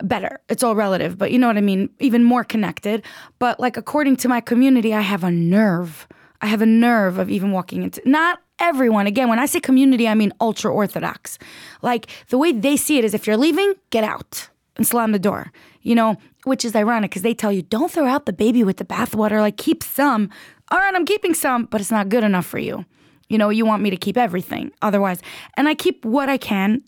Better. 0.00 0.40
It's 0.48 0.62
all 0.62 0.76
relative, 0.76 1.18
but 1.18 1.32
you 1.32 1.38
know 1.38 1.48
what 1.48 1.56
I 1.58 1.60
mean. 1.60 1.90
Even 1.98 2.24
more 2.24 2.44
connected. 2.44 3.02
But 3.38 3.60
like 3.60 3.76
according 3.76 4.16
to 4.18 4.28
my 4.28 4.40
community, 4.40 4.94
I 4.94 5.02
have 5.02 5.24
a 5.24 5.30
nerve. 5.30 6.08
I 6.40 6.46
have 6.46 6.62
a 6.62 6.66
nerve 6.66 7.18
of 7.18 7.30
even 7.30 7.52
walking 7.52 7.82
into 7.82 8.00
not 8.04 8.40
everyone. 8.58 9.06
Again, 9.06 9.28
when 9.28 9.38
I 9.38 9.46
say 9.46 9.60
community, 9.60 10.06
I 10.08 10.14
mean 10.14 10.32
ultra 10.40 10.72
orthodox. 10.72 11.38
Like 11.82 12.08
the 12.28 12.38
way 12.38 12.52
they 12.52 12.76
see 12.76 12.98
it 12.98 13.04
is 13.04 13.14
if 13.14 13.26
you're 13.26 13.36
leaving, 13.36 13.74
get 13.90 14.04
out 14.04 14.48
and 14.76 14.86
slam 14.86 15.12
the 15.12 15.18
door. 15.18 15.52
You 15.82 15.94
know, 15.94 16.16
which 16.44 16.64
is 16.64 16.74
ironic 16.76 17.10
because 17.10 17.22
they 17.22 17.34
tell 17.34 17.52
you 17.52 17.62
don't 17.62 17.90
throw 17.90 18.06
out 18.06 18.26
the 18.26 18.32
baby 18.32 18.64
with 18.64 18.76
the 18.76 18.84
bathwater. 18.84 19.40
Like 19.40 19.56
keep 19.56 19.82
some. 19.82 20.30
All 20.70 20.78
right, 20.78 20.94
I'm 20.94 21.06
keeping 21.06 21.34
some, 21.34 21.64
but 21.64 21.80
it's 21.80 21.90
not 21.90 22.08
good 22.08 22.24
enough 22.24 22.46
for 22.46 22.58
you. 22.58 22.84
You 23.28 23.38
know, 23.38 23.50
you 23.50 23.66
want 23.66 23.82
me 23.82 23.90
to 23.90 23.96
keep 23.96 24.16
everything. 24.16 24.72
Otherwise, 24.80 25.20
and 25.56 25.68
I 25.68 25.74
keep 25.74 26.04
what 26.04 26.28
I 26.28 26.38
can, 26.38 26.82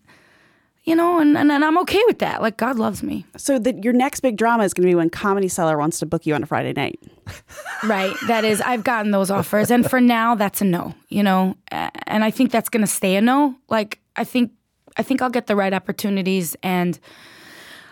you 0.83 0.95
know, 0.95 1.19
and, 1.19 1.37
and, 1.37 1.51
and 1.51 1.63
I'm 1.63 1.77
okay 1.79 2.01
with 2.07 2.19
that. 2.19 2.41
Like, 2.41 2.57
God 2.57 2.79
loves 2.79 3.03
me. 3.03 3.25
So 3.37 3.59
that 3.59 3.83
your 3.83 3.93
next 3.93 4.21
big 4.21 4.37
drama 4.37 4.63
is 4.63 4.73
going 4.73 4.87
to 4.87 4.91
be 4.91 4.95
when 4.95 5.09
Comedy 5.09 5.47
Cellar 5.47 5.77
wants 5.77 5.99
to 5.99 6.05
book 6.05 6.25
you 6.25 6.33
on 6.33 6.43
a 6.43 6.45
Friday 6.45 6.73
night. 6.73 6.99
Right. 7.83 8.15
That 8.27 8.43
is, 8.45 8.61
I've 8.61 8.83
gotten 8.83 9.11
those 9.11 9.29
offers. 9.29 9.69
And 9.69 9.87
for 9.89 10.01
now, 10.01 10.35
that's 10.35 10.61
a 10.61 10.65
no, 10.65 10.95
you 11.09 11.23
know, 11.23 11.55
and 11.71 12.23
I 12.23 12.31
think 12.31 12.51
that's 12.51 12.69
going 12.69 12.81
to 12.81 12.87
stay 12.87 13.15
a 13.15 13.21
no. 13.21 13.55
Like, 13.69 13.99
I 14.15 14.23
think, 14.23 14.51
I 14.97 15.03
think 15.03 15.21
I'll 15.21 15.29
get 15.29 15.47
the 15.47 15.55
right 15.55 15.73
opportunities 15.73 16.55
and 16.63 16.99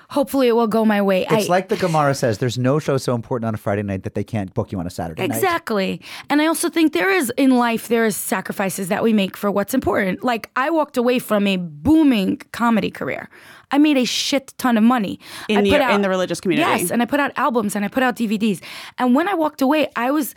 hopefully 0.10 0.48
it 0.48 0.54
will 0.54 0.68
go 0.68 0.84
my 0.86 1.02
way. 1.02 1.26
It's 1.30 1.48
I, 1.48 1.52
like 1.52 1.70
the 1.70 1.78
Gemara 1.78 2.14
says 2.16 2.40
there's 2.40 2.58
no 2.58 2.80
show 2.80 2.98
so 2.98 3.16
important 3.16 3.48
on 3.48 3.54
a 3.54 3.58
Friday 3.58 3.84
night 3.84 4.04
that 4.04 4.16
they 4.16 4.24
can't 4.24 4.54
book 4.54 4.72
you 4.72 4.80
on 4.80 4.88
a 4.88 4.90
Saturday 4.90 5.26
night. 5.28 5.36
Exactly. 5.36 6.02
And 6.30 6.42
I 6.42 6.48
also 6.48 6.70
think 6.70 6.94
there 6.94 7.12
is 7.12 7.32
in 7.38 7.52
life 7.52 7.88
there 7.88 8.06
is 8.06 8.16
sacrifices 8.16 8.88
that 8.90 9.04
we 9.04 9.14
make 9.14 9.38
for 9.38 9.52
what's 9.52 9.74
important. 9.74 10.24
Like 10.24 10.50
I 10.56 10.70
walked 10.70 10.98
away 10.98 11.20
from 11.20 11.48
a 11.48 11.58
booming 11.58 12.38
comedy 12.52 12.92
career. 12.92 13.30
I 13.72 13.78
made 13.78 13.98
a 13.98 14.06
shit 14.06 14.54
ton 14.58 14.78
of 14.78 14.84
money 14.84 15.20
In 15.48 15.60
I 15.60 15.62
the- 15.62 15.70
put 15.72 15.82
in 15.82 16.02
the 16.02 16.10
religious 16.10 16.42
community. 16.42 16.68
Yes, 16.68 16.92
and 16.92 17.02
I 17.04 17.06
put 17.06 17.20
out 17.20 17.32
albums 17.36 17.76
and 17.76 17.86
I 17.86 17.88
put 17.88 18.02
out 18.02 18.16
DVDs. 18.16 18.62
And 18.98 19.14
when 19.14 19.28
I 19.28 19.36
walked 19.36 19.62
away, 19.62 19.90
I 19.96 20.10
was 20.10 20.34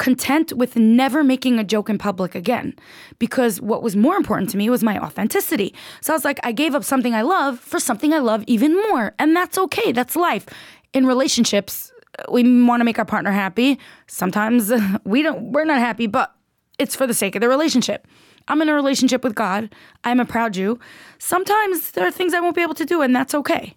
content 0.00 0.54
with 0.54 0.76
never 0.76 1.22
making 1.22 1.58
a 1.58 1.62
joke 1.64 1.90
in 1.90 1.98
public 1.98 2.34
again 2.34 2.74
because 3.18 3.60
what 3.60 3.82
was 3.82 3.94
more 3.94 4.16
important 4.16 4.48
to 4.48 4.56
me 4.56 4.70
was 4.70 4.82
my 4.82 4.98
authenticity. 4.98 5.74
So 6.00 6.14
I 6.14 6.16
was 6.16 6.24
like 6.24 6.40
I 6.42 6.52
gave 6.52 6.74
up 6.74 6.84
something 6.84 7.14
I 7.14 7.20
love 7.20 7.60
for 7.60 7.78
something 7.78 8.14
I 8.14 8.18
love 8.18 8.42
even 8.46 8.74
more. 8.88 9.14
And 9.18 9.36
that's 9.36 9.58
okay. 9.58 9.92
That's 9.92 10.16
life. 10.16 10.46
In 10.94 11.06
relationships, 11.06 11.92
uh, 12.18 12.32
we 12.32 12.42
want 12.64 12.80
to 12.80 12.84
make 12.84 12.98
our 12.98 13.04
partner 13.04 13.30
happy. 13.30 13.78
Sometimes 14.06 14.72
we 15.04 15.22
don't 15.22 15.52
we're 15.52 15.66
not 15.66 15.78
happy, 15.78 16.06
but 16.06 16.34
it's 16.78 16.96
for 16.96 17.06
the 17.06 17.14
sake 17.14 17.36
of 17.36 17.42
the 17.42 17.48
relationship. 17.48 18.08
I'm 18.48 18.62
in 18.62 18.70
a 18.70 18.74
relationship 18.74 19.22
with 19.22 19.34
God. 19.34 19.68
I'm 20.02 20.18
a 20.18 20.24
proud 20.24 20.54
Jew. 20.54 20.78
Sometimes 21.18 21.90
there 21.90 22.06
are 22.06 22.10
things 22.10 22.32
I 22.32 22.40
won't 22.40 22.56
be 22.56 22.62
able 22.62 22.74
to 22.82 22.86
do 22.86 23.02
and 23.02 23.14
that's 23.14 23.34
okay. 23.34 23.76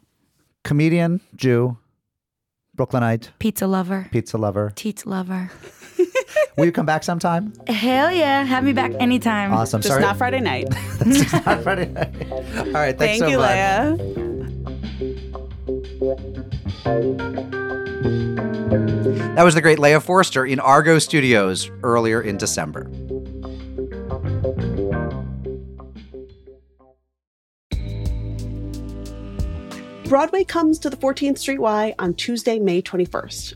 Comedian, 0.64 1.20
Jew, 1.36 1.78
Brooklynite, 2.74 3.32
Pizza 3.40 3.68
lover, 3.68 4.08
pizza 4.10 4.38
lover. 4.38 4.72
teats 4.74 5.06
lover. 5.06 5.52
Will 6.58 6.66
you 6.66 6.72
come 6.72 6.86
back 6.86 7.04
sometime? 7.04 7.54
Hell 7.68 8.12
yeah. 8.12 8.44
Have 8.44 8.64
me 8.64 8.74
back 8.74 8.92
anytime. 9.00 9.52
Awesome. 9.52 9.82
Just 9.82 9.90
Sorry. 9.90 10.02
not 10.02 10.18
Friday 10.18 10.40
night. 10.40 10.70
That's 11.00 11.24
just 11.32 11.46
not 11.46 11.64
Friday 11.64 11.88
night. 11.88 12.14
All 12.32 12.74
right. 12.74 12.98
Thanks 12.98 13.20
Thank 13.20 13.24
so 13.24 13.28
you, 13.28 13.38
much. 13.40 13.50
Leah. 13.50 14.34
That 19.36 19.44
was 19.44 19.56
the 19.56 19.62
great 19.62 19.80
Leah 19.80 20.00
Forster 20.00 20.46
in 20.46 20.60
Argo 20.60 21.00
Studios 21.00 21.72
earlier 21.82 22.22
in 22.22 22.38
December. 22.38 22.84
Broadway 30.08 30.44
comes 30.44 30.78
to 30.80 30.92
the 30.92 30.98
14th 30.98 31.40
Street 31.40 31.60
Y 31.60 31.96
on 31.98 32.14
Tuesday, 32.14 32.60
May 32.60 32.84
21st. 32.84 33.56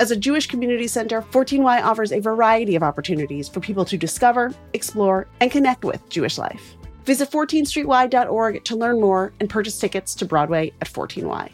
As 0.00 0.10
a 0.10 0.16
Jewish 0.16 0.48
community 0.48 0.88
center, 0.88 1.22
14Y 1.22 1.84
offers 1.84 2.10
a 2.10 2.18
variety 2.18 2.74
of 2.74 2.82
opportunities 2.82 3.48
for 3.48 3.60
people 3.60 3.84
to 3.84 3.96
discover, 3.96 4.52
explore, 4.72 5.28
and 5.40 5.52
connect 5.52 5.84
with 5.84 6.08
Jewish 6.08 6.36
life. 6.36 6.74
Visit 7.04 7.30
14streety.org 7.30 8.64
to 8.64 8.76
learn 8.76 9.00
more 9.00 9.32
and 9.38 9.48
purchase 9.48 9.78
tickets 9.78 10.16
to 10.16 10.24
Broadway 10.24 10.72
at 10.80 10.88
14Y. 10.88 11.50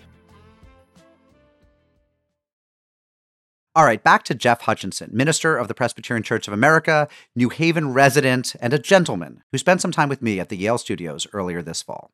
All 3.77 3.85
right, 3.85 4.03
back 4.03 4.25
to 4.25 4.35
Jeff 4.35 4.63
Hutchinson, 4.63 5.11
minister 5.13 5.57
of 5.57 5.69
the 5.69 5.75
Presbyterian 5.75 6.23
Church 6.23 6.49
of 6.49 6.55
America, 6.55 7.09
New 7.37 7.51
Haven 7.51 7.93
resident, 7.93 8.57
and 8.61 8.73
a 8.73 8.79
gentleman 8.79 9.43
who 9.53 9.59
spent 9.59 9.81
some 9.81 9.93
time 9.93 10.09
with 10.09 10.23
me 10.23 10.41
at 10.41 10.49
the 10.49 10.57
Yale 10.57 10.79
studios 10.79 11.27
earlier 11.33 11.63
this 11.63 11.83
fall. 11.83 12.11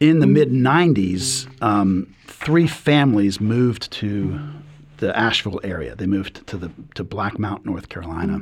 In 0.00 0.20
the 0.20 0.26
mid 0.26 0.50
90s, 0.50 1.46
um, 1.62 2.12
three 2.26 2.66
families 2.66 3.38
moved 3.40 3.90
to 3.92 4.40
the 4.96 5.16
Asheville 5.16 5.60
area. 5.62 5.94
They 5.94 6.06
moved 6.06 6.46
to 6.48 6.56
the 6.56 6.70
to 6.94 7.04
Black 7.04 7.38
Mountain, 7.38 7.70
North 7.70 7.90
Carolina, 7.90 8.40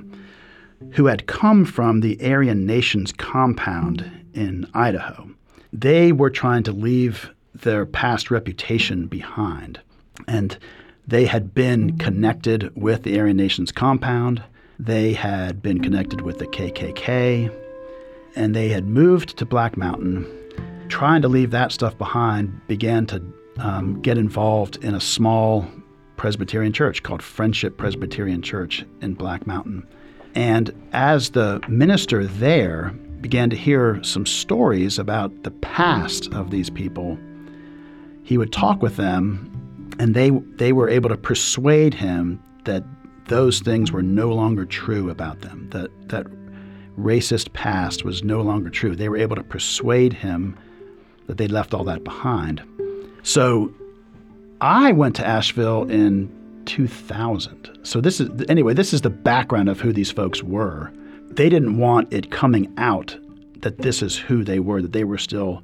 who 0.92 1.06
had 1.06 1.26
come 1.26 1.64
from 1.64 2.00
the 2.00 2.18
Aryan 2.24 2.64
Nations 2.64 3.12
compound 3.12 4.10
in 4.34 4.68
Idaho. 4.72 5.28
They 5.72 6.12
were 6.12 6.30
trying 6.30 6.62
to 6.62 6.72
leave 6.72 7.30
their 7.52 7.84
past 7.84 8.30
reputation 8.30 9.06
behind, 9.06 9.80
and 10.28 10.56
they 11.06 11.26
had 11.26 11.54
been 11.54 11.98
connected 11.98 12.74
with 12.76 13.02
the 13.02 13.18
Aryan 13.18 13.36
Nations 13.36 13.72
compound. 13.72 14.42
They 14.78 15.12
had 15.12 15.60
been 15.60 15.80
connected 15.80 16.20
with 16.20 16.38
the 16.38 16.46
KKK, 16.46 17.52
and 18.36 18.54
they 18.54 18.68
had 18.68 18.86
moved 18.86 19.36
to 19.38 19.44
Black 19.44 19.76
Mountain 19.76 20.37
trying 20.88 21.22
to 21.22 21.28
leave 21.28 21.50
that 21.50 21.72
stuff 21.72 21.96
behind, 21.96 22.60
began 22.66 23.06
to 23.06 23.22
um, 23.58 24.00
get 24.02 24.18
involved 24.18 24.82
in 24.84 24.94
a 24.94 25.00
small 25.00 25.66
Presbyterian 26.16 26.72
church 26.72 27.02
called 27.02 27.22
Friendship 27.22 27.76
Presbyterian 27.76 28.42
Church 28.42 28.84
in 29.00 29.14
Black 29.14 29.46
Mountain. 29.46 29.86
And 30.34 30.72
as 30.92 31.30
the 31.30 31.60
minister 31.68 32.26
there 32.26 32.90
began 33.20 33.50
to 33.50 33.56
hear 33.56 34.02
some 34.04 34.26
stories 34.26 34.98
about 34.98 35.42
the 35.42 35.50
past 35.50 36.32
of 36.32 36.50
these 36.50 36.70
people, 36.70 37.18
he 38.22 38.38
would 38.38 38.52
talk 38.52 38.82
with 38.82 38.96
them, 38.96 39.50
and 39.98 40.14
they, 40.14 40.30
they 40.30 40.72
were 40.72 40.88
able 40.88 41.08
to 41.08 41.16
persuade 41.16 41.94
him 41.94 42.42
that 42.64 42.84
those 43.26 43.60
things 43.60 43.92
were 43.92 44.02
no 44.02 44.28
longer 44.30 44.64
true 44.64 45.10
about 45.10 45.40
them, 45.40 45.68
that, 45.70 45.90
that 46.08 46.26
racist 46.98 47.52
past 47.52 48.04
was 48.04 48.22
no 48.24 48.40
longer 48.42 48.70
true. 48.70 48.94
They 48.94 49.08
were 49.08 49.16
able 49.16 49.36
to 49.36 49.42
persuade 49.42 50.12
him 50.12 50.56
that 51.28 51.36
they 51.36 51.46
left 51.46 51.72
all 51.72 51.84
that 51.84 52.02
behind. 52.02 52.62
So 53.22 53.72
I 54.60 54.90
went 54.92 55.14
to 55.16 55.26
Asheville 55.26 55.88
in 55.88 56.34
2000. 56.66 57.78
So 57.82 58.00
this 58.00 58.20
is 58.20 58.28
anyway, 58.48 58.74
this 58.74 58.92
is 58.92 59.02
the 59.02 59.10
background 59.10 59.68
of 59.68 59.80
who 59.80 59.92
these 59.92 60.10
folks 60.10 60.42
were. 60.42 60.92
They 61.30 61.48
didn't 61.48 61.78
want 61.78 62.12
it 62.12 62.30
coming 62.30 62.72
out 62.76 63.16
that 63.60 63.78
this 63.78 64.02
is 64.02 64.16
who 64.16 64.42
they 64.42 64.58
were, 64.58 64.82
that 64.82 64.92
they 64.92 65.04
were 65.04 65.18
still 65.18 65.62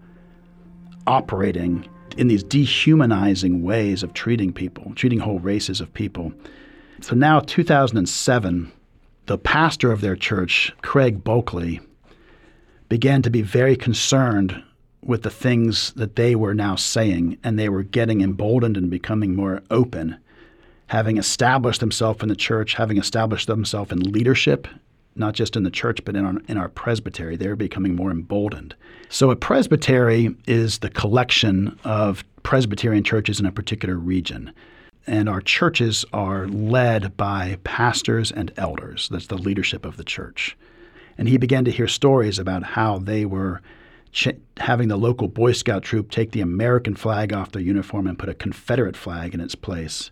operating 1.07 1.87
in 2.17 2.29
these 2.29 2.45
dehumanizing 2.45 3.63
ways 3.63 4.03
of 4.03 4.15
treating 4.15 4.53
people, 4.53 4.93
treating 4.95 5.19
whole 5.19 5.41
races 5.41 5.81
of 5.81 5.93
people. 5.95 6.33
So 7.01 7.15
now 7.15 7.41
2007, 7.41 8.73
the 9.27 9.39
pastor 9.39 9.91
of 9.91 10.01
their 10.01 10.17
church, 10.17 10.73
Craig 10.83 11.25
Bulkley, 11.25 11.81
began 12.89 13.23
to 13.23 13.31
be 13.31 13.43
very 13.43 13.77
concerned 13.77 14.63
with 15.05 15.23
the 15.23 15.31
things 15.31 15.93
that 15.93 16.17
they 16.17 16.35
were 16.35 16.55
now 16.55 16.77
saying, 16.77 17.39
and 17.45 17.59
they 17.59 17.69
were 17.69 17.83
getting 17.83 18.21
emboldened 18.21 18.77
and 18.77 18.91
becoming 18.91 19.35
more 19.35 19.63
open, 19.71 20.17
having 20.89 21.19
established 21.19 21.81
themselves 21.81 22.23
in 22.23 22.29
the 22.29 22.37
church, 22.37 22.75
having 22.75 22.99
established 22.99 23.47
themselves 23.47 23.93
in 23.93 24.01
leadership, 24.01 24.67
not 25.17 25.35
just 25.35 25.57
in 25.57 25.63
the 25.63 25.71
church, 25.71 26.05
but 26.05 26.17
in 26.17 26.25
our, 26.25 26.35
in 26.49 26.57
our 26.57 26.69
presbytery. 26.69 27.37
They're 27.37 27.57
becoming 27.57 27.95
more 27.95 28.11
emboldened. 28.11 28.75
So, 29.09 29.31
a 29.31 29.37
presbytery 29.37 30.35
is 30.47 30.79
the 30.79 30.91
collection 30.91 31.79
of 31.85 32.25
Presbyterian 32.43 33.05
churches 33.05 33.41
in 33.41 33.47
a 33.47 33.53
particular 33.53 33.97
region. 33.97 34.53
And 35.07 35.29
our 35.29 35.43
churches 35.43 36.05
are 36.13 36.47
led 36.49 37.17
by 37.17 37.59
pastors 37.65 38.33
and 38.33 38.53
elders. 38.57 39.09
That's 39.11 39.27
the 39.27 39.37
leadership 39.37 39.85
of 39.85 39.99
the 39.99 40.05
church. 40.05 40.57
And 41.19 41.29
he 41.29 41.37
began 41.37 41.65
to 41.67 41.71
hear 41.71 41.87
stories 41.87 42.39
about 42.39 42.63
how 42.63 42.99
they 42.99 43.25
were 43.27 43.61
ch- 44.15 44.29
having 44.57 44.89
the 44.89 44.97
local 44.97 45.29
Boy 45.29 45.53
Scout 45.53 45.83
troop 45.83 46.11
take 46.11 46.31
the 46.31 46.41
American 46.41 46.95
flag 46.95 47.35
off 47.35 47.53
their 47.53 47.61
uniform 47.61 48.07
and 48.07 48.19
put 48.19 48.31
a 48.31 48.35
Confederate 48.35 48.97
flag 48.97 49.35
in 49.35 49.41
its 49.41 49.55
place. 49.55 50.11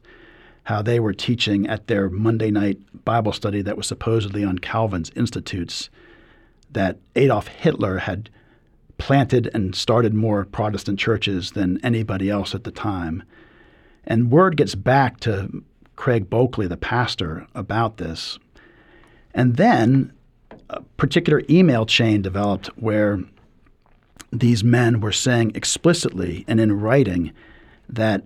How 0.64 0.82
they 0.82 1.00
were 1.00 1.14
teaching 1.14 1.66
at 1.66 1.86
their 1.86 2.10
Monday 2.10 2.50
night 2.50 2.78
Bible 3.04 3.32
study 3.32 3.62
that 3.62 3.76
was 3.76 3.86
supposedly 3.86 4.44
on 4.44 4.58
Calvin's 4.58 5.10
Institutes 5.16 5.88
that 6.70 6.98
Adolf 7.16 7.48
Hitler 7.48 7.98
had 7.98 8.28
planted 8.98 9.50
and 9.54 9.74
started 9.74 10.14
more 10.14 10.44
Protestant 10.44 10.98
churches 10.98 11.52
than 11.52 11.84
anybody 11.84 12.28
else 12.28 12.54
at 12.54 12.64
the 12.64 12.70
time. 12.70 13.22
And 14.04 14.30
word 14.30 14.56
gets 14.56 14.74
back 14.74 15.20
to 15.20 15.62
Craig 15.96 16.28
Bulkley, 16.28 16.66
the 16.66 16.76
pastor, 16.76 17.46
about 17.54 17.96
this. 17.96 18.38
And 19.34 19.56
then 19.56 20.12
a 20.68 20.82
particular 20.96 21.42
email 21.48 21.86
chain 21.86 22.22
developed 22.22 22.66
where 22.76 23.20
these 24.32 24.64
men 24.64 25.00
were 25.00 25.12
saying 25.12 25.52
explicitly 25.54 26.44
and 26.48 26.58
in 26.58 26.80
writing 26.80 27.32
that 27.88 28.24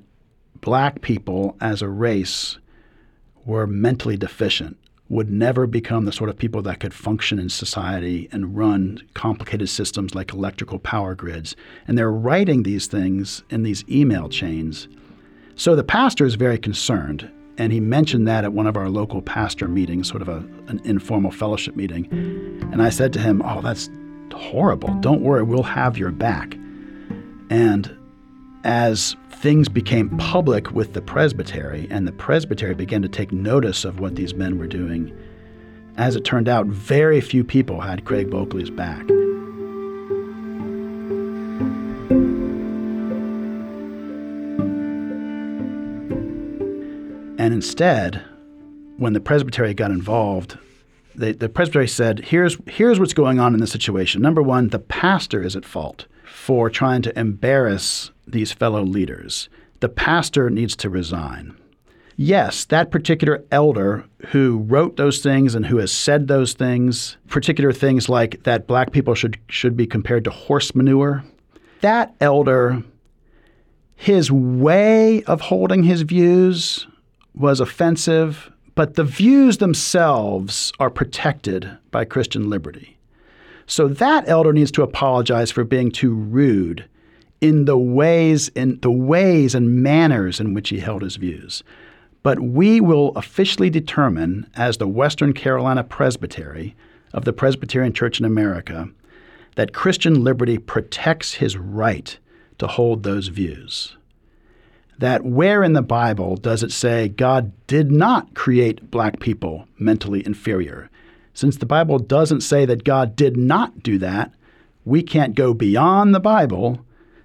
black 0.60 1.00
people 1.02 1.56
as 1.60 1.82
a 1.82 1.88
race 1.88 2.58
were 3.44 3.66
mentally 3.66 4.16
deficient, 4.16 4.76
would 5.08 5.30
never 5.30 5.66
become 5.66 6.04
the 6.04 6.12
sort 6.12 6.28
of 6.30 6.36
people 6.36 6.62
that 6.62 6.80
could 6.80 6.92
function 6.92 7.38
in 7.38 7.48
society 7.48 8.28
and 8.32 8.56
run 8.56 9.00
complicated 9.14 9.68
systems 9.68 10.14
like 10.14 10.32
electrical 10.32 10.78
power 10.80 11.14
grids. 11.14 11.54
And 11.86 11.96
they're 11.96 12.10
writing 12.10 12.62
these 12.62 12.88
things 12.88 13.44
in 13.50 13.62
these 13.62 13.84
email 13.88 14.28
chains. 14.28 14.88
So 15.54 15.76
the 15.76 15.84
pastor 15.84 16.26
is 16.26 16.34
very 16.34 16.58
concerned. 16.58 17.30
And 17.58 17.72
he 17.72 17.80
mentioned 17.80 18.26
that 18.28 18.44
at 18.44 18.52
one 18.52 18.66
of 18.66 18.76
our 18.76 18.88
local 18.90 19.22
pastor 19.22 19.68
meetings, 19.68 20.08
sort 20.08 20.22
of 20.22 20.28
a, 20.28 20.38
an 20.68 20.80
informal 20.84 21.30
fellowship 21.30 21.76
meeting. 21.76 22.06
And 22.72 22.82
I 22.82 22.90
said 22.90 23.12
to 23.14 23.20
him, 23.20 23.40
Oh, 23.44 23.62
that's 23.62 23.88
horrible. 24.32 24.94
Don't 25.00 25.22
worry, 25.22 25.42
we'll 25.42 25.62
have 25.62 25.98
your 25.98 26.10
back. 26.10 26.56
And 27.50 27.96
as 28.64 29.16
things 29.30 29.68
became 29.68 30.16
public 30.18 30.72
with 30.72 30.92
the 30.92 31.02
presbytery 31.02 31.86
and 31.90 32.06
the 32.06 32.12
presbytery 32.12 32.74
began 32.74 33.02
to 33.02 33.08
take 33.08 33.32
notice 33.32 33.84
of 33.84 34.00
what 34.00 34.16
these 34.16 34.34
men 34.34 34.58
were 34.58 34.66
doing, 34.66 35.16
as 35.96 36.16
it 36.16 36.24
turned 36.24 36.48
out, 36.48 36.66
very 36.66 37.20
few 37.20 37.44
people 37.44 37.80
had 37.80 38.04
Craig 38.04 38.30
Bulkley's 38.30 38.70
back. 38.70 39.00
And 47.38 47.54
instead, 47.54 48.24
when 48.96 49.12
the 49.12 49.20
presbytery 49.20 49.72
got 49.74 49.90
involved, 49.90 50.58
the 51.16 51.48
presbytery 51.48 51.88
said, 51.88 52.20
here's, 52.20 52.56
here's 52.68 53.00
what's 53.00 53.14
going 53.14 53.40
on 53.40 53.54
in 53.54 53.60
this 53.60 53.72
situation. 53.72 54.22
Number 54.22 54.42
one, 54.42 54.68
the 54.68 54.78
pastor 54.78 55.42
is 55.42 55.56
at 55.56 55.64
fault 55.64 56.06
for 56.24 56.68
trying 56.70 57.02
to 57.02 57.18
embarrass 57.18 58.10
these 58.26 58.52
fellow 58.52 58.82
leaders. 58.82 59.48
The 59.80 59.88
pastor 59.88 60.50
needs 60.50 60.76
to 60.76 60.90
resign. 60.90 61.56
Yes, 62.16 62.64
that 62.66 62.90
particular 62.90 63.44
elder 63.50 64.04
who 64.28 64.58
wrote 64.66 64.96
those 64.96 65.18
things 65.18 65.54
and 65.54 65.66
who 65.66 65.76
has 65.76 65.92
said 65.92 66.28
those 66.28 66.54
things, 66.54 67.18
particular 67.28 67.72
things 67.72 68.08
like 68.08 68.42
that 68.44 68.66
black 68.66 68.90
people 68.90 69.14
should, 69.14 69.38
should 69.48 69.76
be 69.76 69.86
compared 69.86 70.24
to 70.24 70.30
horse 70.30 70.74
manure, 70.74 71.24
that 71.82 72.14
elder, 72.20 72.82
his 73.96 74.32
way 74.32 75.22
of 75.24 75.42
holding 75.42 75.82
his 75.82 76.02
views 76.02 76.86
was 77.34 77.60
offensive, 77.60 78.50
but 78.76 78.94
the 78.94 79.04
views 79.04 79.56
themselves 79.56 80.70
are 80.78 80.90
protected 80.90 81.76
by 81.90 82.04
Christian 82.04 82.48
liberty. 82.48 82.96
So 83.66 83.88
that 83.88 84.28
elder 84.28 84.52
needs 84.52 84.70
to 84.72 84.82
apologize 84.82 85.50
for 85.50 85.64
being 85.64 85.90
too 85.90 86.14
rude 86.14 86.84
in 87.40 87.64
the 87.64 87.76
ways 87.76 88.48
in 88.50 88.78
the 88.80 88.90
ways 88.90 89.54
and 89.54 89.82
manners 89.82 90.38
in 90.38 90.54
which 90.54 90.68
he 90.68 90.78
held 90.78 91.02
his 91.02 91.16
views. 91.16 91.64
But 92.22 92.40
we 92.40 92.80
will 92.80 93.12
officially 93.16 93.70
determine 93.70 94.48
as 94.54 94.76
the 94.76 94.88
Western 94.88 95.32
Carolina 95.32 95.82
Presbytery 95.82 96.76
of 97.12 97.24
the 97.24 97.32
Presbyterian 97.32 97.92
Church 97.92 98.20
in 98.20 98.26
America 98.26 98.88
that 99.54 99.72
Christian 99.72 100.22
liberty 100.22 100.58
protects 100.58 101.34
his 101.34 101.56
right 101.56 102.18
to 102.58 102.66
hold 102.66 103.02
those 103.02 103.28
views. 103.28 103.96
That 104.98 105.24
where 105.24 105.62
in 105.62 105.74
the 105.74 105.82
Bible 105.82 106.36
does 106.36 106.62
it 106.62 106.72
say 106.72 107.08
God 107.08 107.52
did 107.66 107.90
not 107.90 108.34
create 108.34 108.90
black 108.90 109.20
people 109.20 109.68
mentally 109.78 110.24
inferior? 110.24 110.90
Since 111.34 111.58
the 111.58 111.66
Bible 111.66 111.98
doesn't 111.98 112.40
say 112.40 112.64
that 112.64 112.84
God 112.84 113.14
did 113.14 113.36
not 113.36 113.82
do 113.82 113.98
that, 113.98 114.32
we 114.86 115.02
can't 115.02 115.34
go 115.34 115.52
beyond 115.52 116.14
the 116.14 116.20
Bible 116.20 116.80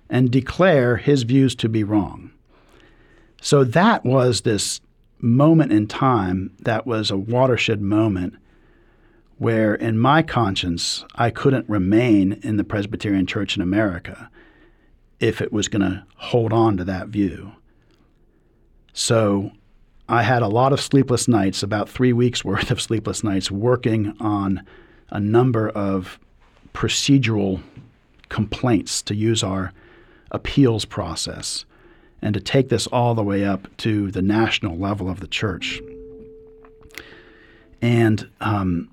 and 0.10 0.30
declare 0.30 0.98
his 0.98 1.24
views 1.24 1.56
to 1.56 1.70
be 1.70 1.84
wrong. 1.84 2.32
So 3.42 3.64
that 3.64 4.04
was 4.04 4.42
this 4.42 4.82
moment 5.20 5.72
in 5.72 5.88
time 5.88 6.52
that 6.60 6.86
was 6.86 7.10
a 7.10 7.18
watershed 7.18 7.82
moment 7.82 8.36
where, 9.38 9.74
in 9.74 9.98
my 9.98 10.22
conscience, 10.22 11.06
I 11.16 11.30
couldn't 11.30 11.70
remain 11.70 12.34
in 12.44 12.58
the 12.58 12.64
Presbyterian 12.64 13.26
Church 13.26 13.56
in 13.56 13.62
America 13.62 14.30
if 15.20 15.42
it 15.42 15.54
was 15.54 15.68
going 15.68 15.82
to 15.82 16.04
hold 16.18 16.52
on 16.52 16.78
to 16.78 16.84
that 16.84 17.08
view. 17.08 17.54
So 18.94 19.52
I 20.10 20.24
had 20.24 20.42
a 20.42 20.48
lot 20.48 20.74
of 20.74 20.82
sleepless 20.82 21.28
nights, 21.28 21.64
about 21.64 21.90
three 21.90 22.14
weeks 22.14 22.44
worth 22.46 22.72
of 22.72 22.82
sleepless 22.82 23.24
nights, 23.24 23.50
working 23.50 24.16
on 24.20 24.66
a 25.10 25.20
number 25.20 25.70
of 25.70 26.20
procedural 26.74 27.62
complaints 28.30 29.02
to 29.04 29.16
use 29.16 29.44
our 29.44 29.74
appeals 30.32 30.86
process 30.86 31.66
and 32.22 32.34
to 32.34 32.40
take 32.40 32.70
this 32.70 32.88
all 32.88 33.14
the 33.16 33.24
way 33.24 33.44
up 33.44 33.68
to 33.78 34.12
the 34.12 34.22
national 34.22 34.78
level 34.78 35.10
of 35.10 35.20
the 35.20 35.28
church. 35.28 35.82
And 37.82 38.30
um, 38.40 38.90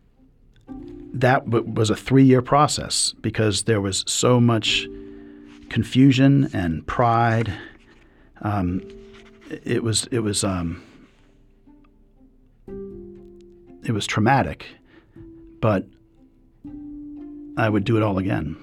that 1.13 1.45
w- 1.45 1.73
was 1.73 1.91
a 1.91 1.97
three 1.97 2.25
year 2.25 2.43
process 2.43 3.15
because 3.21 3.65
there 3.65 3.81
was 3.81 4.03
so 4.07 4.41
much 4.41 4.89
confusion 5.69 6.49
and 6.53 6.87
pride. 6.87 7.53
Um, 8.43 8.83
it 9.51 9.83
was 9.83 10.07
it 10.11 10.21
was 10.21 10.45
um, 10.45 10.83
it 13.85 13.93
was 13.93 14.07
traumatic, 14.07 14.67
but 15.61 15.87
I 17.57 17.69
would 17.69 17.85
do 17.85 17.97
it 17.97 18.03
all 18.03 18.19
again. 18.19 18.57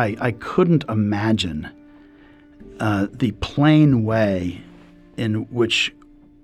I, 0.00 0.16
I 0.18 0.32
couldn't 0.32 0.84
imagine 0.88 1.68
uh, 2.78 3.08
the 3.12 3.32
plain 3.32 4.02
way 4.02 4.62
in 5.18 5.42
which 5.50 5.94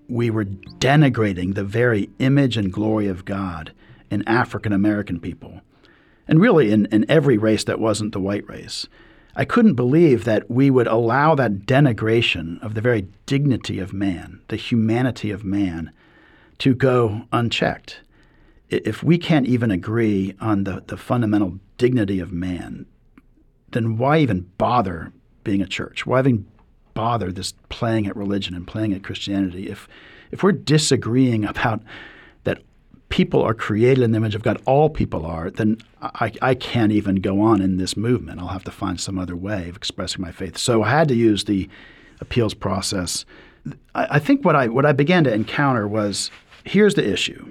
we 0.08 0.28
were 0.28 0.44
denigrating 0.44 1.54
the 1.54 1.64
very 1.64 2.10
image 2.18 2.58
and 2.58 2.70
glory 2.70 3.08
of 3.08 3.24
God 3.24 3.72
in 4.10 4.28
African 4.28 4.74
American 4.74 5.18
people, 5.20 5.62
and 6.28 6.38
really 6.38 6.70
in, 6.70 6.84
in 6.86 7.10
every 7.10 7.38
race 7.38 7.64
that 7.64 7.80
wasn't 7.80 8.12
the 8.12 8.20
white 8.20 8.46
race. 8.46 8.86
I 9.34 9.46
couldn't 9.46 9.74
believe 9.74 10.24
that 10.24 10.50
we 10.50 10.70
would 10.70 10.86
allow 10.86 11.34
that 11.34 11.60
denigration 11.60 12.62
of 12.62 12.74
the 12.74 12.82
very 12.82 13.08
dignity 13.24 13.78
of 13.78 13.94
man, 13.94 14.40
the 14.48 14.56
humanity 14.56 15.30
of 15.30 15.44
man, 15.44 15.92
to 16.58 16.74
go 16.74 17.22
unchecked. 17.32 18.00
If 18.68 19.02
we 19.02 19.16
can't 19.16 19.46
even 19.46 19.70
agree 19.70 20.34
on 20.40 20.64
the, 20.64 20.82
the 20.86 20.96
fundamental 20.98 21.58
dignity 21.78 22.20
of 22.20 22.32
man, 22.32 22.86
then 23.72 23.98
why 23.98 24.18
even 24.18 24.50
bother 24.58 25.12
being 25.44 25.60
a 25.60 25.66
church? 25.66 26.06
Why 26.06 26.20
even 26.20 26.46
bother 26.94 27.30
this 27.30 27.52
playing 27.68 28.06
at 28.06 28.16
religion 28.16 28.54
and 28.54 28.66
playing 28.66 28.92
at 28.92 29.04
Christianity? 29.04 29.68
If 29.68 29.88
if 30.30 30.42
we're 30.42 30.52
disagreeing 30.52 31.44
about 31.44 31.82
that 32.44 32.62
people 33.08 33.42
are 33.42 33.54
created 33.54 34.02
in 34.02 34.10
the 34.12 34.16
image 34.16 34.34
of 34.34 34.42
God, 34.42 34.60
all 34.66 34.90
people 34.90 35.24
are, 35.24 35.50
then 35.50 35.78
I, 36.02 36.32
I 36.42 36.54
can't 36.54 36.92
even 36.92 37.16
go 37.16 37.40
on 37.40 37.60
in 37.60 37.76
this 37.76 37.96
movement. 37.96 38.40
I'll 38.40 38.48
have 38.48 38.64
to 38.64 38.70
find 38.70 39.00
some 39.00 39.18
other 39.18 39.36
way 39.36 39.68
of 39.68 39.76
expressing 39.76 40.20
my 40.20 40.32
faith. 40.32 40.58
So 40.58 40.82
I 40.82 40.90
had 40.90 41.08
to 41.08 41.14
use 41.14 41.44
the 41.44 41.68
appeals 42.20 42.54
process. 42.54 43.24
I, 43.94 44.06
I 44.16 44.18
think 44.18 44.44
what 44.44 44.56
I 44.56 44.68
what 44.68 44.86
I 44.86 44.92
began 44.92 45.24
to 45.24 45.32
encounter 45.32 45.86
was 45.86 46.30
here's 46.64 46.94
the 46.94 47.08
issue. 47.08 47.46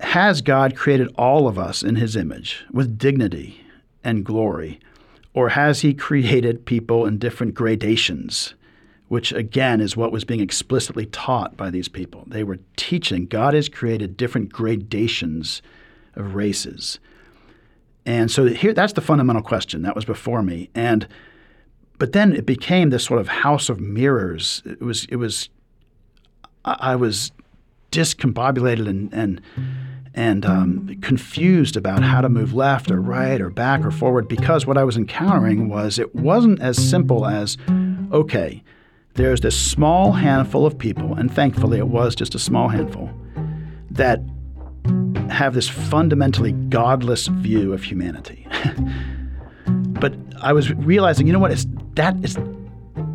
Has 0.00 0.42
God 0.42 0.76
created 0.76 1.14
all 1.16 1.46
of 1.46 1.58
us 1.58 1.82
in 1.82 1.94
his 1.94 2.16
image 2.16 2.64
with 2.72 2.98
dignity 2.98 3.64
and 4.02 4.24
glory? 4.24 4.80
Or 5.34 5.50
has 5.50 5.80
he 5.80 5.94
created 5.94 6.66
people 6.66 7.06
in 7.06 7.18
different 7.18 7.54
gradations, 7.54 8.54
which 9.08 9.32
again 9.32 9.80
is 9.80 9.96
what 9.96 10.12
was 10.12 10.24
being 10.24 10.40
explicitly 10.40 11.06
taught 11.06 11.56
by 11.56 11.70
these 11.70 11.88
people? 11.88 12.24
They 12.26 12.44
were 12.44 12.58
teaching 12.76 13.26
God 13.26 13.54
has 13.54 13.68
created 13.68 14.16
different 14.16 14.52
gradations 14.52 15.62
of 16.14 16.34
races. 16.34 16.98
And 18.04 18.30
so 18.30 18.46
here 18.46 18.74
that's 18.74 18.92
the 18.92 19.00
fundamental 19.00 19.42
question 19.42 19.82
that 19.82 19.94
was 19.94 20.04
before 20.04 20.42
me. 20.42 20.70
And 20.74 21.06
but 21.98 22.12
then 22.12 22.32
it 22.32 22.44
became 22.44 22.90
this 22.90 23.04
sort 23.04 23.20
of 23.20 23.28
house 23.28 23.68
of 23.68 23.80
mirrors. 23.80 24.62
It 24.66 24.80
was 24.80 25.06
it 25.06 25.16
was 25.16 25.48
I 26.64 26.96
was 26.96 27.32
discombobulated 27.90 28.88
and 28.88 29.12
and 29.12 29.40
and 30.14 30.44
um, 30.44 30.98
confused 31.00 31.76
about 31.76 32.02
how 32.02 32.20
to 32.20 32.28
move 32.28 32.52
left 32.54 32.90
or 32.90 33.00
right 33.00 33.40
or 33.40 33.50
back 33.50 33.84
or 33.84 33.90
forward 33.90 34.28
because 34.28 34.66
what 34.66 34.76
I 34.76 34.84
was 34.84 34.96
encountering 34.96 35.68
was 35.68 35.98
it 35.98 36.14
wasn't 36.14 36.60
as 36.60 36.76
simple 36.76 37.26
as, 37.26 37.56
okay, 38.12 38.62
there's 39.14 39.40
this 39.40 39.58
small 39.58 40.12
handful 40.12 40.66
of 40.66 40.78
people, 40.78 41.14
and 41.14 41.32
thankfully 41.32 41.78
it 41.78 41.88
was 41.88 42.14
just 42.14 42.34
a 42.34 42.38
small 42.38 42.68
handful, 42.68 43.10
that 43.90 44.20
have 45.30 45.54
this 45.54 45.68
fundamentally 45.68 46.52
godless 46.52 47.26
view 47.26 47.72
of 47.72 47.82
humanity. 47.82 48.46
but 49.66 50.14
I 50.40 50.52
was 50.52 50.72
realizing, 50.72 51.26
you 51.26 51.32
know 51.32 51.38
what? 51.38 51.52
It's 51.52 51.66
that 51.94 52.16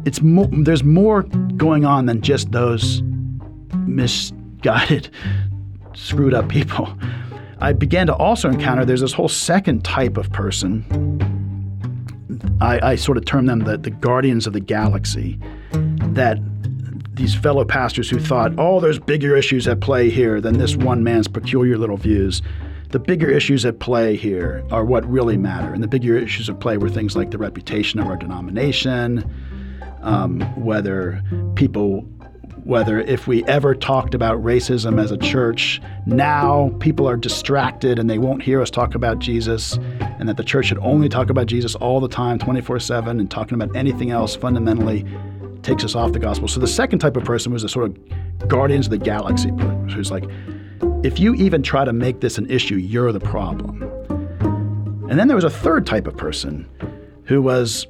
it's 0.05 0.21
more. 0.21 0.47
There's 0.51 0.83
more 0.83 1.23
going 1.57 1.83
on 1.83 2.05
than 2.05 2.21
just 2.21 2.51
those 2.51 3.01
misguided, 3.85 5.09
screwed 5.97 6.33
up 6.33 6.47
people. 6.47 6.97
I 7.59 7.73
began 7.73 8.07
to 8.07 8.15
also 8.15 8.49
encounter 8.49 8.85
there's 8.85 9.01
this 9.01 9.13
whole 9.13 9.29
second 9.29 9.83
type 9.83 10.17
of 10.17 10.31
person. 10.31 10.85
I, 12.61 12.91
I 12.91 12.95
sort 12.95 13.17
of 13.17 13.25
term 13.25 13.47
them 13.47 13.59
the, 13.59 13.77
the 13.77 13.89
guardians 13.89 14.45
of 14.47 14.53
the 14.53 14.59
galaxy. 14.59 15.39
That 15.71 16.39
these 17.13 17.33
fellow 17.33 17.65
pastors 17.65 18.09
who 18.09 18.19
thought, 18.19 18.53
oh, 18.57 18.79
there's 18.79 18.99
bigger 18.99 19.35
issues 19.35 19.67
at 19.67 19.79
play 19.81 20.09
here 20.09 20.39
than 20.39 20.59
this 20.59 20.75
one 20.75 21.03
man's 21.03 21.27
peculiar 21.27 21.77
little 21.77 21.97
views. 21.97 22.43
The 22.89 22.99
bigger 22.99 23.29
issues 23.29 23.65
at 23.65 23.79
play 23.79 24.15
here 24.15 24.63
are 24.71 24.85
what 24.85 25.05
really 25.09 25.35
matter. 25.35 25.73
And 25.73 25.83
the 25.83 25.87
bigger 25.87 26.15
issues 26.15 26.49
at 26.49 26.59
play 26.59 26.77
were 26.77 26.89
things 26.89 27.15
like 27.15 27.31
the 27.31 27.37
reputation 27.37 27.99
of 27.99 28.07
our 28.07 28.15
denomination, 28.15 29.29
um, 30.03 30.41
whether 30.63 31.21
people, 31.55 32.07
whether 32.67 32.99
if 32.99 33.27
we 33.27 33.45
ever 33.45 33.73
talked 33.73 34.13
about 34.13 34.43
racism 34.43 35.01
as 35.01 35.09
a 35.09 35.17
church, 35.17 35.81
now 36.05 36.69
people 36.79 37.07
are 37.07 37.15
distracted 37.15 37.97
and 37.97 38.09
they 38.09 38.17
won't 38.17 38.43
hear 38.43 38.61
us 38.61 38.69
talk 38.69 38.93
about 38.93 39.19
Jesus, 39.19 39.79
and 40.19 40.27
that 40.27 40.35
the 40.35 40.43
church 40.43 40.65
should 40.65 40.77
only 40.79 41.07
talk 41.07 41.29
about 41.29 41.47
Jesus 41.47 41.75
all 41.75 42.01
the 42.01 42.09
time, 42.09 42.37
24 42.37 42.81
7, 42.81 43.21
and 43.21 43.31
talking 43.31 43.55
about 43.55 43.73
anything 43.73 44.11
else 44.11 44.35
fundamentally 44.35 45.05
takes 45.63 45.85
us 45.85 45.95
off 45.95 46.11
the 46.11 46.19
gospel. 46.19 46.49
So 46.49 46.59
the 46.59 46.67
second 46.67 46.99
type 46.99 47.15
of 47.15 47.23
person 47.23 47.53
was 47.53 47.61
the 47.61 47.69
sort 47.69 47.85
of 47.85 48.47
guardians 48.49 48.87
of 48.87 48.91
the 48.91 48.97
galaxy, 48.97 49.49
who's 49.93 50.11
like, 50.11 50.25
if 51.03 51.19
you 51.19 51.35
even 51.35 51.63
try 51.63 51.85
to 51.85 51.93
make 51.93 52.19
this 52.19 52.37
an 52.37 52.51
issue, 52.51 52.75
you're 52.75 53.13
the 53.13 53.21
problem. 53.21 53.81
And 55.09 55.17
then 55.17 55.29
there 55.29 55.35
was 55.35 55.45
a 55.45 55.49
third 55.49 55.85
type 55.85 56.05
of 56.05 56.17
person 56.17 56.67
who 57.23 57.41
was 57.41 57.87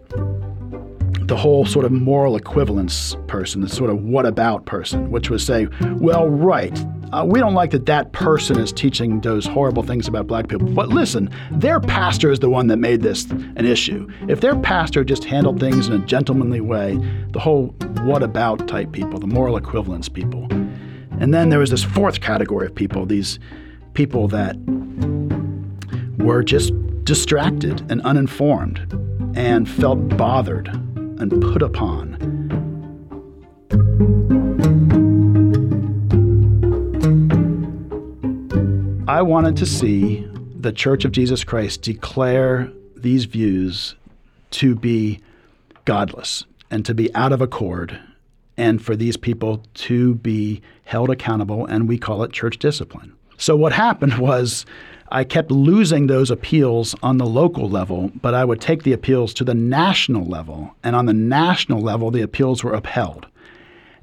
the 1.27 1.35
whole 1.35 1.65
sort 1.65 1.85
of 1.85 1.91
moral 1.91 2.37
equivalence 2.37 3.17
person, 3.27 3.59
the 3.59 3.67
sort 3.67 3.89
of 3.89 4.01
what 4.01 4.25
about 4.25 4.65
person, 4.65 5.11
which 5.11 5.29
was 5.29 5.45
say, 5.45 5.67
well, 5.95 6.29
right, 6.29 6.85
uh, 7.11 7.25
we 7.27 7.39
don't 7.39 7.53
like 7.53 7.71
that 7.71 7.85
that 7.85 8.13
person 8.13 8.57
is 8.57 8.71
teaching 8.71 9.19
those 9.19 9.45
horrible 9.45 9.83
things 9.83 10.07
about 10.07 10.25
black 10.25 10.47
people. 10.47 10.67
But 10.67 10.87
listen, 10.87 11.29
their 11.51 11.81
pastor 11.81 12.31
is 12.31 12.39
the 12.39 12.49
one 12.49 12.67
that 12.67 12.77
made 12.77 13.01
this 13.01 13.25
an 13.29 13.65
issue. 13.65 14.07
If 14.29 14.39
their 14.39 14.55
pastor 14.55 15.03
just 15.03 15.25
handled 15.25 15.59
things 15.59 15.87
in 15.87 15.93
a 15.93 16.05
gentlemanly 16.05 16.61
way, 16.61 16.97
the 17.31 17.39
whole 17.39 17.67
what 18.03 18.23
about 18.23 18.65
type 18.67 18.93
people, 18.93 19.19
the 19.19 19.27
moral 19.27 19.57
equivalence 19.57 20.07
people. 20.07 20.47
And 21.19 21.33
then 21.33 21.49
there 21.49 21.59
was 21.59 21.71
this 21.71 21.83
fourth 21.83 22.21
category 22.21 22.67
of 22.67 22.75
people, 22.75 23.05
these 23.05 23.37
people 23.93 24.29
that 24.29 24.55
were 26.17 26.41
just 26.41 26.73
distracted 27.03 27.85
and 27.91 28.01
uninformed 28.03 28.79
and 29.35 29.69
felt 29.69 30.07
bothered 30.17 30.69
and 31.19 31.41
put 31.41 31.61
upon. 31.61 32.17
I 39.07 39.21
wanted 39.21 39.57
to 39.57 39.65
see 39.65 40.27
the 40.59 40.71
Church 40.71 41.05
of 41.05 41.11
Jesus 41.11 41.43
Christ 41.43 41.81
declare 41.81 42.71
these 42.95 43.25
views 43.25 43.95
to 44.51 44.75
be 44.75 45.19
godless 45.85 46.43
and 46.69 46.85
to 46.85 46.93
be 46.93 47.13
out 47.15 47.31
of 47.31 47.41
accord, 47.41 47.97
and 48.57 48.81
for 48.81 48.95
these 48.95 49.15
people 49.15 49.63
to 49.75 50.15
be 50.15 50.61
held 50.83 51.09
accountable, 51.09 51.65
and 51.65 51.87
we 51.87 51.97
call 51.97 52.23
it 52.23 52.33
church 52.33 52.57
discipline. 52.57 53.13
So, 53.37 53.55
what 53.55 53.71
happened 53.71 54.17
was 54.19 54.65
I 55.09 55.23
kept 55.23 55.51
losing 55.51 56.07
those 56.07 56.29
appeals 56.29 56.95
on 57.01 57.17
the 57.17 57.25
local 57.25 57.69
level, 57.69 58.11
but 58.21 58.33
I 58.33 58.43
would 58.43 58.59
take 58.59 58.83
the 58.83 58.93
appeals 58.93 59.33
to 59.35 59.43
the 59.43 59.53
national 59.53 60.25
level. 60.25 60.75
And 60.83 60.95
on 60.95 61.05
the 61.05 61.13
national 61.13 61.81
level, 61.81 62.11
the 62.11 62.21
appeals 62.21 62.63
were 62.63 62.73
upheld. 62.73 63.25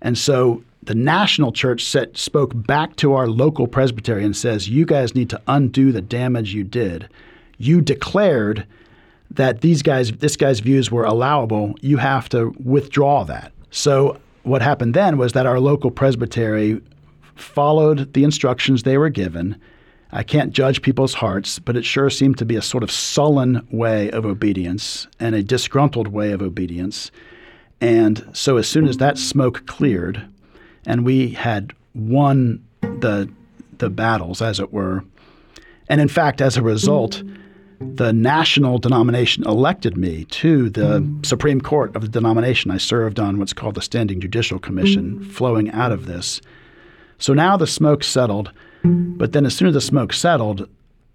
And 0.01 0.17
so 0.17 0.63
the 0.83 0.95
national 0.95 1.53
church 1.53 1.85
set, 1.85 2.17
spoke 2.17 2.53
back 2.55 2.97
to 2.97 3.15
our 3.15 3.27
local 3.27 3.67
presbytery 3.67 4.25
and 4.25 4.37
says, 4.37 4.69
You 4.69 4.87
guys 4.87 5.15
need 5.15 5.31
to 5.31 5.41
undo 5.47 5.93
the 5.93 6.03
damage 6.03 6.55
you 6.55 6.65
did. 6.65 7.09
You 7.59 7.81
declared 7.81 8.67
that 9.31 9.61
these 9.61 9.83
guys, 9.83 10.13
this 10.13 10.37
guy's 10.37 10.61
views 10.61 10.91
were 10.91 11.05
allowable. 11.05 11.75
You 11.81 11.97
have 11.99 12.29
to 12.31 12.55
withdraw 12.63 13.25
that. 13.25 13.53
So 13.71 14.19
what 14.43 14.63
happened 14.63 14.95
then 14.95 15.19
was 15.19 15.33
that 15.33 15.47
our 15.47 15.59
local 15.59 15.91
presbytery 15.91 16.81
followed 17.35 18.13
the 18.15 18.25
instructions 18.25 18.83
they 18.83 18.97
were 18.97 19.09
given 19.09 19.61
I 20.17 20.23
can't 20.23 20.53
judge 20.53 20.81
people's 20.81 21.15
hearts, 21.15 21.59
but 21.59 21.77
it 21.77 21.85
sure 21.85 22.09
seemed 22.09 22.39
to 22.39 22.45
be 22.45 22.55
a 22.55 22.63
sort 22.63 22.85
of 22.85 22.91
sullen 22.91 23.67
way 23.73 24.13
of 24.13 24.25
obedience 24.25 25.09
and 25.19 25.35
a 25.35 25.43
disgruntled 25.43 26.07
way 26.07 26.31
of 26.31 26.41
obedience. 26.41 27.11
And 27.81 28.25
so, 28.33 28.57
as 28.57 28.69
soon 28.69 28.87
as 28.87 28.99
that 28.99 29.19
smoke 29.19 29.67
cleared, 29.67 30.25
and 30.87 31.05
we 31.05 31.31
had 31.31 31.73
won 31.95 32.65
the 32.81 33.29
the 33.79 33.91
battles, 33.91 34.41
as 34.41 34.61
it 34.61 34.73
were, 34.73 35.05
and 35.89 36.01
in 36.01 36.07
fact, 36.07 36.41
as 36.41 36.57
a 36.57 36.63
result, 36.63 37.25
the 37.81 38.13
national 38.13 38.79
denomination 38.79 39.45
elected 39.49 39.97
me 39.97 40.27
to 40.27 40.71
the 40.71 41.07
Supreme 41.25 41.61
Court 41.61 41.95
of 41.97 42.03
the 42.03 42.09
denomination. 42.09 42.71
I 42.71 42.79
served 42.79 43.19
on 43.19 43.41
what's 43.41 43.53
called 43.53 43.75
the 43.75 43.83
Standing 43.83 44.21
Judicial 44.21 44.61
Commission, 44.61 45.25
flowing 45.25 45.73
out 45.73 45.91
of 45.91 46.07
this. 46.07 46.41
So 47.19 47.35
now 47.35 47.57
the 47.57 47.67
smoke 47.67 48.05
settled. 48.05 48.53
But 48.85 49.33
then, 49.33 49.47
as 49.47 49.57
soon 49.57 49.69
as 49.69 49.75
the 49.75 49.81
smoke 49.81 50.13
settled, 50.13 50.69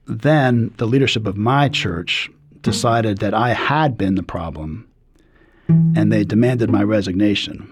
then 0.07 0.73
the 0.77 0.87
leadership 0.87 1.27
of 1.27 1.37
my 1.37 1.69
church 1.69 2.29
decided 2.61 3.19
that 3.19 3.33
I 3.33 3.53
had 3.53 3.97
been 3.97 4.15
the 4.15 4.23
problem, 4.23 4.87
and 5.67 6.11
they 6.11 6.23
demanded 6.23 6.69
my 6.69 6.83
resignation. 6.83 7.71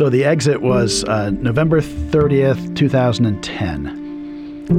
So 0.00 0.08
the 0.08 0.24
exit 0.24 0.62
was 0.62 1.04
uh, 1.04 1.28
November 1.28 1.82
30th, 1.82 2.74
2010. 2.74 3.86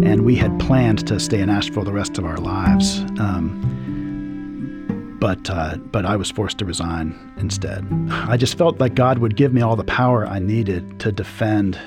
And 0.03 0.25
we 0.25 0.35
had 0.35 0.59
planned 0.59 1.07
to 1.09 1.19
stay 1.19 1.41
in 1.41 1.47
Asheville 1.47 1.83
the 1.83 1.93
rest 1.93 2.17
of 2.17 2.25
our 2.25 2.37
lives. 2.37 3.01
Um, 3.19 3.59
but, 5.21 5.47
uh, 5.47 5.77
but 5.77 6.07
I 6.07 6.15
was 6.15 6.31
forced 6.31 6.57
to 6.57 6.65
resign 6.65 7.15
instead. 7.37 7.87
I 8.09 8.35
just 8.35 8.57
felt 8.57 8.79
like 8.79 8.95
God 8.95 9.19
would 9.19 9.35
give 9.35 9.53
me 9.53 9.61
all 9.61 9.75
the 9.75 9.83
power 9.83 10.25
I 10.25 10.39
needed 10.39 10.99
to 11.01 11.11
defend 11.11 11.77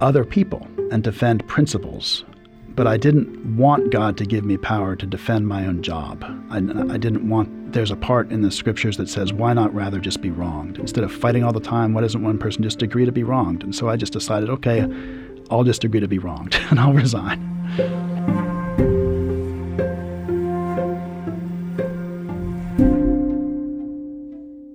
other 0.00 0.24
people 0.24 0.66
and 0.90 1.04
defend 1.04 1.46
principles 1.46 2.24
but 2.80 2.86
I 2.86 2.96
didn't 2.96 3.58
want 3.58 3.90
God 3.90 4.16
to 4.16 4.24
give 4.24 4.42
me 4.42 4.56
power 4.56 4.96
to 4.96 5.04
defend 5.04 5.46
my 5.46 5.66
own 5.66 5.82
job. 5.82 6.24
I, 6.48 6.56
I, 6.56 6.96
didn't 6.96 7.28
want, 7.28 7.74
there's 7.74 7.90
a 7.90 7.96
part 7.96 8.32
in 8.32 8.40
the 8.40 8.50
scriptures 8.50 8.96
that 8.96 9.10
says, 9.10 9.34
why 9.34 9.52
not 9.52 9.74
rather 9.74 10.00
just 10.00 10.22
be 10.22 10.30
wronged? 10.30 10.78
Instead 10.78 11.04
of 11.04 11.12
fighting 11.12 11.44
all 11.44 11.52
the 11.52 11.60
time, 11.60 11.92
why 11.92 12.00
doesn't 12.00 12.22
one 12.22 12.38
person 12.38 12.62
just 12.62 12.80
agree 12.80 13.04
to 13.04 13.12
be 13.12 13.22
wronged? 13.22 13.62
And 13.62 13.74
so 13.74 13.90
I 13.90 13.96
just 13.96 14.14
decided, 14.14 14.48
okay, 14.48 14.90
I'll 15.50 15.62
just 15.62 15.84
agree 15.84 16.00
to 16.00 16.08
be 16.08 16.18
wronged 16.18 16.58
and 16.70 16.80
I'll 16.80 16.94
resign. 16.94 18.08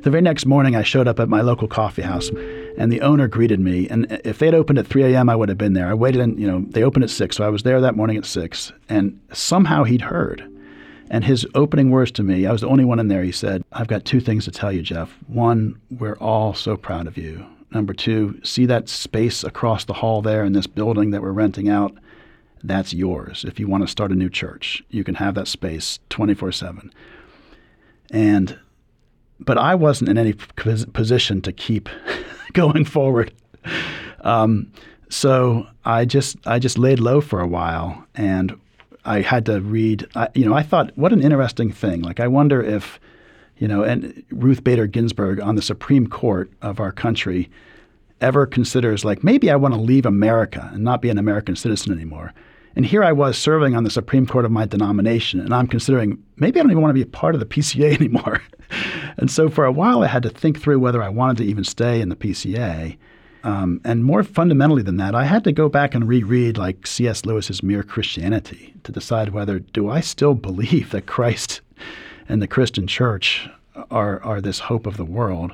The 0.06 0.12
very 0.12 0.22
next 0.22 0.46
morning, 0.46 0.76
I 0.76 0.84
showed 0.84 1.08
up 1.08 1.20
at 1.20 1.30
my 1.30 1.42
local 1.42 1.68
coffee 1.68 2.04
house 2.04 2.30
and 2.78 2.92
the 2.92 3.02
owner 3.02 3.28
greeted 3.28 3.60
me. 3.60 3.90
And 3.90 4.06
if 4.24 4.38
they 4.38 4.46
had 4.46 4.54
opened 4.54 4.78
at 4.78 4.86
3 4.86 5.04
a.m., 5.04 5.30
I 5.30 5.36
would 5.36 5.50
have 5.50 5.58
been 5.58 5.74
there. 5.74 5.88
I 5.88 5.96
waited, 5.96 6.22
and 6.22 6.40
you 6.40 6.46
know, 6.46 6.64
they 6.70 6.84
opened 6.84 7.06
at 7.06 7.10
six, 7.10 7.38
so 7.38 7.44
I 7.44 7.50
was 7.50 7.64
there 7.64 7.82
that 7.82 7.96
morning 7.96 8.16
at 8.16 8.24
six. 8.24 8.72
And 8.88 9.20
somehow 9.34 9.84
he'd 9.84 10.02
heard. 10.02 10.48
And 11.10 11.24
his 11.24 11.48
opening 11.56 11.90
words 11.90 12.12
to 12.12 12.24
me, 12.24 12.46
I 12.46 12.52
was 12.52 12.62
the 12.62 12.68
only 12.68 12.86
one 12.86 13.00
in 13.00 13.08
there. 13.08 13.24
He 13.24 13.32
said, 13.32 13.64
"I've 13.72 13.88
got 13.88 14.06
two 14.06 14.20
things 14.20 14.46
to 14.46 14.52
tell 14.52 14.72
you, 14.72 14.84
Jeff. 14.84 15.18
One, 15.26 15.82
we're 15.90 16.18
all 16.18 16.54
so 16.54 16.78
proud 16.78 17.08
of 17.08 17.18
you. 17.18 17.44
Number 17.72 17.94
two, 17.94 18.40
see 18.44 18.68
that 18.68 18.88
space 18.88 19.44
across 19.44 19.86
the 19.86 19.94
hall 19.94 20.22
there 20.22 20.46
in 20.46 20.54
this 20.54 20.68
building 20.68 21.10
that 21.12 21.24
we're 21.24 21.32
renting 21.32 21.68
out." 21.68 21.96
That's 22.64 22.94
yours. 22.94 23.44
If 23.44 23.60
you 23.60 23.68
want 23.68 23.82
to 23.84 23.88
start 23.88 24.12
a 24.12 24.16
new 24.16 24.30
church, 24.30 24.84
you 24.92 25.04
can 25.04 25.16
have 25.16 25.34
that 25.34 25.48
space 25.48 25.98
24 26.10 26.52
7. 26.52 26.92
And, 28.12 28.60
but 29.40 29.58
I 29.58 29.76
wasn't 29.76 30.10
in 30.10 30.18
any 30.18 30.34
position 30.34 31.42
to 31.42 31.52
keep 31.52 31.90
going 32.54 32.86
forward. 32.86 33.34
Um, 34.22 34.72
so 35.10 35.68
I 35.86 36.06
just 36.06 36.38
I 36.46 36.60
just 36.60 36.78
laid 36.78 37.00
low 37.00 37.22
for 37.22 37.40
a 37.40 37.48
while, 37.48 38.06
and 38.16 38.60
I 39.06 39.22
had 39.22 39.46
to 39.46 39.62
read. 39.62 40.08
I, 40.16 40.30
you 40.34 40.46
know, 40.46 40.54
I 40.54 40.64
thought, 40.64 40.92
what 40.98 41.14
an 41.14 41.22
interesting 41.22 41.72
thing. 41.72 42.02
Like, 42.02 42.20
I 42.20 42.28
wonder 42.28 42.62
if 42.62 43.00
You 43.58 43.68
know, 43.70 43.84
and 43.84 44.24
Ruth 44.32 44.64
Bader 44.64 44.88
Ginsburg 44.88 45.40
on 45.40 45.56
the 45.56 45.62
Supreme 45.62 46.08
Court 46.08 46.52
of 46.62 46.80
our 46.80 46.92
country 46.92 47.50
ever 48.22 48.46
considers 48.46 49.06
like 49.06 49.24
maybe 49.24 49.50
I 49.52 49.56
want 49.56 49.74
to 49.74 49.80
leave 49.80 50.06
America 50.06 50.70
and 50.74 50.84
not 50.84 51.02
be 51.02 51.10
an 51.10 51.18
American 51.18 51.56
citizen 51.56 51.94
anymore. 51.94 52.34
And 52.76 52.86
here 52.86 53.04
I 53.04 53.14
was 53.14 53.38
serving 53.38 53.76
on 53.76 53.84
the 53.84 53.90
Supreme 53.90 54.28
Court 54.28 54.46
of 54.46 54.52
my 54.52 54.66
denomination, 54.66 55.40
and 55.40 55.54
I'm 55.54 55.68
considering 55.68 56.22
maybe 56.36 56.60
I 56.60 56.64
don't 56.64 56.72
even 56.72 56.82
want 56.82 56.90
to 56.90 56.96
be 56.96 57.02
a 57.02 57.06
part 57.06 57.34
of 57.34 57.40
the 57.40 57.46
PCA 57.46 57.94
anymore. 58.00 58.42
and 59.18 59.32
so 59.32 59.50
for 59.50 59.66
a 59.66 59.72
while, 59.72 60.04
I 60.04 60.08
had 60.08 60.24
to 60.24 60.30
think 60.30 60.60
through 60.60 60.80
whether 60.80 61.02
I 61.02 61.10
wanted 61.10 61.38
to 61.38 61.46
even 61.46 61.64
stay 61.64 62.02
in 62.02 62.10
the 62.10 62.16
PCA. 62.16 62.98
Um, 63.44 63.80
and 63.86 64.04
more 64.04 64.24
fundamentally 64.24 64.82
than 64.82 64.98
that, 64.98 65.14
I 65.14 65.26
had 65.26 65.44
to 65.44 65.52
go 65.52 65.70
back 65.70 65.94
and 65.94 66.08
reread 66.08 66.58
like 66.58 66.88
C.S. 66.88 67.26
Lewis's 67.26 67.62
Mere 67.62 67.84
Christianity 67.84 68.74
to 68.84 68.92
decide 68.92 69.30
whether 69.30 69.60
do 69.60 69.90
I 69.90 70.02
still 70.02 70.34
believe 70.34 70.90
that 70.92 71.06
Christ 71.06 71.62
and 72.28 72.42
the 72.42 72.48
Christian 72.48 72.88
Church 72.88 73.48
are 73.92 74.22
are 74.24 74.42
this 74.42 74.60
hope 74.60 74.88
of 74.88 74.98
the 74.98 75.06
world. 75.06 75.54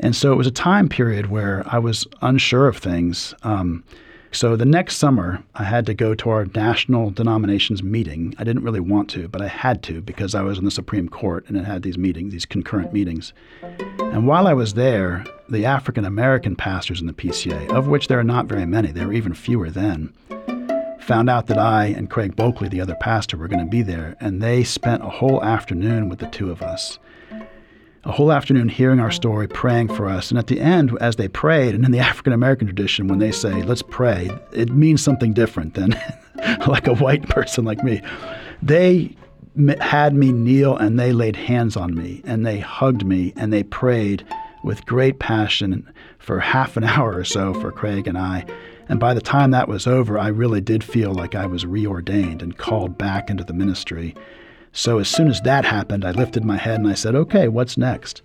And 0.00 0.16
so 0.16 0.32
it 0.32 0.36
was 0.36 0.46
a 0.46 0.52
time 0.52 0.88
period 0.88 1.30
where 1.30 1.64
I 1.66 1.78
was 1.78 2.06
unsure 2.22 2.66
of 2.66 2.78
things. 2.78 3.34
Um, 3.42 3.84
so 4.34 4.56
the 4.56 4.64
next 4.64 4.96
summer, 4.96 5.44
I 5.54 5.64
had 5.64 5.86
to 5.86 5.94
go 5.94 6.14
to 6.14 6.30
our 6.30 6.44
national 6.46 7.10
denominations 7.10 7.82
meeting. 7.82 8.34
I 8.36 8.44
didn't 8.44 8.64
really 8.64 8.80
want 8.80 9.08
to, 9.10 9.28
but 9.28 9.40
I 9.40 9.46
had 9.46 9.82
to 9.84 10.00
because 10.00 10.34
I 10.34 10.42
was 10.42 10.58
in 10.58 10.64
the 10.64 10.70
Supreme 10.70 11.08
Court 11.08 11.44
and 11.46 11.56
it 11.56 11.64
had 11.64 11.82
these 11.82 11.96
meetings, 11.96 12.32
these 12.32 12.44
concurrent 12.44 12.92
meetings. 12.92 13.32
And 13.62 14.26
while 14.26 14.48
I 14.48 14.52
was 14.52 14.74
there, 14.74 15.24
the 15.48 15.64
African 15.64 16.04
American 16.04 16.56
pastors 16.56 17.00
in 17.00 17.06
the 17.06 17.12
PCA, 17.12 17.70
of 17.70 17.86
which 17.86 18.08
there 18.08 18.18
are 18.18 18.24
not 18.24 18.46
very 18.46 18.66
many, 18.66 18.90
there 18.90 19.06
were 19.06 19.12
even 19.12 19.34
fewer 19.34 19.70
then, 19.70 20.12
found 21.00 21.30
out 21.30 21.46
that 21.46 21.58
I 21.58 21.86
and 21.86 22.10
Craig 22.10 22.34
Bulkley, 22.34 22.68
the 22.68 22.80
other 22.80 22.96
pastor, 22.96 23.36
were 23.36 23.48
going 23.48 23.64
to 23.64 23.70
be 23.70 23.82
there, 23.82 24.16
and 24.20 24.42
they 24.42 24.64
spent 24.64 25.04
a 25.04 25.10
whole 25.10 25.44
afternoon 25.44 26.08
with 26.08 26.18
the 26.18 26.26
two 26.26 26.50
of 26.50 26.62
us 26.62 26.98
a 28.04 28.12
whole 28.12 28.32
afternoon 28.32 28.68
hearing 28.68 29.00
our 29.00 29.10
story, 29.10 29.48
praying 29.48 29.88
for 29.88 30.08
us. 30.08 30.30
And 30.30 30.38
at 30.38 30.48
the 30.48 30.60
end, 30.60 30.96
as 31.00 31.16
they 31.16 31.28
prayed, 31.28 31.74
and 31.74 31.84
in 31.84 31.90
the 31.90 31.98
African 32.10 32.32
American 32.32 32.66
tradition, 32.66 33.08
when 33.08 33.18
they 33.18 33.32
say, 33.32 33.62
let's 33.62 33.82
pray, 33.82 34.30
it 34.52 34.70
means 34.70 35.02
something 35.02 35.32
different 35.32 35.74
than 35.74 35.98
like 36.66 36.86
a 36.86 36.94
white 36.94 37.28
person 37.28 37.64
like 37.64 37.82
me. 37.82 38.02
They 38.62 39.16
had 39.80 40.14
me 40.14 40.32
kneel 40.32 40.76
and 40.76 40.98
they 40.98 41.12
laid 41.12 41.36
hands 41.36 41.76
on 41.76 41.94
me 41.94 42.22
and 42.24 42.44
they 42.44 42.58
hugged 42.58 43.06
me 43.06 43.32
and 43.36 43.52
they 43.52 43.62
prayed 43.62 44.26
with 44.64 44.86
great 44.86 45.18
passion 45.18 45.88
for 46.18 46.40
half 46.40 46.76
an 46.76 46.84
hour 46.84 47.16
or 47.16 47.24
so 47.24 47.54
for 47.54 47.70
Craig 47.70 48.06
and 48.06 48.18
I. 48.18 48.44
And 48.88 49.00
by 49.00 49.14
the 49.14 49.20
time 49.20 49.50
that 49.52 49.68
was 49.68 49.86
over, 49.86 50.18
I 50.18 50.28
really 50.28 50.60
did 50.60 50.84
feel 50.84 51.14
like 51.14 51.34
I 51.34 51.46
was 51.46 51.64
reordained 51.64 52.42
and 52.42 52.58
called 52.58 52.98
back 52.98 53.30
into 53.30 53.44
the 53.44 53.54
ministry. 53.54 54.14
So 54.76 54.98
as 54.98 55.08
soon 55.08 55.28
as 55.28 55.40
that 55.42 55.64
happened, 55.64 56.04
I 56.04 56.10
lifted 56.10 56.44
my 56.44 56.56
head 56.56 56.80
and 56.80 56.88
I 56.88 56.94
said, 56.94 57.14
okay, 57.14 57.46
what's 57.46 57.78
next? 57.78 58.22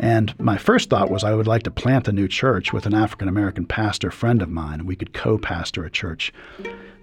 And 0.00 0.36
my 0.40 0.56
first 0.56 0.88
thought 0.88 1.10
was 1.10 1.22
I 1.22 1.34
would 1.34 1.46
like 1.46 1.64
to 1.64 1.70
plant 1.70 2.08
a 2.08 2.12
new 2.12 2.26
church 2.26 2.72
with 2.72 2.86
an 2.86 2.94
African 2.94 3.28
American 3.28 3.66
pastor 3.66 4.10
friend 4.10 4.40
of 4.40 4.48
mine. 4.48 4.86
We 4.86 4.96
could 4.96 5.12
co 5.12 5.36
pastor 5.36 5.84
a 5.84 5.90
church. 5.90 6.32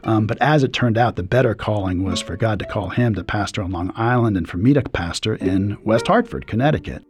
Um, 0.03 0.25
but 0.25 0.41
as 0.41 0.63
it 0.63 0.73
turned 0.73 0.97
out, 0.97 1.17
the 1.17 1.23
better 1.23 1.53
calling 1.53 2.03
was 2.03 2.19
for 2.19 2.35
God 2.35 2.57
to 2.59 2.65
call 2.65 2.89
him 2.89 3.13
to 3.13 3.23
pastor 3.23 3.61
on 3.61 3.71
Long 3.71 3.91
Island 3.95 4.35
and 4.35 4.49
for 4.49 4.57
me 4.57 4.73
to 4.73 4.81
pastor 4.81 5.35
in 5.35 5.77
West 5.83 6.07
Hartford, 6.07 6.47
Connecticut. 6.47 7.05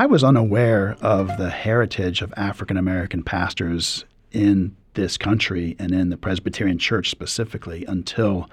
I 0.00 0.06
was 0.06 0.24
unaware 0.24 0.96
of 1.02 1.36
the 1.36 1.50
heritage 1.50 2.22
of 2.22 2.32
African 2.34 2.78
American 2.78 3.22
pastors 3.22 4.06
in 4.32 4.74
this 4.94 5.18
country 5.18 5.76
and 5.78 5.92
in 5.92 6.08
the 6.08 6.16
Presbyterian 6.16 6.78
Church 6.78 7.10
specifically 7.10 7.84
until 7.84 8.48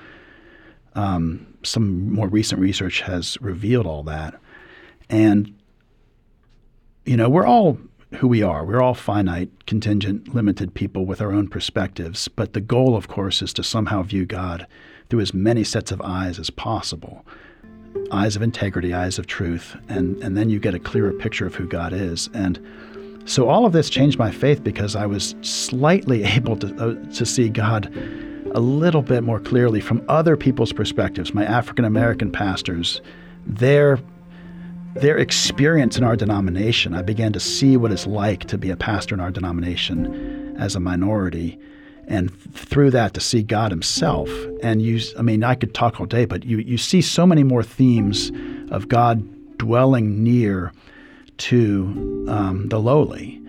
um, 0.93 1.47
some 1.63 2.11
more 2.11 2.27
recent 2.27 2.59
research 2.59 2.99
has 2.99 3.37
revealed 3.39 3.85
all 3.85 4.03
that. 4.03 4.37
And, 5.09 5.57
you 7.05 7.15
know, 7.15 7.29
we're 7.29 7.47
all 7.47 7.77
who 8.15 8.27
we 8.27 8.43
are. 8.43 8.65
We're 8.65 8.81
all 8.81 8.93
finite, 8.93 9.65
contingent, 9.65 10.35
limited 10.35 10.73
people 10.73 11.05
with 11.05 11.21
our 11.21 11.31
own 11.31 11.47
perspectives. 11.47 12.27
But 12.27 12.51
the 12.51 12.59
goal, 12.59 12.93
of 12.93 13.07
course, 13.07 13.41
is 13.41 13.53
to 13.53 13.63
somehow 13.63 14.03
view 14.03 14.25
God 14.25 14.67
through 15.09 15.21
as 15.21 15.33
many 15.33 15.63
sets 15.63 15.93
of 15.93 16.01
eyes 16.01 16.39
as 16.39 16.49
possible 16.49 17.25
eyes 18.11 18.35
of 18.35 18.41
integrity, 18.41 18.93
eyes 18.93 19.19
of 19.19 19.27
truth, 19.27 19.75
and, 19.89 20.17
and 20.23 20.37
then 20.37 20.49
you 20.49 20.59
get 20.59 20.73
a 20.73 20.79
clearer 20.79 21.13
picture 21.13 21.45
of 21.45 21.55
who 21.55 21.67
God 21.67 21.93
is. 21.93 22.29
And 22.33 22.59
so 23.25 23.49
all 23.49 23.65
of 23.65 23.73
this 23.73 23.89
changed 23.89 24.17
my 24.17 24.31
faith 24.31 24.63
because 24.63 24.95
I 24.95 25.05
was 25.05 25.35
slightly 25.41 26.23
able 26.37 26.57
to, 26.57 26.67
uh, 26.77 27.13
to 27.13 27.25
see 27.25 27.49
God 27.49 27.93
a 28.53 28.59
little 28.59 29.01
bit 29.01 29.23
more 29.23 29.39
clearly 29.39 29.81
from 29.81 30.03
other 30.07 30.37
people's 30.37 30.71
perspectives, 30.71 31.33
my 31.33 31.45
African 31.45 31.85
American 31.85 32.31
pastors, 32.31 33.01
their 33.45 33.99
their 34.95 35.17
experience 35.17 35.95
in 35.97 36.03
our 36.03 36.15
denomination. 36.15 36.95
I 36.95 37.03
began 37.03 37.31
to 37.33 37.39
see 37.39 37.77
what 37.77 37.91
it's 37.91 38.07
like 38.07 38.45
to 38.45 38.57
be 38.57 38.71
a 38.71 38.75
pastor 38.75 39.13
in 39.13 39.21
our 39.21 39.29
denomination 39.29 40.55
as 40.57 40.75
a 40.75 40.79
minority 40.79 41.59
and 42.07 42.33
through 42.53 42.91
that 42.91 43.13
to 43.13 43.19
see 43.19 43.43
God 43.43 43.71
Himself. 43.71 44.29
And 44.63 44.81
you, 44.81 44.99
I 45.17 45.21
mean, 45.21 45.43
I 45.43 45.55
could 45.55 45.73
talk 45.73 45.99
all 45.99 46.05
day, 46.05 46.25
but 46.25 46.45
you, 46.45 46.57
you 46.57 46.77
see 46.77 47.01
so 47.01 47.25
many 47.25 47.43
more 47.43 47.63
themes 47.63 48.31
of 48.71 48.87
God 48.87 49.57
dwelling 49.57 50.23
near 50.23 50.71
to 51.37 52.25
um, 52.29 52.69
the 52.69 52.79
lowly 52.79 53.41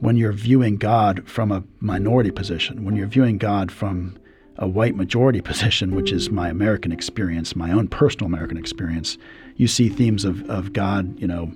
when 0.00 0.16
you're 0.16 0.32
viewing 0.32 0.76
God 0.76 1.26
from 1.28 1.52
a 1.52 1.62
minority 1.78 2.32
position, 2.32 2.84
when 2.84 2.96
you're 2.96 3.06
viewing 3.06 3.38
God 3.38 3.70
from 3.70 4.16
a 4.56 4.66
white 4.66 4.96
majority 4.96 5.40
position, 5.52 5.94
which 5.94 6.10
is 6.10 6.28
my 6.28 6.48
American 6.48 6.90
experience, 6.90 7.54
my 7.54 7.70
own 7.70 7.86
personal 7.86 8.26
American 8.26 8.56
experience, 8.56 9.16
you 9.56 9.68
see 9.68 9.88
themes 9.88 10.24
of, 10.24 10.48
of 10.50 10.72
God, 10.72 11.18
you 11.20 11.28
know, 11.28 11.52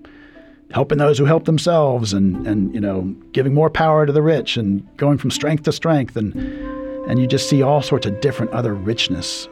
helping 0.73 0.99
those 0.99 1.19
who 1.19 1.25
help 1.25 1.45
themselves 1.45 2.12
and, 2.12 2.47
and 2.47 2.75
you 2.75 2.81
know 2.81 3.14
giving 3.33 3.55
more 3.55 3.71
power 3.71 4.07
to 4.07 4.12
the 4.12 4.23
rich 4.23 4.57
and 4.57 4.87
going 4.97 5.19
from 5.19 5.31
strength 5.31 5.62
to 5.64 5.73
strength 5.73 6.17
and 6.17 6.35
and 7.09 7.21
you 7.21 7.27
just 7.27 7.49
see 7.49 7.62
all 7.62 7.83
sorts 7.83 8.05
of 8.07 8.21
different 8.21 8.51
other 8.53 8.75
richness 8.75 9.49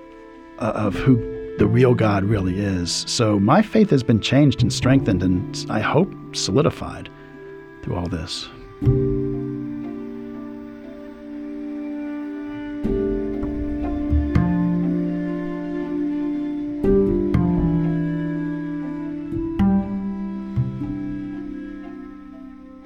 uh, 0.58 0.72
of 0.74 0.94
who 0.94 1.16
the 1.58 1.66
real 1.66 1.94
God 1.94 2.24
really 2.24 2.58
is. 2.58 3.04
So 3.06 3.38
my 3.38 3.62
faith 3.62 3.90
has 3.90 4.02
been 4.02 4.20
changed 4.20 4.62
and 4.62 4.72
strengthened 4.72 5.22
and 5.22 5.66
I 5.70 5.80
hope 5.80 6.12
solidified 6.34 7.08
through 7.82 7.94
all 7.96 8.08
this. 8.08 8.48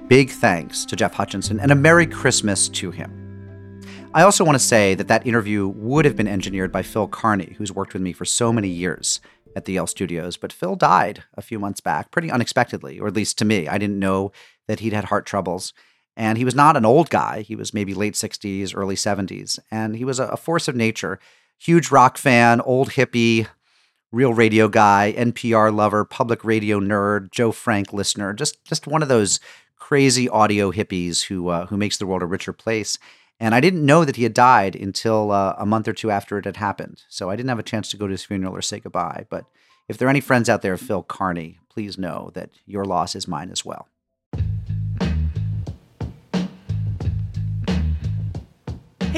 Big 0.09 0.31
thanks 0.31 0.87
to 0.87 0.97
Jeff 0.97 1.13
Hutchinson 1.13 1.61
and 1.61 1.71
a 1.71 1.75
Merry 1.75 2.07
Christmas 2.07 2.71
to 2.71 2.91
him. 2.91 3.83
I 4.15 4.23
also 4.23 4.43
want 4.43 4.55
to 4.55 4.65
say 4.65 4.95
that 4.95 5.07
that 5.09 5.27
interview 5.27 5.69
would 5.69 6.07
have 6.07 6.17
been 6.17 6.27
engineered 6.27 6.73
by 6.73 6.81
Phil 6.81 7.07
Carney, 7.07 7.55
who's 7.59 7.75
worked 7.75 7.93
with 7.93 8.01
me 8.01 8.15
for 8.15 8.25
so 8.25 8.51
many 8.51 8.69
years 8.69 9.21
at 9.55 9.67
the 9.67 9.75
Yale 9.75 9.87
Studios, 9.87 10.39
but 10.39 10.51
Phil 10.51 10.77
died 10.77 11.25
a 11.35 11.43
few 11.43 11.59
months 11.59 11.81
back 11.81 12.11
pretty 12.11 12.31
unexpectedly, 12.31 12.99
or 12.99 13.07
at 13.07 13.13
least 13.13 13.37
to 13.37 13.45
me. 13.45 13.69
I 13.69 13.77
didn't 13.77 13.99
know 13.99 14.33
that 14.67 14.81
he'd 14.81 14.95
had 14.95 15.05
heart 15.05 15.27
troubles. 15.27 15.75
And 16.17 16.39
he 16.39 16.45
was 16.45 16.55
not 16.55 16.79
an 16.79 16.87
old 16.87 17.11
guy. 17.11 17.43
He 17.43 17.55
was 17.55 17.75
maybe 17.75 17.93
late 17.93 18.15
60s, 18.15 18.73
early 18.75 18.95
70s. 18.95 19.59
And 19.71 19.95
he 19.95 20.07
was 20.07 20.19
a, 20.19 20.39
force 20.39 20.69
of 20.69 20.75
nature. 20.75 21.21
Huge 21.59 21.91
rock 21.91 22.17
fan, 22.17 22.63
old 22.63 22.93
hippie, 22.93 23.47
real 24.11 24.33
radio 24.33 24.69
guy, 24.69 25.15
NPR 25.19 25.75
lover, 25.75 26.07
public 26.07 26.45
radio 26.45 26.81
nerd, 26.81 27.31
Joe 27.31 27.53
Frank 27.53 27.93
listener. 27.93 28.33
Just 28.33 28.65
just 28.65 28.87
one 28.87 29.03
of 29.03 29.09
those 29.09 29.39
crazy 29.89 30.29
audio 30.29 30.71
hippies 30.71 31.23
who 31.29 31.49
uh, 31.49 31.65
who 31.69 31.77
makes 31.79 31.97
the 31.97 32.07
world 32.07 32.21
a 32.23 32.27
richer 32.27 32.53
place. 32.53 32.99
And 33.41 33.55
I 33.55 33.61
didn't 33.61 33.87
know 33.87 34.05
that 34.05 34.17
he 34.17 34.25
had 34.25 34.35
died 34.35 34.77
until 34.77 35.33
uh, 35.33 35.55
a 35.57 35.65
month 35.65 35.89
or 35.89 35.95
two 35.95 36.11
after 36.11 36.37
it 36.37 36.45
had 36.45 36.59
happened. 36.59 37.05
So 37.09 37.31
I 37.31 37.37
didn't 37.37 37.49
have 37.49 37.59
a 37.59 37.71
chance 37.73 37.89
to 37.89 37.97
go 37.97 38.07
to 38.07 38.11
his 38.11 38.23
funeral 38.23 38.55
or 38.55 38.61
say 38.61 38.81
goodbye. 38.81 39.25
But 39.31 39.47
if 39.89 39.97
there 39.97 40.07
are 40.07 40.11
any 40.11 40.21
friends 40.21 40.51
out 40.51 40.61
there 40.61 40.75
of 40.75 40.83
Phil 40.83 41.03
Carney, 41.03 41.59
please 41.71 41.97
know 41.97 42.31
that 42.35 42.51
your 42.67 42.85
loss 42.85 43.17
is 43.17 43.27
mine 43.27 43.51
as 43.51 43.65
well. 43.65 43.89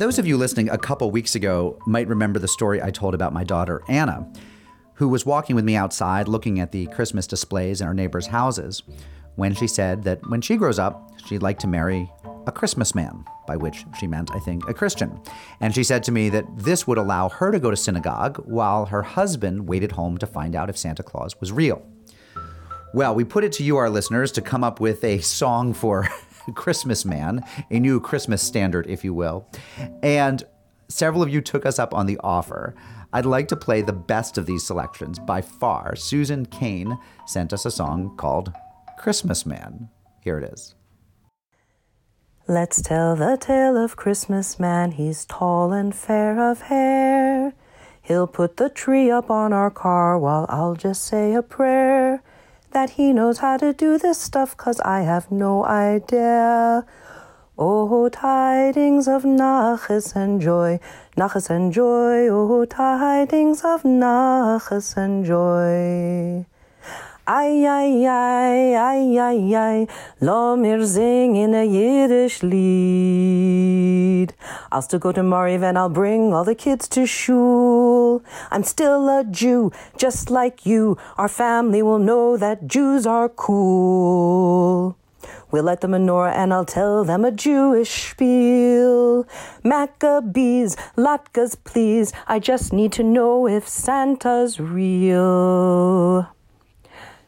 Those 0.00 0.18
of 0.18 0.26
you 0.26 0.38
listening 0.38 0.70
a 0.70 0.78
couple 0.78 1.10
weeks 1.10 1.34
ago 1.34 1.78
might 1.86 2.08
remember 2.08 2.38
the 2.38 2.48
story 2.48 2.80
I 2.80 2.90
told 2.90 3.12
about 3.12 3.34
my 3.34 3.44
daughter, 3.44 3.82
Anna, 3.86 4.26
who 4.94 5.10
was 5.10 5.26
walking 5.26 5.54
with 5.54 5.64
me 5.66 5.76
outside 5.76 6.26
looking 6.26 6.58
at 6.58 6.72
the 6.72 6.86
Christmas 6.86 7.26
displays 7.26 7.82
in 7.82 7.86
our 7.86 7.92
neighbors' 7.92 8.28
houses 8.28 8.82
when 9.36 9.54
she 9.54 9.66
said 9.66 10.02
that 10.04 10.26
when 10.30 10.40
she 10.40 10.56
grows 10.56 10.78
up, 10.78 11.12
she'd 11.26 11.42
like 11.42 11.58
to 11.58 11.66
marry 11.66 12.10
a 12.46 12.50
Christmas 12.50 12.94
man, 12.94 13.26
by 13.46 13.58
which 13.58 13.84
she 13.98 14.06
meant, 14.06 14.30
I 14.34 14.38
think, 14.38 14.66
a 14.70 14.72
Christian. 14.72 15.20
And 15.60 15.74
she 15.74 15.84
said 15.84 16.02
to 16.04 16.12
me 16.12 16.30
that 16.30 16.46
this 16.56 16.86
would 16.86 16.96
allow 16.96 17.28
her 17.28 17.52
to 17.52 17.60
go 17.60 17.70
to 17.70 17.76
synagogue 17.76 18.42
while 18.46 18.86
her 18.86 19.02
husband 19.02 19.68
waited 19.68 19.92
home 19.92 20.16
to 20.16 20.26
find 20.26 20.56
out 20.56 20.70
if 20.70 20.78
Santa 20.78 21.02
Claus 21.02 21.38
was 21.40 21.52
real. 21.52 21.86
Well, 22.94 23.14
we 23.14 23.24
put 23.24 23.44
it 23.44 23.52
to 23.52 23.62
you, 23.62 23.76
our 23.76 23.90
listeners, 23.90 24.32
to 24.32 24.40
come 24.40 24.64
up 24.64 24.80
with 24.80 25.04
a 25.04 25.18
song 25.18 25.74
for 25.74 26.08
Christmas 26.52 27.04
Man, 27.04 27.44
a 27.70 27.80
new 27.80 28.00
Christmas 28.00 28.42
standard, 28.42 28.86
if 28.88 29.04
you 29.04 29.14
will. 29.14 29.46
And 30.02 30.42
several 30.88 31.22
of 31.22 31.28
you 31.28 31.40
took 31.40 31.64
us 31.64 31.78
up 31.78 31.94
on 31.94 32.06
the 32.06 32.18
offer. 32.22 32.74
I'd 33.12 33.26
like 33.26 33.48
to 33.48 33.56
play 33.56 33.82
the 33.82 33.92
best 33.92 34.38
of 34.38 34.46
these 34.46 34.64
selections. 34.64 35.18
By 35.18 35.40
far, 35.40 35.96
Susan 35.96 36.46
Kane 36.46 36.98
sent 37.26 37.52
us 37.52 37.64
a 37.64 37.70
song 37.70 38.16
called 38.16 38.52
Christmas 38.98 39.44
Man. 39.44 39.88
Here 40.22 40.38
it 40.38 40.52
is. 40.52 40.74
Let's 42.46 42.82
tell 42.82 43.16
the 43.16 43.36
tale 43.40 43.76
of 43.76 43.96
Christmas 43.96 44.58
Man. 44.58 44.92
He's 44.92 45.24
tall 45.24 45.72
and 45.72 45.94
fair 45.94 46.50
of 46.50 46.62
hair. 46.62 47.54
He'll 48.02 48.26
put 48.26 48.56
the 48.56 48.68
tree 48.68 49.10
up 49.10 49.30
on 49.30 49.52
our 49.52 49.70
car 49.70 50.18
while 50.18 50.46
I'll 50.48 50.74
just 50.74 51.04
say 51.04 51.34
a 51.34 51.42
prayer 51.42 52.22
that 52.72 52.90
he 52.90 53.12
knows 53.12 53.38
how 53.38 53.56
to 53.56 53.72
do 53.72 53.98
this 53.98 54.18
stuff, 54.18 54.56
cause 54.56 54.80
I 54.80 55.00
have 55.02 55.30
no 55.30 55.64
idea. 55.64 56.86
Oh, 57.58 58.08
tidings 58.08 59.06
of 59.06 59.24
Nachas 59.24 60.16
and 60.16 60.40
joy, 60.40 60.80
Nachas 61.16 61.50
and 61.50 61.72
joy, 61.72 62.28
oh, 62.28 62.64
tidings 62.64 63.62
of 63.64 63.82
Nachas 63.82 64.96
and 64.96 65.24
joy. 65.24 66.46
Ay, 67.30 67.62
ay, 67.64 68.02
ay, 68.10 68.74
ay, 68.74 69.14
ay, 69.14 69.54
ay, 69.54 69.86
lo 70.20 70.56
mir 70.56 70.84
singen 70.84 71.54
a 71.54 71.62
Yiddish 71.62 72.42
lied. 72.42 74.34
I'll 74.72 74.82
still 74.82 74.98
go 74.98 75.12
to 75.12 75.20
Mariv 75.20 75.62
and 75.62 75.78
I'll 75.78 75.88
bring 75.88 76.34
all 76.34 76.42
the 76.42 76.56
kids 76.56 76.88
to 76.88 77.06
shul. 77.06 78.24
I'm 78.50 78.64
still 78.64 79.08
a 79.08 79.22
Jew, 79.22 79.70
just 79.96 80.28
like 80.28 80.66
you. 80.66 80.98
Our 81.18 81.28
family 81.28 81.82
will 81.82 82.00
know 82.00 82.36
that 82.36 82.66
Jews 82.66 83.06
are 83.06 83.28
cool. 83.28 84.96
We'll 85.52 85.62
light 85.62 85.82
the 85.82 85.86
menorah 85.86 86.34
and 86.34 86.52
I'll 86.52 86.64
tell 86.64 87.04
them 87.04 87.24
a 87.24 87.30
Jewish 87.30 88.10
spiel. 88.10 89.24
Maccabees, 89.62 90.74
latkes, 90.96 91.56
please. 91.62 92.12
I 92.26 92.40
just 92.40 92.72
need 92.72 92.90
to 92.94 93.04
know 93.04 93.46
if 93.46 93.68
Santa's 93.68 94.58
real. 94.58 96.26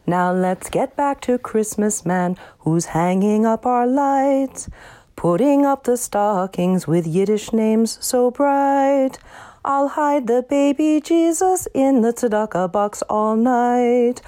Now 0.05 0.33
let's 0.33 0.69
get 0.69 0.97
back 0.97 1.21
to 1.21 1.37
Christmas 1.37 2.05
Man, 2.05 2.35
who's 2.59 2.87
hanging 2.87 3.45
up 3.45 3.65
our 3.65 3.87
lights, 3.87 4.69
putting 5.15 5.65
up 5.65 5.85
the 5.85 5.95
stockings 5.95 6.85
with 6.85 7.07
Yiddish 7.07 7.53
names 7.53 7.97
so 8.01 8.29
bright. 8.29 9.17
I'll 9.63 9.87
hide 9.87 10.27
the 10.27 10.43
baby 10.43 10.99
Jesus 10.99 11.69
in 11.73 12.01
the 12.01 12.11
tzedakah 12.11 12.69
box 12.69 13.01
all 13.09 13.37
night. 13.37 14.21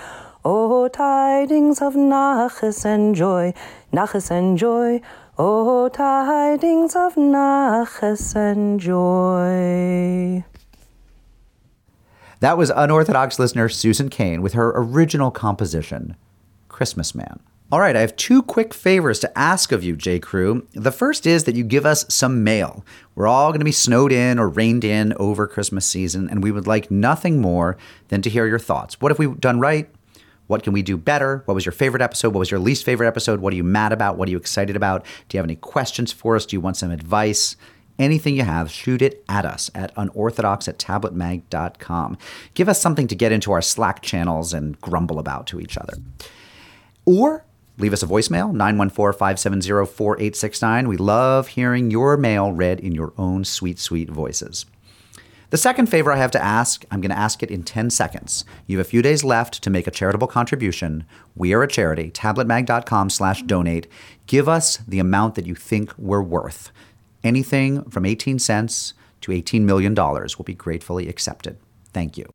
Oh, 0.45 0.87
tidings 0.87 1.81
of 1.81 1.95
Nachas 1.95 2.85
and 2.85 3.13
joy, 3.13 3.53
Nachas 3.91 4.31
and 4.31 4.57
joy. 4.57 5.01
Oh, 5.37 5.89
tidings 5.89 6.95
of 6.95 7.15
Nachas 7.15 8.33
and 8.33 8.79
joy. 8.79 10.45
That 12.39 12.57
was 12.57 12.69
unorthodox 12.69 13.39
listener 13.39 13.69
Susan 13.69 14.09
Kane 14.09 14.41
with 14.41 14.53
her 14.53 14.73
original 14.75 15.31
composition, 15.31 16.15
Christmas 16.67 17.15
Man. 17.15 17.39
All 17.71 17.79
right, 17.79 17.95
I 17.95 18.01
have 18.01 18.15
two 18.15 18.43
quick 18.43 18.73
favors 18.73 19.19
to 19.19 19.37
ask 19.37 19.71
of 19.71 19.83
you, 19.83 19.95
J. 19.95 20.19
Crew. 20.19 20.67
The 20.73 20.91
first 20.91 21.25
is 21.25 21.45
that 21.45 21.55
you 21.55 21.63
give 21.63 21.85
us 21.85 22.05
some 22.13 22.43
mail. 22.43 22.85
We're 23.15 23.27
all 23.27 23.49
going 23.49 23.59
to 23.59 23.65
be 23.65 23.71
snowed 23.71 24.11
in 24.11 24.37
or 24.37 24.47
rained 24.47 24.83
in 24.83 25.13
over 25.13 25.47
Christmas 25.47 25.85
season, 25.85 26.29
and 26.29 26.43
we 26.43 26.51
would 26.51 26.67
like 26.67 26.91
nothing 26.91 27.41
more 27.41 27.75
than 28.09 28.21
to 28.21 28.29
hear 28.29 28.45
your 28.45 28.59
thoughts. 28.59 29.01
What 29.01 29.09
have 29.09 29.17
we 29.17 29.33
done 29.33 29.59
right? 29.59 29.89
What 30.47 30.61
can 30.61 30.73
we 30.73 30.83
do 30.83 30.95
better? 30.95 31.41
What 31.45 31.55
was 31.55 31.65
your 31.65 31.71
favorite 31.71 32.03
episode? 32.03 32.33
What 32.33 32.39
was 32.39 32.51
your 32.51 32.59
least 32.59 32.85
favorite 32.85 33.07
episode? 33.07 33.39
What 33.39 33.51
are 33.51 33.55
you 33.55 33.63
mad 33.63 33.91
about? 33.91 34.15
What 34.15 34.27
are 34.27 34.31
you 34.31 34.37
excited 34.37 34.75
about? 34.75 35.03
Do 35.27 35.35
you 35.35 35.39
have 35.39 35.45
any 35.45 35.55
questions 35.55 36.11
for 36.11 36.35
us? 36.35 36.45
Do 36.45 36.55
you 36.55 36.61
want 36.61 36.77
some 36.77 36.91
advice? 36.91 37.55
Anything 37.97 38.35
you 38.35 38.43
have, 38.43 38.69
shoot 38.69 39.01
it 39.01 39.23
at 39.29 39.45
us 39.45 39.71
at 39.73 39.93
unorthodox 39.95 40.67
at 40.67 40.77
tabletmag.com. 40.77 42.17
Give 42.53 42.67
us 42.67 42.81
something 42.81 43.07
to 43.07 43.15
get 43.15 43.31
into 43.31 43.51
our 43.51 43.61
Slack 43.61 44.01
channels 44.01 44.53
and 44.53 44.79
grumble 44.81 45.19
about 45.19 45.47
to 45.47 45.59
each 45.59 45.77
other. 45.77 45.93
Or 47.05 47.45
leave 47.77 47.93
us 47.93 48.03
a 48.03 48.07
voicemail, 48.07 48.51
914 48.51 49.17
570 49.17 49.85
4869. 49.85 50.87
We 50.87 50.97
love 50.97 51.49
hearing 51.49 51.89
your 51.89 52.17
mail 52.17 52.51
read 52.51 52.79
in 52.79 52.93
your 52.93 53.13
own 53.17 53.45
sweet, 53.45 53.79
sweet 53.79 54.09
voices. 54.09 54.65
The 55.51 55.57
second 55.57 55.87
favor 55.87 56.11
I 56.11 56.17
have 56.17 56.31
to 56.31 56.43
ask, 56.43 56.83
I'm 56.91 56.99
going 56.99 57.11
to 57.11 57.17
ask 57.17 57.43
it 57.43 57.51
in 57.51 57.63
10 57.63 57.91
seconds. 57.91 58.43
You 58.67 58.77
have 58.77 58.87
a 58.87 58.89
few 58.89 59.01
days 59.01 59.23
left 59.23 59.61
to 59.63 59.69
make 59.69 59.87
a 59.87 59.91
charitable 59.91 60.27
contribution. 60.27 61.05
We 61.35 61.53
are 61.53 61.63
a 61.63 61.67
charity, 61.67 62.11
tabletmag.com 62.11 63.09
slash 63.11 63.43
donate. 63.43 63.87
Give 64.27 64.49
us 64.49 64.77
the 64.77 64.99
amount 64.99 65.35
that 65.35 65.45
you 65.45 65.55
think 65.55 65.97
we're 65.97 66.21
worth. 66.21 66.71
Anything 67.25 67.83
from 67.89 68.05
18 68.05 68.37
cents 68.37 68.93
to 69.21 69.31
$18 69.31 69.61
million 69.61 69.95
will 69.95 70.45
be 70.45 70.53
gratefully 70.53 71.09
accepted. 71.09 71.57
Thank 71.91 72.19
you. 72.19 72.34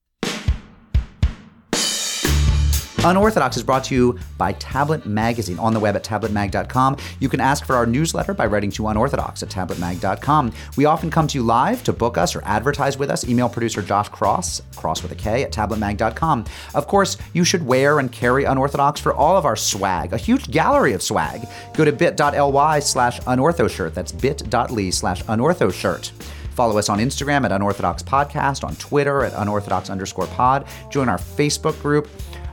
Unorthodox 3.03 3.57
is 3.57 3.63
brought 3.63 3.85
to 3.85 3.95
you 3.95 4.19
by 4.37 4.53
Tablet 4.53 5.07
Magazine 5.07 5.59
on 5.59 5.73
the 5.73 5.81
web 5.81 5.97
at 5.97 6.05
tabletmag.com. 6.05 6.99
You 7.19 7.31
can 7.31 7.41
ask 7.41 7.65
for 7.65 7.75
our 7.75 7.87
newsletter 7.87 8.35
by 8.35 8.45
writing 8.45 8.71
to 8.73 8.89
unorthodox 8.89 9.43
at 9.43 9.49
tabletmag.com. 9.49 10.53
We 10.77 10.85
often 10.85 11.11
come 11.11 11.27
to 11.29 11.39
you 11.39 11.43
live 11.43 11.83
to 11.85 11.95
book 11.95 12.19
us 12.19 12.37
or 12.37 12.43
advertise 12.45 12.99
with 12.99 13.09
us. 13.11 13.27
Email 13.27 13.49
producer 13.49 13.81
Josh 13.81 14.11
Kross, 14.11 14.61
Kross 14.75 15.03
with 15.03 15.13
a 15.13 15.15
K, 15.15 15.43
at 15.43 15.51
tabletmag.com. 15.51 16.45
Of 16.75 16.87
course, 16.89 17.17
you 17.33 17.43
should 17.43 17.67
wear 17.67 18.01
and 18.01 18.13
carry 18.13 18.45
unorthodox 18.45 19.01
for 19.01 19.15
all 19.15 19.37
of 19.37 19.47
our 19.47 19.57
swag, 19.57 20.13
a 20.13 20.19
huge 20.19 20.51
gallery 20.51 20.93
of 20.93 21.03
swag. 21.03 21.49
Go 21.75 21.87
to 21.87 21.93
bit.ly 21.93 22.81
slash 22.81 23.19
unorthoshirt. 23.21 23.95
That's 23.95 24.13
bit.ly 24.13 24.91
slash 24.91 25.23
unorthoshirt. 25.25 26.11
Follow 26.55 26.77
us 26.77 26.91
on 26.91 26.99
Instagram 26.99 27.47
at 27.47 27.53
Unorthodox 27.53 28.03
Podcast, 28.03 28.65
on 28.65 28.77
Twitter 28.77 29.25
at 29.25 29.33
Unorthodox 29.35 29.89
underscore 29.89 30.27
pod. 30.27 30.67
Join 30.91 31.09
our 31.09 31.17
Facebook 31.17 31.81
group. 31.81 32.07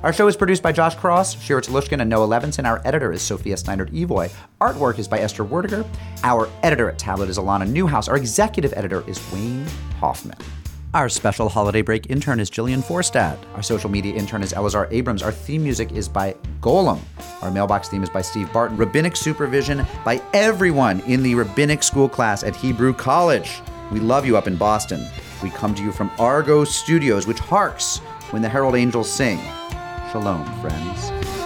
Our 0.04 0.14
show 0.14 0.28
is 0.28 0.38
produced 0.38 0.62
by 0.62 0.72
Josh 0.72 0.96
Kross, 0.96 1.42
Shira 1.42 1.60
Telushkin, 1.60 2.02
and 2.02 2.10
Noah 2.10 2.28
Levinson. 2.28 2.66
Our 2.66 2.82
editor 2.86 3.12
is 3.12 3.22
Sophia 3.24 3.56
Steinert 3.56 3.92
Evoy. 3.92 4.30
Artwork 4.62 5.00
is 5.00 5.08
by 5.08 5.20
Esther 5.20 5.44
Werdiger. 5.44 5.88
Our 6.24 6.48
editor 6.62 6.88
at 6.90 7.00
Tablet 7.00 7.30
is 7.30 7.40
Alana 7.40 7.68
Newhouse. 7.68 8.08
Our 8.08 8.16
executive 8.16 8.74
editor 8.78 9.04
is 9.08 9.20
Wayne 9.34 9.66
Hoffman. 10.00 10.38
Our 10.94 11.10
special 11.10 11.50
holiday 11.50 11.82
break 11.82 12.12
intern 12.12 12.40
is 12.40 12.52
Jillian 12.52 12.84
Forstad. 12.84 13.40
Our 13.56 13.64
social 13.64 13.90
media 13.90 14.14
intern 14.14 14.44
is 14.44 14.54
Elazar 14.54 14.88
Abrams. 14.92 15.24
Our 15.24 15.32
theme 15.32 15.64
music 15.64 15.92
is 15.92 16.08
by 16.08 16.36
Golem. 16.62 17.00
Our 17.42 17.50
mailbox 17.50 17.90
theme 17.90 18.04
is 18.04 18.10
by 18.10 18.22
Steve 18.22 18.54
Barton. 18.54 18.78
Rabbinic 18.78 19.16
supervision 19.16 19.84
by 20.06 20.22
everyone 20.34 21.00
in 21.02 21.24
the 21.24 21.34
rabbinic 21.34 21.82
school 21.82 22.08
class 22.08 22.44
at 22.44 22.56
Hebrew 22.56 22.94
College. 22.94 23.62
We 23.92 24.00
love 24.00 24.28
you 24.28 24.38
up 24.38 24.46
in 24.46 24.58
Boston. 24.58 25.08
We 25.42 25.50
come 25.50 25.74
to 25.74 25.84
you 25.84 25.92
from 25.92 26.12
Argo 26.20 26.66
Studios, 26.66 27.26
which 27.26 27.40
harks 27.40 27.98
when 28.30 28.44
the 28.44 28.50
herald 28.50 28.76
angels 28.76 29.12
sing. 29.12 29.40
Shalom, 30.18 30.44
friends. 30.62 31.37